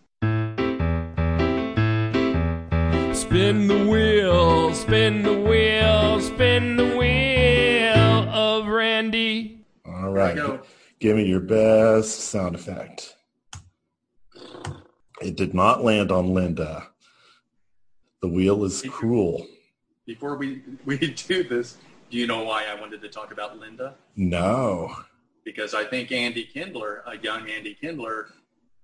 Spin 3.35 3.67
the 3.67 3.85
wheel, 3.85 4.73
spin 4.73 5.21
the 5.21 5.37
wheel, 5.41 6.21
spin 6.21 6.77
the 6.77 6.95
wheel 6.95 8.29
of 8.29 8.65
Randy. 8.65 9.65
All 9.85 9.91
Here 9.91 10.09
right. 10.09 10.35
we 10.35 10.41
go. 10.41 10.61
Give 11.01 11.17
me 11.17 11.25
your 11.25 11.41
best 11.41 12.17
sound 12.29 12.55
effect. 12.55 13.13
It 15.21 15.35
did 15.35 15.53
not 15.53 15.83
land 15.83 16.13
on 16.13 16.33
Linda. 16.33 16.87
The 18.21 18.29
wheel 18.29 18.63
is 18.63 18.81
cruel. 18.83 19.45
Before 20.05 20.37
we 20.37 20.61
we 20.85 20.97
do 20.97 21.43
this, 21.43 21.75
do 22.09 22.17
you 22.17 22.27
know 22.27 22.41
why 22.41 22.67
I 22.67 22.79
wanted 22.79 23.01
to 23.01 23.09
talk 23.09 23.33
about 23.33 23.59
Linda? 23.59 23.95
No. 24.15 24.95
Because 25.43 25.73
I 25.73 25.83
think 25.83 26.13
Andy 26.13 26.45
Kindler, 26.45 27.03
a 27.05 27.17
young 27.17 27.49
Andy 27.49 27.73
Kindler, 27.73 28.29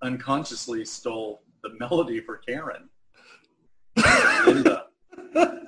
unconsciously 0.02 0.84
stole 0.84 1.42
the 1.64 1.70
melody 1.80 2.20
for 2.20 2.36
Karen. 2.36 2.90
Linda. 3.96 4.86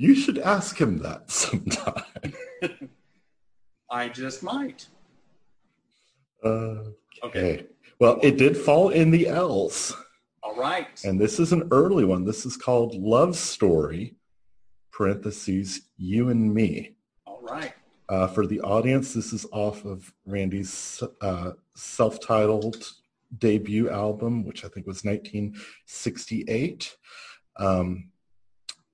You 0.00 0.14
should 0.14 0.38
ask 0.38 0.80
him 0.80 0.96
that 1.00 1.30
sometime. 1.30 2.32
I 3.90 4.08
just 4.08 4.42
might. 4.42 4.88
Okay. 6.42 6.90
okay. 7.22 7.66
Well, 7.98 8.18
it 8.22 8.38
did 8.38 8.56
fall 8.56 8.88
in 8.88 9.10
the 9.10 9.28
L's. 9.28 9.94
All 10.42 10.56
right. 10.56 10.88
And 11.04 11.20
this 11.20 11.38
is 11.38 11.52
an 11.52 11.68
early 11.70 12.06
one. 12.06 12.24
This 12.24 12.46
is 12.46 12.56
called 12.56 12.94
Love 12.94 13.36
Story, 13.36 14.16
parentheses, 14.90 15.82
You 15.98 16.30
and 16.30 16.54
Me. 16.54 16.96
All 17.26 17.42
right. 17.42 17.74
Uh, 18.08 18.26
for 18.26 18.46
the 18.46 18.62
audience, 18.62 19.12
this 19.12 19.34
is 19.34 19.44
off 19.52 19.84
of 19.84 20.10
Randy's 20.24 21.02
uh, 21.20 21.52
self-titled 21.76 22.90
debut 23.36 23.90
album, 23.90 24.44
which 24.44 24.64
I 24.64 24.68
think 24.68 24.86
was 24.86 25.04
1968. 25.04 26.96
Um, 27.56 28.10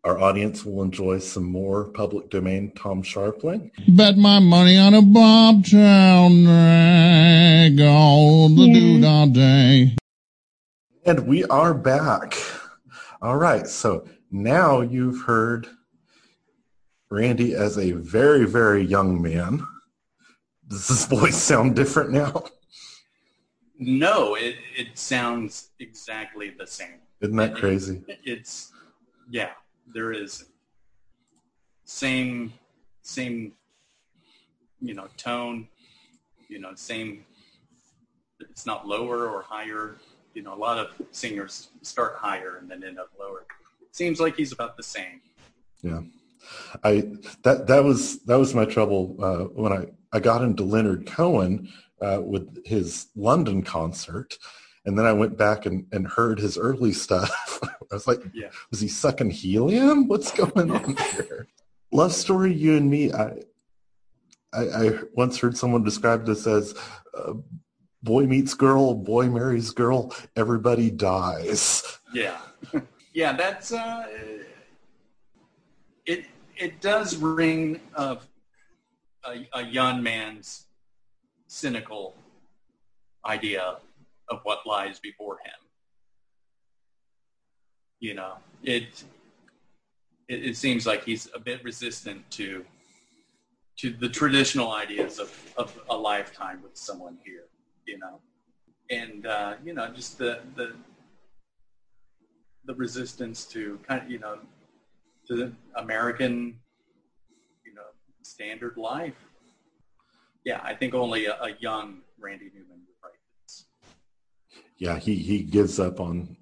our 0.04 0.20
audience 0.20 0.64
will 0.64 0.82
enjoy 0.82 1.18
some 1.18 1.44
more 1.44 1.88
public 1.88 2.30
domain 2.30 2.70
Tom 2.76 3.02
Scharpling. 3.02 3.72
Bet 3.88 4.16
my 4.16 4.38
money 4.38 4.78
on 4.78 4.94
a 4.94 5.02
bobtail 5.02 6.28
drag 6.44 7.80
all 7.80 8.48
the 8.48 8.68
doodah 8.68 9.32
day. 9.32 9.96
And 11.04 11.26
we 11.26 11.44
are 11.46 11.74
back. 11.74 12.36
All 13.20 13.36
right, 13.36 13.66
so 13.66 14.06
now 14.30 14.80
you've 14.80 15.22
heard 15.22 15.66
Randy 17.10 17.54
as 17.54 17.76
a 17.76 17.92
very, 17.92 18.44
very 18.44 18.84
young 18.84 19.20
man. 19.20 19.66
Does 20.68 20.86
his 20.88 21.06
voice 21.06 21.36
sound 21.36 21.74
different 21.74 22.10
now? 22.12 22.44
No, 23.78 24.34
it, 24.34 24.56
it 24.76 24.98
sounds 24.98 25.70
exactly 25.78 26.50
the 26.50 26.66
same. 26.66 27.00
Isn't 27.20 27.36
that 27.36 27.54
crazy? 27.54 28.02
It's 28.24 28.72
yeah, 29.30 29.50
there 29.92 30.12
is 30.12 30.46
same 31.84 32.52
same 33.02 33.52
you 34.80 34.94
know 34.94 35.08
tone, 35.16 35.68
you 36.48 36.58
know 36.58 36.72
same. 36.74 37.24
It's 38.40 38.66
not 38.66 38.86
lower 38.86 39.28
or 39.28 39.42
higher. 39.42 39.96
You 40.34 40.42
know, 40.42 40.54
a 40.54 40.56
lot 40.56 40.78
of 40.78 40.88
singers 41.12 41.68
start 41.82 42.16
higher 42.16 42.58
and 42.58 42.70
then 42.70 42.84
end 42.84 42.98
up 42.98 43.10
lower. 43.18 43.46
Seems 43.92 44.20
like 44.20 44.36
he's 44.36 44.52
about 44.52 44.76
the 44.76 44.82
same. 44.82 45.22
Yeah. 45.82 46.00
I 46.84 47.10
that 47.42 47.66
that 47.66 47.82
was 47.82 48.20
that 48.24 48.36
was 48.36 48.54
my 48.54 48.64
trouble 48.64 49.16
uh, 49.22 49.44
when 49.44 49.72
I 49.72 49.86
I 50.12 50.20
got 50.20 50.42
into 50.42 50.62
Leonard 50.62 51.06
Cohen 51.06 51.68
uh, 52.00 52.20
with 52.24 52.64
his 52.66 53.08
London 53.16 53.62
concert, 53.62 54.38
and 54.84 54.98
then 54.98 55.06
I 55.06 55.12
went 55.12 55.36
back 55.36 55.66
and, 55.66 55.86
and 55.92 56.06
heard 56.06 56.38
his 56.38 56.56
early 56.58 56.92
stuff. 56.92 57.58
I 57.90 57.94
was 57.94 58.06
like, 58.06 58.20
Yeah. 58.32 58.50
was 58.70 58.80
he 58.80 58.88
sucking 58.88 59.30
helium? 59.30 60.06
What's 60.08 60.30
going 60.32 60.70
on 60.70 60.96
here? 61.12 61.48
Love 61.92 62.12
story, 62.12 62.52
you 62.52 62.76
and 62.76 62.90
me. 62.90 63.12
I 63.12 63.32
I, 64.52 64.60
I 64.86 64.98
once 65.14 65.38
heard 65.38 65.56
someone 65.56 65.82
describe 65.84 66.24
this 66.24 66.46
as 66.46 66.74
uh, 67.16 67.34
boy 68.02 68.24
meets 68.26 68.54
girl, 68.54 68.94
boy 68.94 69.26
marries 69.28 69.70
girl, 69.70 70.14
everybody 70.34 70.90
dies. 70.90 71.98
Yeah, 72.14 72.38
yeah, 73.12 73.32
that's 73.32 73.72
uh, 73.72 74.06
it. 76.06 76.24
It 76.58 76.80
does 76.80 77.16
ring 77.16 77.80
of 77.94 78.26
a, 79.24 79.46
a 79.52 79.62
young 79.64 80.02
man's 80.02 80.65
cynical 81.46 82.14
idea 83.24 83.76
of 84.28 84.40
what 84.42 84.66
lies 84.66 84.98
before 84.98 85.38
him. 85.44 85.52
You 88.00 88.14
know, 88.14 88.34
it, 88.62 89.04
it 90.28 90.44
it 90.46 90.56
seems 90.56 90.86
like 90.86 91.04
he's 91.04 91.28
a 91.34 91.38
bit 91.38 91.64
resistant 91.64 92.28
to 92.32 92.64
to 93.78 93.90
the 93.90 94.08
traditional 94.08 94.72
ideas 94.72 95.18
of, 95.18 95.30
of 95.56 95.78
a 95.90 95.96
lifetime 95.96 96.62
with 96.62 96.76
someone 96.76 97.18
here. 97.24 97.44
You 97.86 97.98
know, 97.98 98.20
and 98.90 99.26
uh, 99.26 99.54
you 99.64 99.72
know, 99.72 99.88
just 99.88 100.18
the 100.18 100.40
the 100.56 100.74
the 102.66 102.74
resistance 102.74 103.44
to 103.44 103.78
kind 103.86 104.02
of 104.02 104.10
you 104.10 104.18
know 104.18 104.38
to 105.26 105.36
the 105.36 105.52
American 105.76 106.58
you 107.64 107.74
know 107.74 107.82
standard 108.22 108.76
life. 108.76 109.14
Yeah, 110.46 110.60
I 110.62 110.74
think 110.74 110.94
only 110.94 111.26
a, 111.26 111.34
a 111.42 111.50
young 111.58 112.02
Randy 112.20 112.50
Newman 112.54 112.78
would 112.86 112.98
write 113.02 113.20
this. 113.42 113.66
yeah, 114.78 114.96
he 114.98 115.16
he 115.16 115.42
gives 115.42 115.78
up 115.80 115.98
on. 116.00 116.36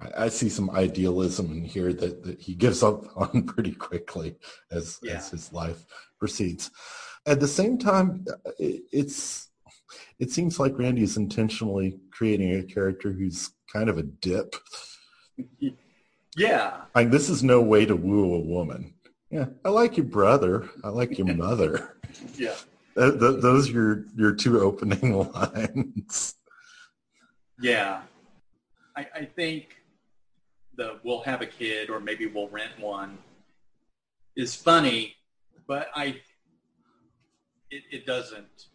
I, 0.00 0.24
I 0.24 0.28
see 0.28 0.48
some 0.48 0.70
idealism 0.70 1.52
in 1.52 1.64
here 1.64 1.92
that, 1.92 2.24
that 2.24 2.40
he 2.40 2.54
gives 2.56 2.82
up 2.82 3.04
on 3.16 3.44
pretty 3.44 3.72
quickly 3.72 4.36
as 4.72 4.98
Yeah. 5.02 5.14
as 5.18 5.30
his 5.30 5.52
life 5.52 5.80
proceeds. 6.18 6.70
At 7.26 7.38
the 7.40 7.48
same 7.48 7.78
time, 7.78 8.24
uh, 8.28 8.50
it, 8.58 8.82
it's 8.92 9.50
it 10.18 10.32
seems 10.32 10.58
like 10.58 10.76
Randy 10.78 11.02
is 11.04 11.16
intentionally 11.16 12.00
creating 12.12 12.50
a 12.56 12.62
character 12.64 13.12
who's 13.12 13.50
kind 13.72 13.88
of 13.88 13.98
a 13.98 14.02
dip. 14.02 14.56
Yeah, 16.36 16.80
Like 16.96 17.12
this 17.12 17.28
is 17.30 17.44
no 17.44 17.62
way 17.62 17.86
to 17.86 17.94
woo 17.94 18.34
a 18.34 18.40
woman. 18.40 18.94
Yeah, 19.30 19.46
I 19.64 19.68
like 19.68 19.96
your 19.96 20.06
brother. 20.06 20.68
I 20.82 20.88
like 20.88 21.16
your 21.16 21.32
mother. 21.46 21.98
yeah, 22.36 22.56
Th- 22.96 23.18
th- 23.18 23.40
those 23.40 23.68
are 23.70 23.72
your 23.72 24.04
your 24.16 24.32
two 24.32 24.60
opening 24.68 25.16
lines. 25.32 26.34
yeah. 27.60 28.02
I, 28.96 29.06
I 29.14 29.24
think 29.24 29.76
the 30.76 31.00
we'll 31.02 31.22
have 31.22 31.40
a 31.42 31.46
kid 31.46 31.90
or 31.90 31.98
maybe 32.00 32.26
we'll 32.26 32.48
rent 32.48 32.72
one 32.78 33.18
is 34.36 34.54
funny, 34.54 35.14
but 35.66 35.88
I 35.94 36.20
it, 37.70 37.82
it 37.90 38.06
doesn't 38.06 38.66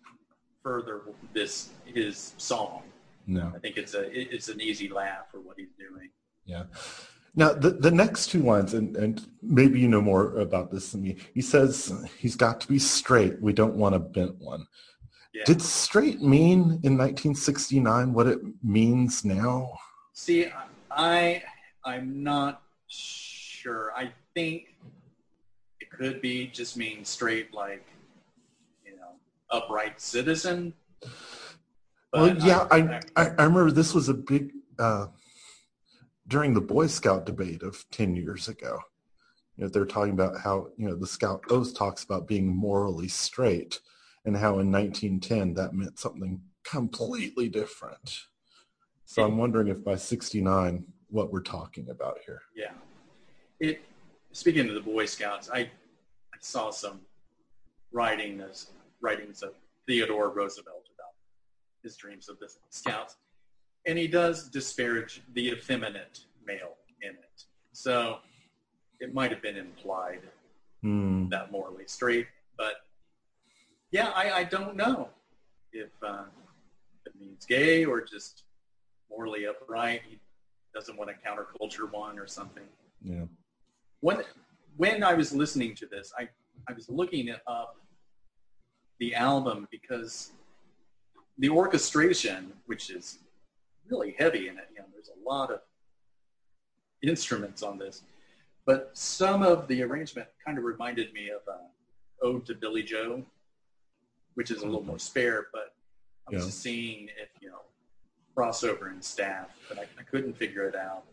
further 0.62 1.02
this 1.34 1.70
his 1.86 2.34
song. 2.38 2.84
No. 3.28 3.52
I 3.56 3.60
think 3.60 3.78
it's 3.78 3.94
a 3.94 4.04
it, 4.12 4.30
it's 4.32 4.50
an 4.50 4.60
easy 4.60 4.90
laugh 4.90 5.32
for 5.32 5.40
what 5.40 5.56
he's 5.58 5.72
doing. 5.78 6.10
Yeah. 6.46 6.64
Now 7.36 7.54
the 7.54 7.72
the 7.72 7.92
next 7.92 8.28
two 8.28 8.42
lines, 8.44 8.74
and 8.74 8.96
and 8.98 9.26
maybe 9.42 9.80
you 9.80 9.88
know 9.88 10.02
more 10.02 10.38
about 10.40 10.72
this 10.72 10.92
than 10.92 11.04
me. 11.04 11.18
He 11.34 11.42
says 11.42 11.94
he's 12.18 12.36
got 12.36 12.60
to 12.62 12.68
be 12.68 12.80
straight. 12.80 13.42
We 13.42 13.54
don't 13.54 13.76
want 13.76 13.96
a 13.96 14.00
bent 14.00 14.40
one. 14.40 14.66
Yeah. 15.34 15.44
Did 15.46 15.62
straight 15.62 16.22
mean 16.22 16.80
in 16.84 16.98
1969 16.98 18.14
what 18.14 18.28
it 18.28 18.40
means 18.64 19.24
now? 19.24 19.78
See, 20.14 20.48
I 20.90 21.44
I'm 21.86 22.24
not 22.24 22.64
sure. 22.88 23.94
I 23.96 24.12
think 24.34 24.76
it 25.80 25.90
could 25.92 26.22
be 26.22 26.48
just 26.48 26.78
mean 26.78 27.06
straight, 27.06 27.54
like 27.54 27.86
you 28.84 28.96
know, 28.96 29.12
upright 29.52 30.02
citizen. 30.02 30.74
well, 32.12 32.34
But 32.34 32.42
yeah, 32.42 32.68
I, 32.72 33.00
I 33.16 33.30
I 33.38 33.44
remember 33.44 33.72
this 33.72 33.94
was 33.94 34.10
a 34.10 34.16
big 34.16 34.52
uh, 34.80 35.08
during 36.30 36.54
the 36.54 36.62
Boy 36.62 36.88
Scout 36.88 37.26
debate 37.26 37.64
of 37.64 37.84
10 37.92 38.16
years 38.16 38.48
ago. 38.48 38.80
You 39.58 39.66
know, 39.66 39.70
they're 39.70 39.86
talking 39.86 40.14
about 40.14 40.40
how 40.40 40.70
you 40.78 40.88
know 40.88 40.96
the 40.96 41.08
Scout 41.08 41.44
Oath 41.50 41.76
talks 41.76 42.06
about 42.06 42.28
being 42.28 42.48
morally 42.48 43.10
straight, 43.10 43.82
and 44.24 44.38
how 44.38 44.60
in 44.60 44.72
1910 44.72 45.56
that 45.56 45.74
meant 45.74 46.00
something 46.00 46.40
completely 46.64 47.50
different. 47.50 48.22
So 49.04 49.26
I'm 49.26 49.38
wondering 49.38 49.68
if 49.68 49.84
by 49.84 49.96
69, 49.96 50.86
what 51.10 51.34
we're 51.34 51.42
talking 51.42 51.90
about 51.90 52.20
here. 52.26 52.42
yeah. 52.56 52.72
It. 53.60 53.82
Speaking 54.32 54.70
of 54.70 54.76
the 54.76 54.82
Boy 54.82 55.08
Scouts, 55.08 55.50
I 55.52 55.62
I 55.62 56.38
saw 56.40 56.70
some 56.70 57.02
writings 57.92 58.68
writings 59.02 59.42
of 59.42 59.56
Theodore 59.88 60.30
Roosevelt 60.30 60.88
about 60.96 61.16
his 61.84 61.98
dreams 61.98 62.30
of 62.30 62.40
the 62.40 62.48
Scouts, 62.70 63.18
and 63.86 63.98
he 63.98 64.08
does 64.08 64.50
disparage 64.50 65.22
the 65.34 65.50
effeminate 65.50 66.22
male 66.46 66.76
in 67.02 67.12
it. 67.12 67.44
So 67.74 68.20
it 69.00 69.14
might 69.14 69.32
have 69.32 69.42
been 69.42 69.58
implied 69.58 70.22
Hmm. 70.82 71.28
that 71.28 71.52
morally 71.52 71.84
straight. 71.88 72.28
But 72.58 72.76
yeah, 73.92 74.12
I, 74.16 74.32
I 74.32 74.44
don't 74.46 74.78
know 74.78 75.10
if 75.74 75.90
uh, 76.02 76.24
it 77.06 77.14
means 77.20 77.46
gay 77.46 77.84
or 77.84 78.00
just 78.02 78.44
morally 79.10 79.46
upright. 79.46 80.04
He 80.10 80.20
doesn't 80.74 80.98
want 80.98 81.10
to 81.10 81.16
counterculture 81.30 81.92
one 81.92 82.18
or 82.18 82.28
something. 82.28 82.64
Yeah. 83.04 83.26
When 84.00 84.24
when 84.78 85.04
I 85.04 85.14
was 85.16 85.34
listening 85.34 85.76
to 85.76 85.86
this, 85.86 86.14
I, 86.18 86.30
I 86.70 86.74
was 86.74 86.88
looking 86.90 87.30
up 87.46 87.76
the 89.02 89.14
album 89.16 89.68
because 89.72 90.32
the 91.40 91.50
orchestration, 91.50 92.54
which 92.68 92.90
is 92.90 93.20
really 93.90 94.16
heavy 94.18 94.48
in 94.48 94.58
it, 94.58 94.70
you 94.74 94.80
know, 94.80 94.86
there's 94.94 95.10
a 95.10 95.28
lot 95.30 95.52
of 95.52 95.60
instruments 97.02 97.64
on 97.64 97.78
this, 97.78 98.04
but 98.66 98.92
some 98.94 99.42
of 99.42 99.68
the 99.68 99.82
arrangement 99.84 100.28
kind 100.46 100.58
of 100.58 100.64
reminded 100.64 101.14
me 101.14 101.30
of 101.30 101.42
uh, 101.52 101.58
Ode 102.26 102.46
to 102.48 102.56
Billie 102.56 102.84
Joe, 102.84 103.24
which 104.36 104.52
is 104.52 104.62
a 104.62 104.66
little 104.66 104.84
more 104.84 105.00
spare, 105.00 105.48
but 105.52 105.74
I 106.28 106.36
was 106.36 106.46
Yeah. 106.46 106.52
seeing 106.52 107.04
if, 107.22 107.30
you 107.42 107.50
know, 107.50 107.62
crossover 108.36 108.92
in 108.94 109.02
staff, 109.02 109.50
but 109.68 109.80
I, 109.80 109.84
I 110.00 110.04
couldn't 110.04 110.38
figure 110.38 110.68
it 110.68 110.76
out. 110.76 111.04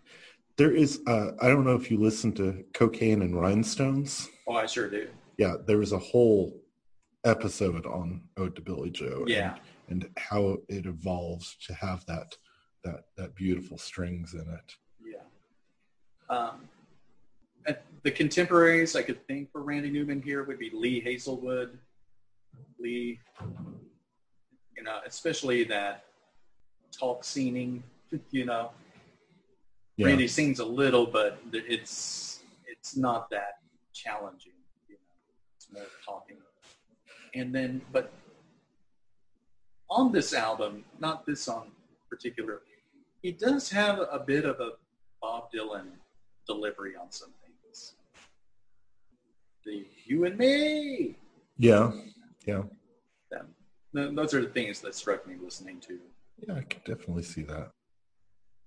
There 0.57 0.73
is, 0.73 1.01
uh, 1.07 1.33
I 1.41 1.49
don't 1.49 1.65
know 1.65 1.75
if 1.77 1.91
you 1.91 1.99
listen 1.99 2.33
to 2.35 2.65
Cocaine 2.73 3.23
and 3.23 3.39
Rhinestones. 3.39 4.29
Oh, 4.47 4.55
I 4.55 4.67
sure 4.67 4.89
do. 4.89 5.09
Yeah, 5.39 5.57
there 5.67 5.79
was 5.79 5.93
a 5.93 5.99
whole 5.99 6.63
episode 7.25 7.85
on 7.87 8.23
Ode 8.37 8.55
to 8.57 8.63
Billie 8.63 8.91
Joe. 8.91 9.21
and- 9.21 9.29
Yeah. 9.29 9.57
And, 9.89 10.09
how 10.17 10.57
it 10.69 10.85
evolves 10.87 11.57
to 11.67 11.75
have 11.75 12.05
that, 12.07 12.37
that, 12.87 13.05
that 13.17 13.35
beautiful 13.35 13.77
strings 13.77 14.35
in 14.35 14.41
it. 14.41 14.77
Yeah. 15.05 16.35
Um, 16.35 16.69
at 17.67 17.83
the 18.03 18.11
contemporaries 18.11 18.95
I 18.95 19.03
could 19.03 19.27
think 19.27 19.51
for 19.51 19.63
Randy 19.63 19.91
Newman 19.91 20.23
here 20.23 20.45
would 20.45 20.59
be 20.59 20.71
Lee 20.73 21.01
Hazlewood. 21.01 21.79
Lee, 22.79 23.19
you 24.77 24.83
know, 24.83 25.01
especially 25.05 25.65
that 25.65 26.05
talk 26.93 27.25
singing, 27.25 27.83
you 28.31 28.45
know. 28.45 28.71
Yeah. 29.97 30.07
Randy 30.07 30.29
sings 30.29 30.61
a 30.61 30.65
little, 30.65 31.07
but 31.07 31.41
it's 31.53 32.41
it's 32.67 32.97
not 32.97 33.31
that 33.31 33.59
challenging. 33.93 34.53
You 34.89 34.95
know, 34.95 35.01
it's 35.57 35.73
more 35.73 35.87
talking. 36.05 36.37
And 37.35 37.55
then, 37.55 37.83
but 37.93 38.13
on 39.91 40.13
this 40.13 40.33
album, 40.33 40.85
not 40.99 41.27
this 41.27 41.43
song 41.43 41.73
particular, 42.09 42.63
he 43.23 43.33
does 43.33 43.71
have 43.71 43.99
a 43.99 44.23
bit 44.25 44.45
of 44.45 44.61
a 44.61 44.73
Bob 45.21 45.51
Dylan 45.53 45.87
delivery 46.47 46.95
on 46.97 47.11
some 47.11 47.31
things. 47.45 47.95
The 49.65 49.85
"You 50.05 50.25
and 50.27 50.39
Me," 50.39 51.17
Yeah. 51.59 51.93
Yeah. 52.47 52.63
them. 53.31 54.15
Those 54.15 54.35
are 54.35 54.43
the 54.43 54.49
things 54.49 54.81
that 54.83 54.95
struck 54.95 55.27
me 55.27 55.35
listening 55.43 55.81
to. 55.81 55.99
Yeah, 56.47 56.55
I 56.55 56.61
could 56.61 56.85
definitely 56.85 57.23
see 57.25 57.43
that. 57.43 57.73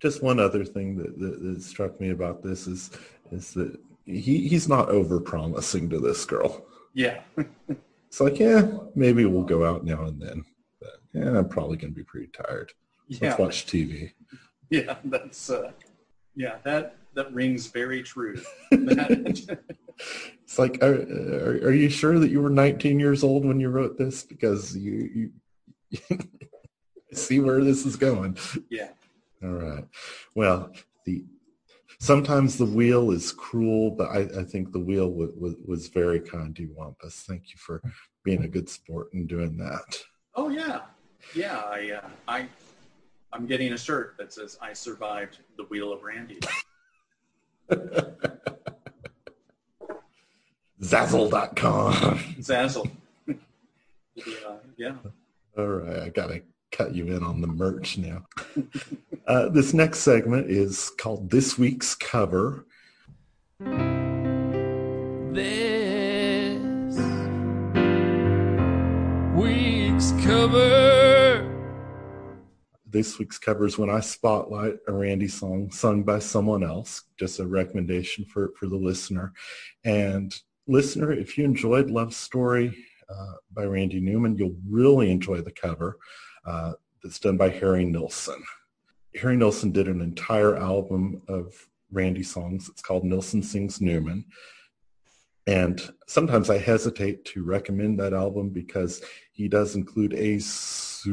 Just 0.01 0.23
one 0.23 0.39
other 0.39 0.65
thing 0.65 0.97
that, 0.97 1.19
that, 1.19 1.41
that 1.43 1.61
struck 1.61 1.99
me 2.01 2.09
about 2.09 2.41
this 2.41 2.67
is 2.67 2.91
is 3.31 3.53
that 3.53 3.77
he, 4.05 4.47
he's 4.47 4.67
not 4.67 4.89
over 4.89 5.19
promising 5.21 5.89
to 5.91 5.99
this 5.99 6.25
girl. 6.25 6.65
Yeah, 6.93 7.21
It's 8.09 8.19
like, 8.19 8.39
yeah, 8.39 8.67
maybe 8.95 9.25
we'll 9.25 9.43
go 9.43 9.63
out 9.63 9.85
now 9.85 10.05
and 10.05 10.19
then. 10.19 10.43
But 10.81 10.99
yeah, 11.13 11.37
I'm 11.37 11.47
probably 11.47 11.77
gonna 11.77 11.93
be 11.93 12.03
pretty 12.03 12.27
tired. 12.27 12.71
Yeah, 13.10 13.18
Let's 13.22 13.39
watch 13.39 13.66
TV. 13.66 14.12
yeah. 14.70 14.95
That's 15.03 15.49
uh, 15.49 15.72
yeah. 16.36 16.57
That 16.64 16.95
that 17.16 17.34
rings 17.34 17.68
very 17.68 18.03
true. 18.03 18.41
It's 20.43 20.57
like, 20.57 20.82
are, 20.82 20.93
are, 20.95 21.68
are 21.68 21.74
you 21.74 21.89
sure 21.89 22.20
that 22.20 22.32
you 22.32 22.41
were 22.41 22.49
19 22.49 22.99
years 22.99 23.24
old 23.24 23.45
when 23.45 23.60
you 23.60 23.70
wrote 23.70 23.97
this? 23.97 24.24
Because 24.24 24.76
you, 24.76 25.32
you 25.91 26.18
see 27.14 27.39
where 27.39 27.64
this 27.64 27.86
is 27.86 27.95
going. 27.95 28.38
yeah, 28.70 28.89
All 29.43 29.49
right. 29.49 29.86
Well, 30.36 30.72
the 31.05 31.26
sometimes 31.99 32.57
the 32.57 32.66
wheel 32.66 33.12
is 33.12 33.32
cruel, 33.32 33.91
but 33.91 34.10
I, 34.10 34.39
I 34.39 34.43
think 34.43 34.72
the 34.72 34.80
wheel 34.80 35.10
w- 35.10 35.34
w- 35.36 35.57
was 35.68 35.88
very 35.89 36.20
kind 36.20 36.55
to 36.55 36.64
you, 36.64 36.74
Wampus. 36.76 37.26
Thank 37.28 37.49
you 37.49 37.57
for 37.57 37.82
being 38.24 38.43
a 38.43 38.47
good 38.47 38.70
sport 38.70 39.14
and 39.14 39.28
doing 39.28 39.57
that. 39.57 39.99
Oh 40.36 40.49
yeah, 40.49 40.82
yeah. 41.36 41.57
I 41.57 41.91
uh, 41.91 42.10
I 42.28 42.47
I'm 43.32 43.45
getting 43.45 43.73
a 43.73 43.77
shirt 43.77 44.15
that 44.17 44.34
says 44.34 44.57
"I 44.61 44.73
survived 44.73 45.39
the 45.57 45.63
Wheel 45.65 45.93
of 45.93 46.03
Randy." 46.03 46.39
Zazzle.com. 50.82 51.93
Zazzle. 52.39 52.89
yeah, 54.15 54.23
yeah. 54.77 54.95
All 55.57 55.67
right, 55.67 55.99
I 56.03 56.09
gotta 56.09 56.41
cut 56.71 56.95
you 56.95 57.07
in 57.07 57.23
on 57.23 57.41
the 57.41 57.47
merch 57.47 57.97
now. 57.97 58.25
uh, 59.27 59.49
this 59.49 59.73
next 59.73 59.99
segment 59.99 60.49
is 60.49 60.91
called 60.97 61.30
This 61.30 61.57
Week's 61.57 61.95
Cover. 61.95 62.65
This 65.34 66.97
week's 69.36 70.11
cover. 70.23 70.78
This 72.91 73.19
week's 73.19 73.37
cover 73.37 73.67
is 73.67 73.77
when 73.77 73.91
I 73.91 73.99
spotlight 73.99 74.77
a 74.87 74.93
Randy 74.93 75.27
song 75.27 75.69
sung 75.69 76.01
by 76.01 76.17
someone 76.17 76.63
else. 76.63 77.03
Just 77.19 77.39
a 77.39 77.45
recommendation 77.45 78.25
for, 78.25 78.51
for 78.57 78.65
the 78.65 78.77
listener. 78.77 79.31
And 79.83 80.35
listener, 80.67 81.11
if 81.11 81.37
you 81.37 81.45
enjoyed 81.45 81.91
Love 81.91 82.15
Story 82.15 82.75
uh, 83.07 83.33
by 83.53 83.65
Randy 83.65 83.99
Newman, 83.99 84.37
you'll 84.37 84.55
really 84.67 85.11
enjoy 85.11 85.41
the 85.41 85.51
cover 85.51 85.97
uh, 86.45 86.73
that's 87.03 87.19
done 87.19 87.37
by 87.37 87.49
Harry 87.49 87.85
Nilsson. 87.85 88.41
Harry 89.15 89.37
Nilsson 89.37 89.71
did 89.71 89.87
an 89.87 90.01
entire 90.01 90.57
album 90.57 91.21
of 91.27 91.53
Randy 91.91 92.23
songs. 92.23 92.69
It's 92.69 92.81
called 92.81 93.03
Nilsson 93.03 93.43
Sings 93.43 93.81
Newman. 93.81 94.25
And 95.49 95.81
sometimes 96.05 96.51
I 96.51 96.59
hesitate 96.59 97.25
to 97.25 97.43
recommend 97.43 97.99
that 97.99 98.13
album 98.13 98.49
because 98.49 99.01
he 99.31 99.47
does 99.47 99.73
include 99.73 100.13
a 100.13 100.37
super 100.37 101.09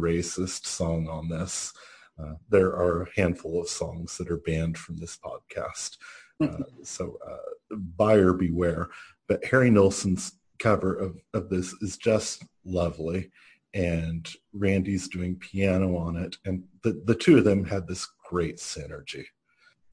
racist 0.00 0.64
song 0.64 1.06
on 1.06 1.28
this. 1.28 1.74
Uh, 2.18 2.36
there 2.48 2.68
are 2.68 3.02
a 3.02 3.08
handful 3.14 3.60
of 3.60 3.68
songs 3.68 4.16
that 4.16 4.30
are 4.30 4.38
banned 4.38 4.78
from 4.78 4.96
this 4.96 5.18
podcast. 5.18 5.98
Uh, 6.40 6.62
so 6.82 7.18
uh, 7.28 7.76
buyer 7.98 8.32
beware. 8.32 8.88
But 9.26 9.44
Harry 9.44 9.68
Nilsson's 9.68 10.38
cover 10.58 10.94
of, 10.94 11.18
of 11.34 11.50
this 11.50 11.74
is 11.82 11.98
just 11.98 12.42
lovely. 12.64 13.30
And 13.74 14.26
Randy's 14.54 15.08
doing 15.08 15.36
piano 15.36 15.94
on 15.98 16.16
it. 16.16 16.36
And 16.46 16.64
the, 16.82 17.02
the 17.04 17.14
two 17.14 17.36
of 17.36 17.44
them 17.44 17.66
had 17.66 17.86
this 17.86 18.08
great 18.30 18.56
synergy. 18.56 19.26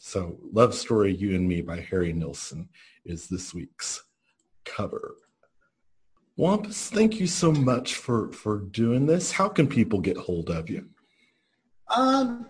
So 0.07 0.37
Love 0.53 0.75
Story 0.75 1.15
You 1.15 1.33
and 1.33 1.47
Me 1.47 1.63
by 1.63 1.79
Harry 1.79 2.13
Nilsson 2.13 2.69
is 3.05 3.27
this 3.27 3.55
week's 3.55 4.03
cover. 4.63 5.15
Wampus, 6.37 6.91
thank 6.91 7.19
you 7.19 7.25
so 7.25 7.51
much 7.51 7.95
for, 7.95 8.31
for 8.31 8.59
doing 8.59 9.07
this. 9.07 9.31
How 9.31 9.49
can 9.49 9.65
people 9.65 9.99
get 9.99 10.15
hold 10.15 10.51
of 10.51 10.69
you? 10.69 10.85
Um, 11.87 12.45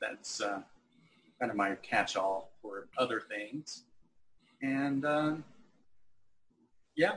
that's 0.00 0.40
uh, 0.40 0.60
kind 1.40 1.50
of 1.50 1.56
my 1.56 1.74
catch-all 1.76 2.50
for 2.60 2.88
other 2.98 3.20
things. 3.20 3.84
And 4.62 5.04
uh, 5.04 5.34
yeah, 6.96 7.16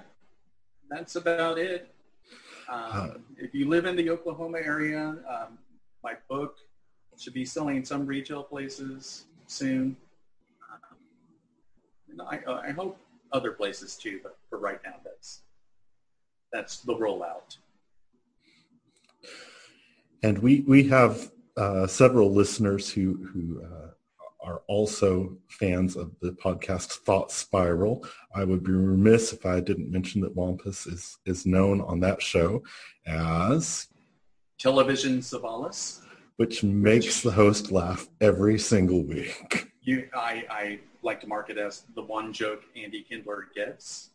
that's 0.90 1.16
about 1.16 1.58
it. 1.58 1.94
Um, 2.68 3.24
if 3.38 3.54
you 3.54 3.70
live 3.70 3.86
in 3.86 3.96
the 3.96 4.10
Oklahoma 4.10 4.58
area, 4.64 5.18
um, 5.30 5.58
my 6.04 6.14
book 6.30 6.56
should 7.18 7.34
be 7.34 7.46
selling 7.46 7.78
in 7.78 7.86
some 7.86 8.06
retail 8.06 8.44
places 8.44 9.26
soon. 9.48 9.96
Um, 10.72 10.98
and 12.10 12.22
I, 12.22 12.70
I 12.70 12.72
hope 12.72 12.98
other 13.32 13.52
places 13.52 13.96
too, 13.96 14.20
but 14.24 14.38
for 14.50 14.60
right 14.60 14.80
now, 14.84 14.96
that's 15.04 15.42
that's 16.56 16.78
the 16.78 16.96
rollout. 16.96 17.58
And 20.24 20.40
we, 20.40 20.62
we 20.62 20.88
have 20.88 21.32
uh, 21.58 21.86
several 21.86 22.34
listeners 22.34 22.90
who, 22.90 23.30
who 23.34 23.62
uh, 23.62 23.90
are 24.42 24.62
also 24.68 25.38
fans 25.50 25.98
of 25.98 26.12
the 26.22 26.32
podcast 26.32 26.94
Thought 27.06 27.30
Spiral. 27.30 28.06
I 28.34 28.46
would 28.46 28.64
be 28.64 28.72
remiss 28.72 29.34
if 29.34 29.46
I 29.46 29.60
didn't 29.60 29.92
mention 29.92 30.22
that 30.22 30.36
Wampus 30.36 30.88
is, 30.88 31.18
is 31.26 31.46
known 31.46 31.82
on 31.82 32.00
that 32.00 32.22
show 32.22 32.64
as, 33.06 33.88
Television 34.58 35.20
Savalas. 35.20 36.00
which 36.38 36.64
makes 36.64 37.22
the 37.22 37.32
host 37.32 37.70
laugh 37.72 38.08
every 38.22 38.58
single 38.58 39.04
week. 39.04 39.68
You, 39.82 40.08
I, 40.16 40.46
I 40.50 40.80
like 41.02 41.20
to 41.22 41.28
mark 41.28 41.50
it 41.50 41.58
as 41.58 41.84
the 41.96 42.02
one 42.02 42.32
joke 42.32 42.64
Andy 42.76 43.02
Kindler 43.02 43.48
gets 43.54 44.12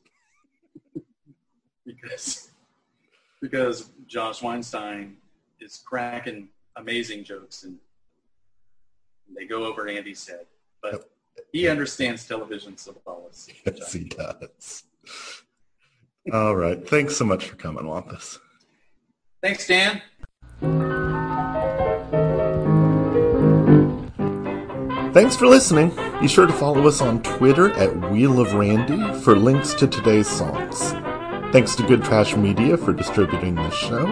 because 1.92 2.50
because 3.40 3.90
Josh 4.06 4.42
Weinstein 4.42 5.16
is 5.60 5.78
cracking 5.78 6.48
amazing 6.76 7.24
jokes 7.24 7.64
and 7.64 7.76
they 9.36 9.46
go 9.46 9.64
over 9.64 9.88
Andy's 9.88 10.26
head, 10.26 10.46
but 10.82 11.10
he 11.52 11.68
understands 11.68 12.26
television 12.26 12.74
Savalas. 12.74 13.48
Yes, 13.64 13.92
he 13.92 14.04
does. 14.04 14.84
All 16.32 16.54
right. 16.54 16.86
Thanks 16.86 17.16
so 17.16 17.24
much 17.24 17.46
for 17.46 17.56
coming, 17.56 17.86
Wampus. 17.86 18.38
Thanks, 19.42 19.66
Dan. 19.66 20.02
Thanks 25.12 25.34
for 25.34 25.46
listening. 25.46 25.90
Be 26.20 26.28
sure 26.28 26.46
to 26.46 26.52
follow 26.52 26.86
us 26.86 27.00
on 27.00 27.22
Twitter 27.22 27.72
at 27.72 28.10
Wheel 28.10 28.38
of 28.38 28.52
Randy 28.54 29.12
for 29.20 29.34
links 29.34 29.74
to 29.74 29.88
today's 29.88 30.28
songs. 30.28 30.94
Thanks 31.52 31.74
to 31.76 31.82
Good 31.82 32.04
Trash 32.04 32.36
Media 32.36 32.76
for 32.76 32.92
distributing 32.92 33.54
this 33.56 33.74
show. 33.74 34.06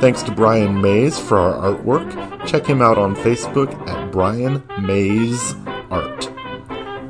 Thanks 0.00 0.22
to 0.22 0.32
Brian 0.32 0.80
Mays 0.80 1.18
for 1.18 1.38
our 1.38 1.74
artwork. 1.74 2.46
Check 2.46 2.64
him 2.66 2.80
out 2.80 2.96
on 2.96 3.14
Facebook 3.16 3.74
at 3.88 4.10
Brian 4.10 4.62
Mays 4.80 5.54
Art. 5.90 6.30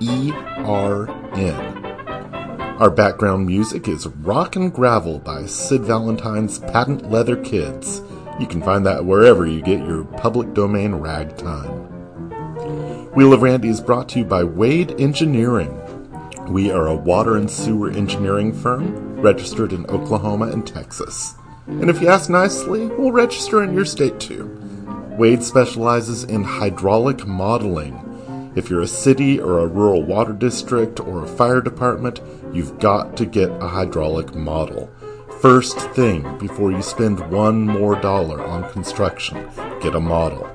E 0.00 0.32
R 0.64 1.10
N. 1.34 1.84
Our 2.78 2.90
background 2.90 3.46
music 3.46 3.86
is 3.86 4.06
Rock 4.06 4.56
and 4.56 4.72
Gravel 4.72 5.18
by 5.18 5.44
Sid 5.46 5.82
Valentine's 5.82 6.58
Patent 6.58 7.10
Leather 7.10 7.36
Kids. 7.36 8.00
You 8.40 8.46
can 8.46 8.62
find 8.62 8.84
that 8.84 9.04
wherever 9.04 9.46
you 9.46 9.62
get 9.62 9.86
your 9.86 10.04
public 10.04 10.54
domain 10.54 10.94
ragtime. 10.96 11.70
Wheel 13.12 13.32
of 13.32 13.42
Randy 13.42 13.68
is 13.68 13.80
brought 13.80 14.08
to 14.10 14.18
you 14.18 14.24
by 14.24 14.42
Wade 14.42 15.00
Engineering. 15.00 15.80
We 16.48 16.70
are 16.70 16.88
a 16.88 16.96
water 16.96 17.36
and 17.36 17.48
sewer 17.48 17.90
engineering 17.90 18.52
firm 18.52 19.20
registered 19.20 19.72
in 19.72 19.86
Oklahoma 19.86 20.48
and 20.48 20.66
Texas. 20.66 21.34
And 21.68 21.88
if 21.88 22.02
you 22.02 22.08
ask 22.08 22.28
nicely, 22.28 22.86
we'll 22.88 23.12
register 23.12 23.62
in 23.62 23.72
your 23.72 23.84
state 23.84 24.18
too. 24.18 24.46
Wade 25.16 25.44
specializes 25.44 26.24
in 26.24 26.42
hydraulic 26.42 27.24
modeling. 27.26 28.00
If 28.56 28.68
you're 28.68 28.82
a 28.82 28.88
city 28.88 29.40
or 29.40 29.60
a 29.60 29.66
rural 29.66 30.02
water 30.02 30.32
district 30.32 30.98
or 30.98 31.22
a 31.22 31.28
fire 31.28 31.60
department, 31.60 32.20
you've 32.52 32.80
got 32.80 33.16
to 33.16 33.26
get 33.26 33.50
a 33.62 33.68
hydraulic 33.68 34.34
model. 34.34 34.90
First 35.44 35.76
thing 35.90 36.38
before 36.38 36.72
you 36.72 36.80
spend 36.80 37.20
one 37.30 37.66
more 37.66 38.00
dollar 38.00 38.42
on 38.42 38.72
construction, 38.72 39.46
get 39.82 39.94
a 39.94 40.00
model. 40.00 40.48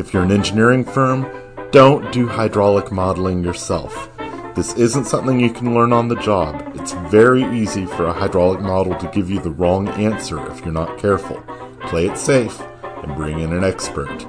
If 0.00 0.12
you're 0.12 0.24
an 0.24 0.32
engineering 0.32 0.84
firm, 0.84 1.30
don't 1.70 2.12
do 2.12 2.26
hydraulic 2.26 2.90
modeling 2.90 3.44
yourself. 3.44 4.10
This 4.56 4.74
isn't 4.74 5.04
something 5.04 5.38
you 5.38 5.52
can 5.52 5.76
learn 5.76 5.92
on 5.92 6.08
the 6.08 6.16
job. 6.16 6.72
It's 6.74 6.90
very 7.08 7.44
easy 7.56 7.86
for 7.86 8.06
a 8.06 8.12
hydraulic 8.12 8.60
model 8.60 8.96
to 8.96 9.06
give 9.12 9.30
you 9.30 9.38
the 9.38 9.52
wrong 9.52 9.86
answer 9.90 10.44
if 10.50 10.64
you're 10.64 10.74
not 10.74 10.98
careful. 10.98 11.40
Play 11.82 12.08
it 12.08 12.18
safe 12.18 12.60
and 12.82 13.14
bring 13.14 13.38
in 13.38 13.52
an 13.52 13.62
expert. 13.62 14.26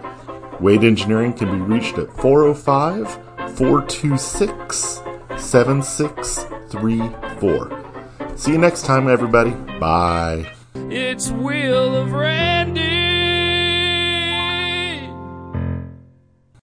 Wade 0.62 0.84
Engineering 0.84 1.34
can 1.34 1.50
be 1.50 1.58
reached 1.58 1.98
at 1.98 2.16
405 2.18 3.14
426 3.58 5.02
7634. 5.40 7.81
See 8.36 8.52
you 8.52 8.58
next 8.58 8.86
time, 8.86 9.08
everybody. 9.08 9.52
Bye. 9.80 10.52
It's 10.90 11.30
Wheel 11.30 11.96
of 11.96 12.12
Randy. 12.12 13.11